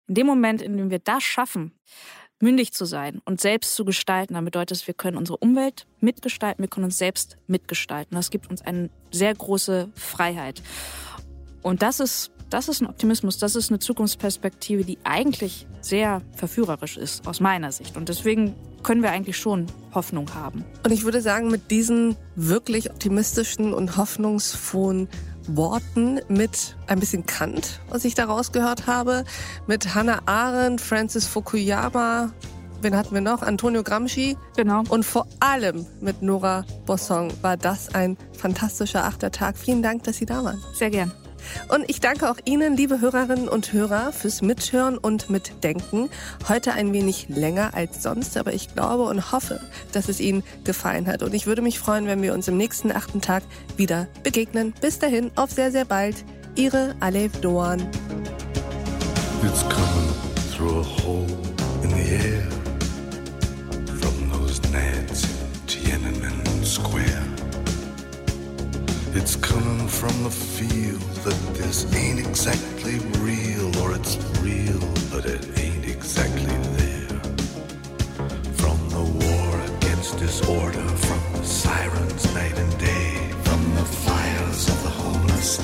In 0.06 0.14
dem 0.14 0.26
Moment, 0.26 0.62
in 0.62 0.76
dem 0.76 0.90
wir 0.90 1.00
das 1.00 1.24
schaffen, 1.24 1.72
mündig 2.40 2.72
zu 2.72 2.84
sein 2.84 3.20
und 3.24 3.40
selbst 3.40 3.74
zu 3.74 3.84
gestalten, 3.84 4.34
dann 4.34 4.44
bedeutet 4.44 4.76
es, 4.76 4.86
wir 4.86 4.94
können 4.94 5.16
unsere 5.16 5.38
Umwelt 5.38 5.86
mitgestalten, 5.98 6.62
wir 6.62 6.68
können 6.68 6.84
uns 6.84 6.98
selbst 6.98 7.38
mitgestalten. 7.48 8.14
Das 8.14 8.30
gibt 8.30 8.48
uns 8.48 8.62
eine 8.62 8.88
sehr 9.10 9.34
große 9.34 9.90
Freiheit. 9.96 10.62
Und 11.62 11.82
das 11.82 11.98
ist 11.98 12.30
das 12.54 12.68
ist 12.68 12.80
ein 12.80 12.86
Optimismus, 12.86 13.36
das 13.38 13.56
ist 13.56 13.70
eine 13.70 13.80
Zukunftsperspektive, 13.80 14.84
die 14.84 14.96
eigentlich 15.02 15.66
sehr 15.80 16.22
verführerisch 16.36 16.96
ist, 16.96 17.26
aus 17.26 17.40
meiner 17.40 17.72
Sicht. 17.72 17.96
Und 17.96 18.08
deswegen 18.08 18.54
können 18.84 19.02
wir 19.02 19.10
eigentlich 19.10 19.36
schon 19.36 19.66
Hoffnung 19.92 20.32
haben. 20.34 20.64
Und 20.84 20.92
ich 20.92 21.02
würde 21.02 21.20
sagen, 21.20 21.50
mit 21.50 21.72
diesen 21.72 22.16
wirklich 22.36 22.90
optimistischen 22.92 23.74
und 23.74 23.96
hoffnungsvollen 23.96 25.08
Worten 25.48 26.20
mit 26.28 26.76
ein 26.86 27.00
bisschen 27.00 27.26
Kant, 27.26 27.80
was 27.88 28.04
ich 28.04 28.14
daraus 28.14 28.52
gehört 28.52 28.86
habe, 28.86 29.24
mit 29.66 29.96
Hannah 29.96 30.20
Arendt, 30.26 30.80
Francis 30.80 31.26
Fukuyama, 31.26 32.30
wen 32.82 32.96
hatten 32.96 33.14
wir 33.14 33.20
noch? 33.20 33.42
Antonio 33.42 33.82
Gramsci. 33.82 34.36
Genau. 34.56 34.84
Und 34.90 35.04
vor 35.04 35.26
allem 35.40 35.86
mit 36.00 36.22
Nora 36.22 36.64
Bossong 36.86 37.32
war 37.42 37.56
das 37.56 37.92
ein 37.96 38.16
fantastischer 38.32 39.04
achter 39.04 39.32
Tag. 39.32 39.58
Vielen 39.58 39.82
Dank, 39.82 40.04
dass 40.04 40.18
Sie 40.18 40.26
da 40.26 40.44
waren. 40.44 40.62
Sehr 40.72 40.90
gern. 40.90 41.10
Und 41.68 41.88
ich 41.88 42.00
danke 42.00 42.30
auch 42.30 42.38
Ihnen, 42.44 42.76
liebe 42.76 43.00
Hörerinnen 43.00 43.48
und 43.48 43.72
Hörer, 43.72 44.12
fürs 44.12 44.42
Mithören 44.42 44.98
und 44.98 45.30
Mitdenken. 45.30 46.10
Heute 46.48 46.72
ein 46.72 46.92
wenig 46.92 47.28
länger 47.28 47.74
als 47.74 48.02
sonst, 48.02 48.36
aber 48.36 48.52
ich 48.52 48.74
glaube 48.74 49.04
und 49.04 49.32
hoffe, 49.32 49.60
dass 49.92 50.08
es 50.08 50.20
Ihnen 50.20 50.42
gefallen 50.64 51.06
hat. 51.06 51.22
Und 51.22 51.34
ich 51.34 51.46
würde 51.46 51.62
mich 51.62 51.78
freuen, 51.78 52.06
wenn 52.06 52.22
wir 52.22 52.34
uns 52.34 52.48
im 52.48 52.56
nächsten 52.56 52.92
achten 52.92 53.20
Tag 53.20 53.42
wieder 53.76 54.08
begegnen. 54.22 54.74
Bis 54.80 54.98
dahin, 54.98 55.30
auf 55.36 55.50
sehr, 55.50 55.70
sehr 55.70 55.84
bald. 55.84 56.24
Ihre 56.56 56.94
Alev 57.00 57.32
Doan. 57.40 57.80
It's 59.42 59.62
coming 59.68 60.14
through 60.52 60.80
a 60.80 60.82
hole 60.82 61.26
in 61.82 61.90
the 61.90 62.10
air 62.10 62.48
from 64.00 64.30
those 64.30 64.60
nads 64.72 65.24
in 65.24 65.66
Tiananmen 65.66 66.64
Square. 66.64 67.13
It's 69.16 69.36
coming 69.36 69.86
from 69.86 70.24
the 70.24 70.30
feel 70.30 70.98
that 71.22 71.54
this 71.54 71.86
ain't 71.94 72.18
exactly 72.18 72.98
real, 73.20 73.68
or 73.78 73.94
it's 73.94 74.16
real, 74.42 74.80
but 75.08 75.24
it 75.24 75.56
ain't 75.56 75.84
exactly 75.84 76.56
there. 76.78 77.20
From 78.58 78.76
the 78.90 79.04
war 79.22 79.76
against 79.76 80.18
disorder, 80.18 80.88
from 81.06 81.22
the 81.32 81.44
sirens 81.44 82.34
night 82.34 82.58
and 82.58 82.78
day, 82.78 83.30
from 83.44 83.74
the 83.76 83.84
fires 83.84 84.68
of 84.68 84.82
the 84.82 84.90
homeless, 84.90 85.60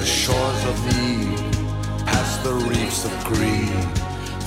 the 0.00 0.06
shores 0.06 0.64
of 0.64 0.86
need, 0.86 1.36
past 2.06 2.42
the 2.42 2.54
reefs 2.54 3.04
of 3.04 3.24
greed, 3.24 3.84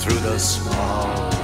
through 0.00 0.18
the 0.18 0.36
small 0.36 1.43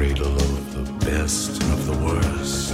cradle 0.00 0.34
of 0.34 0.72
the 0.72 1.04
best 1.04 1.62
and 1.62 1.72
of 1.74 1.84
the 1.84 1.98
worst. 2.06 2.72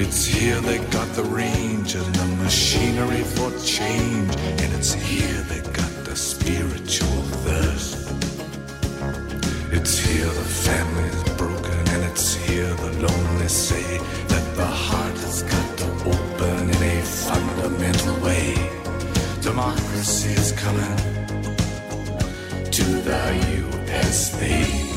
It's 0.00 0.24
here 0.24 0.58
they 0.62 0.78
got 0.96 1.08
the 1.14 1.24
range 1.24 1.94
and 1.94 2.14
the 2.14 2.26
machinery 2.42 3.22
for 3.34 3.50
change, 3.62 4.34
and 4.62 4.72
it's 4.76 4.94
here 4.94 5.42
they 5.50 5.60
got 5.80 5.92
the 6.06 6.16
spiritual 6.16 7.20
thirst. 7.44 8.10
It's 9.70 9.98
here 9.98 10.30
the 10.40 10.48
family's 10.68 11.22
broken, 11.36 11.80
and 11.92 12.02
it's 12.10 12.34
here 12.46 12.72
the 12.84 12.92
lonely 13.06 13.48
say 13.48 13.98
that 14.32 14.46
the 14.56 14.70
heart 14.86 15.16
has 15.26 15.42
got 15.42 15.68
to 15.80 15.88
open 16.14 16.70
in 16.76 16.82
a 16.96 17.02
fundamental 17.02 18.16
way. 18.24 18.54
Democracy 19.42 20.30
is 20.30 20.50
coming 20.52 20.96
to 22.70 22.84
the 23.08 23.22
USA. 23.92 24.87